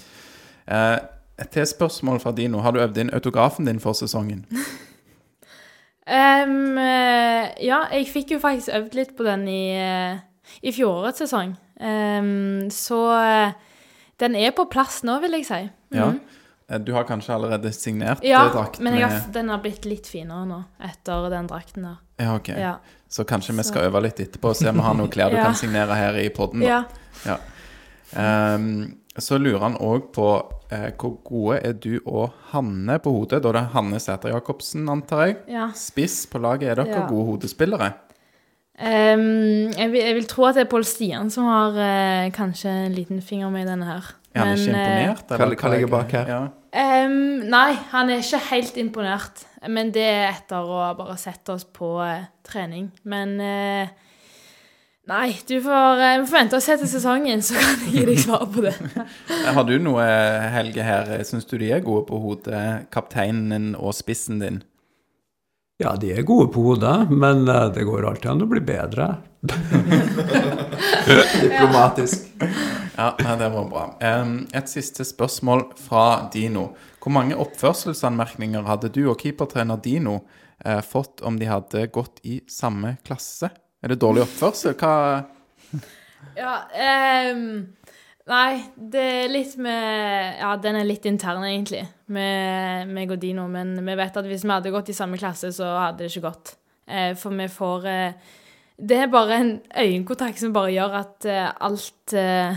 Eh, 0.68 1.00
et 1.42 1.50
til 1.50 1.66
spørsmål 1.68 2.20
fra 2.22 2.32
Dino. 2.32 2.62
Har 2.62 2.76
du 2.76 2.82
øvd 2.84 2.98
inn 3.02 3.14
autografen 3.14 3.66
din 3.66 3.80
for 3.80 3.98
sesongen? 3.98 4.46
Ehm, 6.04 6.78
eh, 6.78 7.46
ja, 7.64 7.78
jeg 7.96 8.10
fikk 8.12 8.34
jo 8.36 8.40
faktisk 8.44 8.74
øvd 8.76 8.96
litt 8.98 9.14
på 9.16 9.24
den 9.24 9.46
i, 9.48 9.70
eh, 9.72 10.18
i 10.60 10.74
fjorårets 10.76 11.24
sesong. 11.24 11.54
Ehm, 11.80 12.68
så 12.76 13.00
eh, 13.16 13.54
den 14.20 14.36
er 14.36 14.52
på 14.52 14.66
plass 14.68 15.00
nå, 15.08 15.16
vil 15.24 15.38
jeg 15.38 15.48
si. 15.48 15.62
Ja. 15.96 16.10
Mhm. 16.12 16.33
Eh, 16.70 16.80
Du 16.80 16.94
har 16.94 17.04
kanskje 17.04 17.34
allerede 17.36 17.72
signert 17.74 18.24
Ja, 18.24 18.46
eh, 18.48 18.56
Ja, 18.56 18.66
men 18.80 18.94
har, 19.02 19.20
den 19.34 19.50
har 19.50 19.60
blitt 19.64 19.86
litt 19.86 20.08
finere 20.08 20.46
nå, 20.48 20.64
etter 20.84 21.30
den 21.30 21.48
drakten 21.48 21.84
der. 21.84 21.98
Ja, 22.20 22.36
ok. 22.36 22.48
Ja. 22.48 22.76
Så 23.10 23.24
kanskje 23.26 23.54
vi 23.58 23.64
skal 23.64 23.90
øve 23.90 24.02
litt 24.02 24.20
etterpå 24.20 24.50
og 24.50 24.56
se 24.56 24.70
om 24.70 24.76
vi 24.80 24.82
har 24.88 24.94
noen 24.96 25.10
klær 25.12 25.30
du 25.30 25.36
Ja. 25.42 25.44
kan 25.50 25.56
signere 25.56 25.96
her 25.96 26.18
i 26.22 26.30
podden. 26.30 26.62
da. 26.62 26.84
ja. 27.26 27.38
Um, 28.16 28.96
så 29.18 29.38
lurer 29.38 29.60
han 29.62 29.76
òg 29.78 30.08
på 30.14 30.26
uh, 30.74 30.90
hvor 30.98 31.18
gode 31.26 31.60
er 31.66 31.74
du 31.78 32.00
og 32.06 32.32
Hanne 32.52 32.96
på 33.02 33.12
hodet? 33.14 33.44
Da 33.44 33.52
det 33.54 33.62
er 33.62 33.72
Hanne 33.74 34.00
Sæter 34.02 34.34
Jacobsen, 34.34 34.88
antar 34.90 35.28
jeg. 35.28 35.38
ja. 35.54 35.68
Spiss 35.78 36.26
på 36.30 36.42
laget. 36.42 36.72
Er 36.72 36.82
dere 36.84 37.08
gode 37.10 37.26
hodespillere? 37.32 37.92
Um, 38.74 39.70
jeg, 39.70 39.92
vil, 39.92 40.00
jeg 40.02 40.16
vil 40.18 40.26
tro 40.30 40.48
at 40.50 40.56
det 40.58 40.64
er 40.66 40.70
Pål 40.72 40.86
Stian 40.90 41.30
som 41.34 41.46
har 41.46 41.76
uh, 41.78 42.32
kanskje 42.34 42.72
en 42.88 42.96
liten 42.98 43.22
finger 43.22 43.52
med 43.54 43.68
i 43.68 43.70
denne 43.70 43.86
her. 43.86 44.14
Er 44.34 44.40
han 44.40 44.50
Men, 44.50 44.58
ikke 44.58 44.74
imponert? 44.74 45.28
hva- 45.30 45.50
hva 45.62 45.72
ligger 45.76 45.92
bak 45.94 46.12
her? 46.18 46.30
Ja. 46.34 46.44
Um, 46.74 47.18
nei, 47.54 47.74
han 47.92 48.10
er 48.10 48.24
ikke 48.24 48.40
helt 48.50 48.78
imponert. 48.82 49.44
Men 49.70 49.92
det 49.94 50.04
er 50.10 50.32
etter 50.32 50.66
å 50.66 50.88
bare 50.98 51.18
sette 51.22 51.54
oss 51.54 51.64
på 51.70 51.92
uh, 52.02 52.24
trening. 52.44 52.92
Men 53.06 53.36
uh, 53.40 53.88
Nei, 55.04 55.34
du 55.50 55.58
får, 55.60 56.00
uh, 56.00 56.20
vi 56.22 56.28
får 56.30 56.38
vente 56.40 56.56
og 56.56 56.64
se 56.64 56.78
til 56.80 56.88
sesongen, 56.88 57.42
så 57.44 57.58
kan 57.60 57.82
jeg 57.84 57.92
gi 57.92 58.04
deg 58.08 58.20
svar 58.24 58.46
på 58.48 58.62
det. 58.64 58.72
Har 59.58 59.66
du 59.68 59.74
noe, 59.84 60.06
Helge, 60.54 60.82
her? 60.88 61.12
Syns 61.28 61.44
du 61.50 61.58
de 61.60 61.74
er 61.76 61.84
gode 61.84 62.06
på 62.08 62.22
hodet? 62.24 62.62
Kapteinen 62.94 63.74
og 63.76 63.92
spissen 63.98 64.40
din? 64.40 64.62
Ja, 65.82 65.96
de 66.00 66.14
er 66.16 66.24
gode 66.24 66.48
på 66.54 66.62
hodet, 66.64 67.10
men 67.12 67.44
eh, 67.50 67.66
det 67.76 67.84
går 67.84 68.06
alltid 68.08 68.30
an 68.32 68.44
å 68.46 68.48
bli 68.48 68.62
bedre. 68.64 69.10
Diplomatisk. 71.42 72.30
Ja, 72.98 73.36
det 73.40 73.50
var 73.50 73.70
bra. 73.72 73.84
Et 74.54 74.70
siste 74.70 75.06
spørsmål 75.08 75.66
fra 75.82 76.30
Dino. 76.34 76.68
Hvor 77.02 77.14
mange 77.16 77.38
oppførselsanmerkninger 77.42 78.68
hadde 78.68 78.92
du 78.94 79.08
og 79.08 79.18
keepertrener 79.24 79.82
Dino 79.82 80.20
eh, 80.64 80.82
fått 80.86 81.24
om 81.26 81.40
de 81.42 81.50
hadde 81.50 81.88
gått 81.94 82.22
i 82.24 82.40
samme 82.50 82.98
klasse? 83.06 83.50
Er 83.84 83.94
det 83.94 84.02
dårlig 84.04 84.28
oppførsel? 84.28 84.78
Hva 84.78 84.94
Ja, 86.40 86.54
um, 87.34 87.74
Nei, 88.24 88.62
det 88.78 89.04
er 89.04 89.32
litt 89.32 89.58
med 89.60 90.38
Ja, 90.40 90.54
den 90.62 90.78
er 90.80 90.88
litt 90.88 91.04
intern, 91.10 91.44
egentlig, 91.44 91.82
med 92.08 92.92
meg 92.96 93.12
og 93.12 93.20
Dino. 93.20 93.50
Men 93.52 93.76
vi 93.84 93.98
vet 94.00 94.20
at 94.20 94.30
hvis 94.30 94.46
vi 94.46 94.54
hadde 94.54 94.72
gått 94.72 94.94
i 94.94 94.96
samme 94.96 95.20
klasse, 95.20 95.52
så 95.52 95.68
hadde 95.82 96.06
det 96.06 96.14
ikke 96.14 96.30
gått. 96.30 96.54
Eh, 96.88 97.12
for 97.20 97.36
vi 97.36 97.50
får 97.52 97.90
eh, 97.92 98.32
Det 98.90 98.98
er 98.98 99.08
bare 99.08 99.38
en 99.40 99.52
øyekontakt 99.80 100.40
som 100.42 100.54
bare 100.54 100.72
gjør 100.76 100.96
at 101.00 101.26
eh, 101.30 101.50
alt 101.62 102.14
eh, 102.20 102.56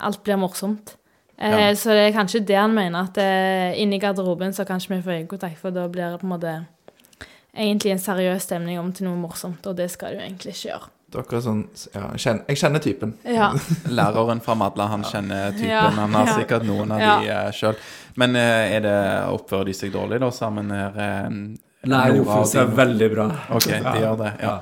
Alt 0.00 0.22
blir 0.24 0.36
morsomt. 0.40 0.94
Eh, 1.38 1.50
Ja. 1.50 1.74
Så 1.76 1.90
det 1.92 2.06
er 2.08 2.12
kanskje 2.16 2.40
det 2.48 2.56
han 2.56 2.72
mener, 2.74 3.02
at 3.10 3.18
eh, 3.20 3.76
inni 3.82 3.98
garderoben 4.00 4.52
så 4.56 4.64
kan 4.64 4.80
ikke 4.80 4.94
vi 4.96 5.02
få 5.02 5.10
øyekontakt, 5.18 5.58
for 5.60 5.70
da 5.70 5.86
blir 5.88 6.10
det 6.14 6.20
på 6.20 6.26
en 6.26 6.32
måte 6.32 6.54
egentlig 7.56 7.92
en 7.92 7.98
seriøs 7.98 8.42
stemning 8.48 8.78
om 8.80 8.92
til 8.92 9.06
noe 9.08 9.16
morsomt, 9.20 9.66
og 9.66 9.76
det 9.76 9.90
skal 9.92 10.14
du 10.16 10.22
egentlig 10.22 10.54
ikke 10.54 10.70
gjøre. 10.70 10.88
Dere 11.10 11.36
er 11.36 11.42
sånn 11.42 11.62
ja, 11.94 12.02
jeg 12.14 12.20
kjenner, 12.22 12.42
jeg 12.48 12.56
kjenner 12.60 12.82
typen. 12.84 13.14
Ja. 13.26 13.48
Læreren 13.98 14.40
fra 14.44 14.54
Madla, 14.54 14.86
han 14.92 15.02
kjenner 15.04 15.50
typen. 15.56 15.68
Ja, 15.72 15.88
Han 15.98 16.14
har 16.14 16.26
ja. 16.30 16.36
sikkert 16.38 16.64
noen 16.68 16.92
av 16.94 17.00
Ja. 17.02 17.14
de 17.20 17.30
uh, 17.34 17.52
sjøl. 17.52 17.76
Men 18.16 18.36
eh, 18.38 18.76
er 18.76 18.80
det, 18.84 18.94
oppfører 19.34 19.64
de 19.66 19.74
seg 19.74 19.92
dårlig, 19.92 20.20
da, 20.22 20.30
sammen 20.30 20.70
her? 20.70 20.96
eh, 20.96 21.28
Nei, 21.30 21.56
Nora 21.90 22.12
de 22.12 22.20
og 22.20 22.26
oppfører 22.28 22.46
seg 22.52 22.66
Dino? 22.68 22.76
veldig 22.76 23.08
bra. 23.14 23.26
OK, 23.56 23.66
de 23.68 23.96
gjør 24.04 24.16
det. 24.24 24.32
Ja. 24.44 24.54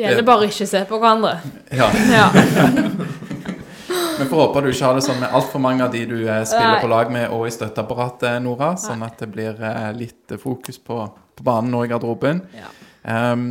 Det 0.00 0.08
gjelder 0.08 0.26
bare 0.30 0.46
ikke 0.48 0.64
å 0.64 0.70
se 0.70 0.80
på 0.88 0.98
hverandre. 1.02 1.34
ja. 1.76 1.88
Ja. 2.20 2.28
Vi 4.20 4.26
får 4.28 4.36
håpe 4.36 4.60
du 4.60 4.66
ikke 4.68 4.84
har 4.84 4.98
det 4.98 5.02
sånn 5.06 5.20
med 5.22 5.32
altfor 5.32 5.62
mange 5.64 5.84
av 5.86 5.94
de 5.94 6.02
du 6.04 6.18
eh, 6.28 6.42
spiller 6.44 6.74
Nei. 6.74 6.80
på 6.82 6.88
lag 6.92 7.08
med 7.12 7.32
og 7.32 7.46
i 7.48 7.52
støtteapparatet, 7.54 8.36
Nora. 8.44 8.74
Sånn 8.76 9.00
at 9.06 9.16
det 9.22 9.30
blir 9.32 9.56
eh, 9.64 9.86
litt 9.96 10.34
fokus 10.42 10.76
på, 10.84 10.98
på 11.08 11.46
banen 11.46 11.72
og 11.78 11.86
i 11.86 11.90
garderoben. 11.92 12.42
Ja. 12.52 12.68
Um, 13.32 13.46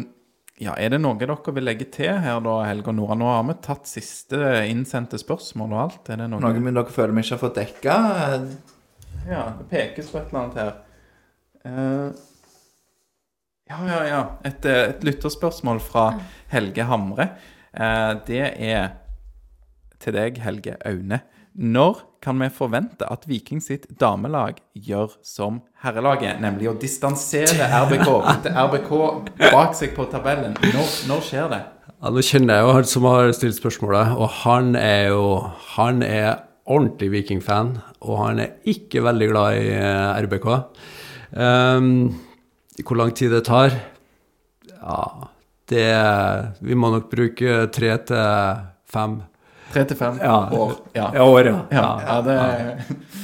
ja, 0.62 0.76
Er 0.78 0.92
det 0.94 1.00
noe 1.02 1.18
dere 1.18 1.56
vil 1.56 1.66
legge 1.66 1.88
til 1.90 2.14
her, 2.22 2.38
da, 2.46 2.60
Helge 2.68 2.92
og 2.92 3.00
Nora? 3.00 3.18
Nå 3.18 3.32
har 3.32 3.46
vi 3.50 3.58
tatt 3.66 3.90
siste 3.90 4.38
innsendte 4.70 5.18
spørsmål 5.18 5.74
og 5.74 5.82
alt. 5.88 6.14
Er 6.14 6.22
det 6.22 6.30
noe, 6.36 6.44
Noe 6.44 6.54
dere 6.70 6.94
føler 6.94 7.18
vi 7.18 7.26
ikke 7.26 7.38
har 7.38 7.44
fått 7.48 7.60
dekka? 7.64 7.98
Ja, 9.30 9.44
det 9.58 9.70
pekes 9.72 10.14
på 10.14 10.22
et 10.22 10.30
eller 10.30 10.44
annet 10.44 10.60
her. 10.62 10.74
Eh, 11.66 12.29
ja, 13.70 13.80
ja, 13.88 14.00
ja. 14.08 14.22
Et, 14.44 14.66
eh, 14.66 14.90
et 14.90 15.04
lytterspørsmål 15.06 15.82
fra 15.84 16.12
Helge 16.52 16.86
Hamre. 16.90 17.32
Eh, 17.74 18.14
det 18.28 18.46
er 18.58 18.96
til 20.00 20.16
deg, 20.16 20.40
Helge 20.44 20.78
Aune. 20.88 21.22
Når 21.60 22.06
kan 22.24 22.40
vi 22.40 22.50
forvente 22.52 23.08
at 23.08 23.26
Viking 23.28 23.62
sitt 23.64 23.88
damelag 24.00 24.60
gjør 24.76 25.16
som 25.26 25.62
herrelaget, 25.84 26.40
nemlig 26.44 26.70
å 26.72 26.76
distansere 26.80 27.68
RBK 27.86 28.08
til 28.46 28.60
RBK 28.64 28.94
bak 29.50 29.76
seg 29.78 29.96
på 29.96 30.08
tabellen? 30.12 30.56
Når, 30.60 30.94
når 31.10 31.26
skjer 31.26 31.52
det? 31.52 31.62
Ja, 32.00 32.12
nå 32.16 32.24
kjenner 32.24 32.60
jeg 32.60 32.68
jo 32.68 32.76
han 32.78 32.88
som 32.88 33.08
har 33.10 33.34
stilt 33.36 33.58
spørsmålet, 33.60 34.14
og 34.16 34.30
han 34.46 34.72
er 34.80 35.10
jo 35.12 35.24
Han 35.76 36.04
er 36.06 36.46
ordentlig 36.70 37.10
Viking-fan, 37.12 37.74
og 38.06 38.18
han 38.24 38.40
er 38.44 38.56
ikke 38.70 39.04
veldig 39.04 39.28
glad 39.32 39.58
i 39.58 39.70
eh, 39.74 40.24
RBK. 40.26 40.48
Ehm, 41.40 41.94
hvor 42.86 42.98
lang 43.00 43.12
tid 43.16 43.32
det 43.34 43.44
tar? 43.48 43.74
Ja, 44.80 45.02
det 45.70 45.86
Vi 46.66 46.76
må 46.76 46.90
nok 46.94 47.10
bruke 47.12 47.68
tre 47.74 47.98
til 48.10 48.64
fem 48.90 49.20
Tre 49.74 49.84
til 49.86 49.98
fem 50.00 50.18
Ja. 50.24 50.38
år? 50.50 50.72
Ja. 50.98 51.12
ja, 51.14 51.24
år, 51.30 51.46
ja. 51.46 51.58
Ja, 51.72 51.88
ja, 52.08 52.22
det, 52.26 52.38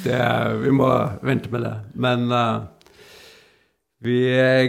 det, 0.03 0.19
vi 0.61 0.69
må 0.77 0.89
vente 1.25 1.49
med 1.49 1.63
det. 1.65 1.71
Men 1.95 2.27
uh, 2.31 2.59
vi 4.05 4.19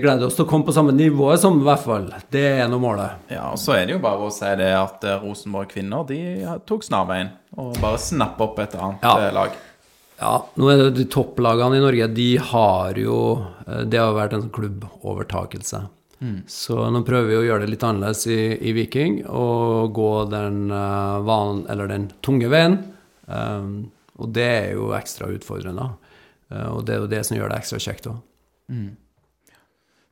gleder 0.01 0.25
oss 0.31 0.39
til 0.39 0.47
å 0.47 0.49
komme 0.49 0.65
på 0.65 0.73
samme 0.73 0.95
nivå 0.97 1.35
som 1.37 1.59
i 1.61 1.67
hvert 1.67 1.83
fall. 1.85 2.07
Det 2.33 2.47
er 2.63 2.71
nå 2.73 2.79
målet. 2.81 3.19
ja, 3.29 3.51
og 3.53 3.59
så 3.61 3.75
er 3.77 3.85
det 3.91 3.93
jo 3.99 4.01
bare 4.07 4.25
å 4.25 4.33
si 4.33 4.49
det 4.57 4.71
at 4.73 5.05
eh, 5.05 5.19
Rosenborg 5.21 5.69
kvinner 5.75 6.07
de 6.09 6.21
tok 6.65 6.87
snarveien 6.87 7.29
og 7.61 7.77
bare 7.83 8.01
snappa 8.01 8.47
opp 8.47 8.59
et 8.65 8.79
annet 8.81 9.05
Ja. 9.05 9.13
eh, 9.27 9.33
lag. 9.37 9.51
Ja, 10.17 10.47
nå 10.57 10.71
er 10.73 10.81
det 10.81 10.91
de 10.97 11.05
topplagene 11.13 11.77
i 11.77 11.85
Norge, 11.85 12.07
de 12.17 12.31
har 12.41 12.97
jo 12.97 13.19
eh, 13.67 13.85
Det 13.85 14.01
har 14.01 14.17
vært 14.17 14.37
en 14.37 14.49
klubbovertakelse. 14.49 14.55
klubbovertakelse. 14.55 15.85
Så 16.49 16.79
nå 16.91 17.03
prøver 17.05 17.29
vi 17.29 17.37
å 17.37 17.45
gjøre 17.45 17.67
det 17.67 17.75
litt 17.75 17.85
annerledes 17.85 18.25
i, 18.33 18.41
i 18.57 18.73
Viking, 18.77 19.21
og 19.29 19.93
gå 19.97 20.13
den, 20.33 20.71
eh, 20.73 21.19
van, 21.29 21.65
eller 21.71 21.91
den 21.93 22.09
tunge 22.25 22.49
veien. 22.53 22.79
Um, 23.27 23.91
og 24.17 24.31
det 24.33 24.47
er 24.47 24.71
jo 24.79 24.93
ekstra 24.97 25.29
utfordrende. 25.35 25.91
Uh, 26.49 26.77
og 26.77 26.87
det 26.87 26.95
er 26.95 27.03
jo 27.03 27.11
det 27.11 27.21
som 27.27 27.37
gjør 27.37 27.53
det 27.53 27.59
ekstra 27.61 27.81
kjekt 27.83 28.09
òg. 28.09 28.23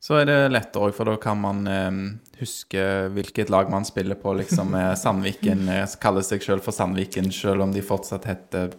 Så 0.04 0.18
er 0.18 0.26
det 0.28 0.38
lettere 0.52 0.90
òg, 0.90 0.92
for 0.92 1.08
da 1.08 1.14
kan 1.16 1.38
man 1.40 1.62
eh, 1.64 2.00
huske 2.36 2.82
hvilket 3.14 3.48
lag 3.48 3.70
man 3.72 3.86
spiller 3.88 4.18
på. 4.20 4.34
liksom 4.36 4.76
Sandviken 5.00 5.64
kaller 6.02 6.26
seg 6.26 6.44
sjøl 6.44 6.60
for 6.60 6.76
Sandviken, 6.76 7.32
sjøl 7.32 7.64
om 7.64 7.72
de 7.72 7.80
fortsatt 7.80 8.28
heter 8.28 8.74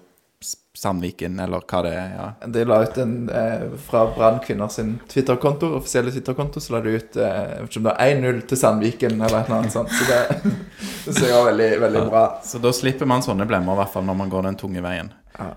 Sandviken, 0.75 1.39
eller 1.39 1.63
hva 1.63 1.81
det 1.85 1.91
er. 1.95 2.09
ja. 2.17 2.25
De 2.51 2.65
la 2.67 2.81
ut 2.83 2.97
en 2.99 3.13
eh, 3.31 3.65
fra 3.87 4.03
Brann 4.15 4.41
kvinner 4.43 4.67
sin 4.73 4.97
Twitter-konto, 5.11 5.69
offisielle 5.77 6.11
Twitter-konto, 6.11 6.59
så 6.59 6.75
la 6.75 6.81
de 6.83 6.97
ut 6.97 7.15
eh, 7.15 7.37
jeg 7.55 7.61
vet 7.61 7.69
ikke 7.69 7.81
om 7.81 7.87
det 7.87 7.93
var 7.93 8.15
1-0 8.15 8.41
til 8.49 8.61
Sandviken 8.61 9.15
eller 9.15 9.39
et 9.39 9.49
eller 9.49 9.61
annet 9.61 9.75
sånt. 9.75 9.93
Så 9.95 10.09
det, 10.09 10.55
det 11.05 11.15
ser 11.15 11.31
jo 11.31 11.45
veldig, 11.47 11.69
veldig 11.85 12.07
bra. 12.11 12.25
Så 12.43 12.59
da 12.63 12.73
slipper 12.75 13.09
man 13.09 13.23
sånne 13.25 13.47
blemmer, 13.49 13.77
i 13.77 13.83
hvert 13.83 13.95
fall 13.95 14.07
når 14.09 14.19
man 14.23 14.33
går 14.33 14.49
den 14.49 14.59
tunge 14.59 14.83
veien. 14.85 15.13
Ja. 15.39 15.53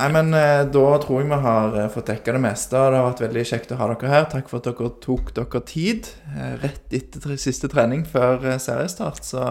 Nei, 0.00 0.08
men 0.14 0.32
eh, 0.32 0.62
da 0.72 0.84
tror 1.02 1.20
jeg 1.20 1.28
vi 1.28 1.38
har 1.44 1.74
eh, 1.76 1.88
fått 1.92 2.08
dekka 2.08 2.32
det 2.32 2.40
meste. 2.40 2.78
og 2.78 2.92
Det 2.92 3.00
har 3.00 3.08
vært 3.10 3.24
veldig 3.26 3.42
kjekt 3.50 3.72
å 3.74 3.80
ha 3.80 3.88
dere 3.90 4.12
her. 4.14 4.28
Takk 4.32 4.46
for 4.48 4.60
at 4.60 4.68
dere 4.70 4.92
tok 5.04 5.32
dere 5.36 5.60
tid 5.68 6.08
eh, 6.32 6.54
rett 6.62 6.94
etter 6.96 7.34
siste 7.40 7.68
trening 7.68 8.06
før 8.08 8.46
eh, 8.48 8.60
seriestart. 8.62 9.20
Så 9.28 9.44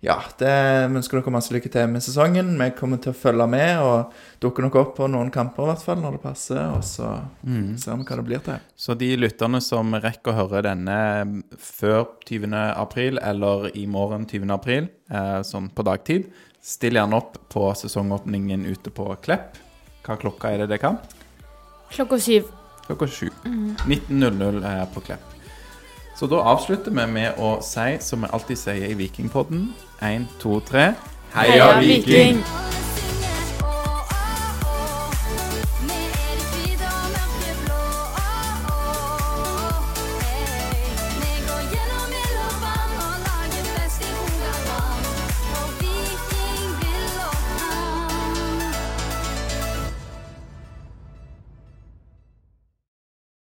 ja, 0.00 0.16
det 0.40 0.50
ønsker 0.88 1.18
dere 1.18 1.32
masse 1.34 1.52
lykke 1.52 1.68
til 1.72 1.88
med 1.92 2.00
sesongen. 2.00 2.54
Vi 2.56 2.68
kommer 2.72 3.00
til 3.04 3.12
å 3.12 3.16
følge 3.20 3.44
med 3.52 3.82
og 3.84 4.14
dukke 4.40 4.62
nok 4.64 4.78
opp 4.80 4.94
på 4.96 5.08
noen 5.12 5.28
kamper 5.34 5.66
i 5.66 5.68
hvert 5.68 5.82
fall 5.84 5.98
når 6.00 6.14
det 6.16 6.20
passer. 6.22 6.60
Og 6.72 6.80
så 6.88 7.10
ser 7.76 7.98
vi 7.98 8.06
hva 8.08 8.16
det 8.16 8.24
blir 8.24 8.40
til. 8.46 8.62
Så 8.80 8.96
de 8.96 9.10
lytterne 9.20 9.60
som 9.60 9.92
rekker 9.92 10.32
å 10.32 10.38
høre 10.38 10.62
denne 10.64 10.96
før 11.60 12.14
20. 12.24 12.54
april, 12.80 13.20
eller 13.20 13.68
i 13.76 13.84
morgen 13.84 14.24
20. 14.24 14.54
april, 14.56 14.88
eh, 15.12 15.42
sånn 15.44 15.68
på 15.68 15.84
dagtid, 15.84 16.30
still 16.64 16.96
gjerne 16.96 17.20
opp 17.20 17.36
på 17.52 17.66
sesongåpningen 17.82 18.64
ute 18.72 18.92
på 18.96 19.04
Klepp. 19.20 19.60
Hva 20.06 20.16
klokka 20.16 20.54
er 20.54 20.64
det 20.64 20.70
det 20.72 20.80
kan? 20.80 20.96
Klokka 21.92 22.16
syv. 22.18 22.48
klokka 22.86 23.06
sju. 23.06 23.28
19.00 23.44 24.64
er 24.64 24.88
på 24.94 25.04
Klepp. 25.04 25.28
Så 26.16 26.26
da 26.26 26.40
avslutter 26.50 26.90
vi 26.90 27.04
med 27.06 27.38
å 27.38 27.60
si, 27.64 27.98
som 28.00 28.24
vi 28.24 28.32
alltid 28.32 28.58
sier 28.58 28.90
i 28.90 28.96
Vikingpodden, 28.98 29.68
én, 30.02 30.28
to, 30.38 30.60
tre 30.60 30.96
Heia 31.34 31.78
Viking! 31.78 32.44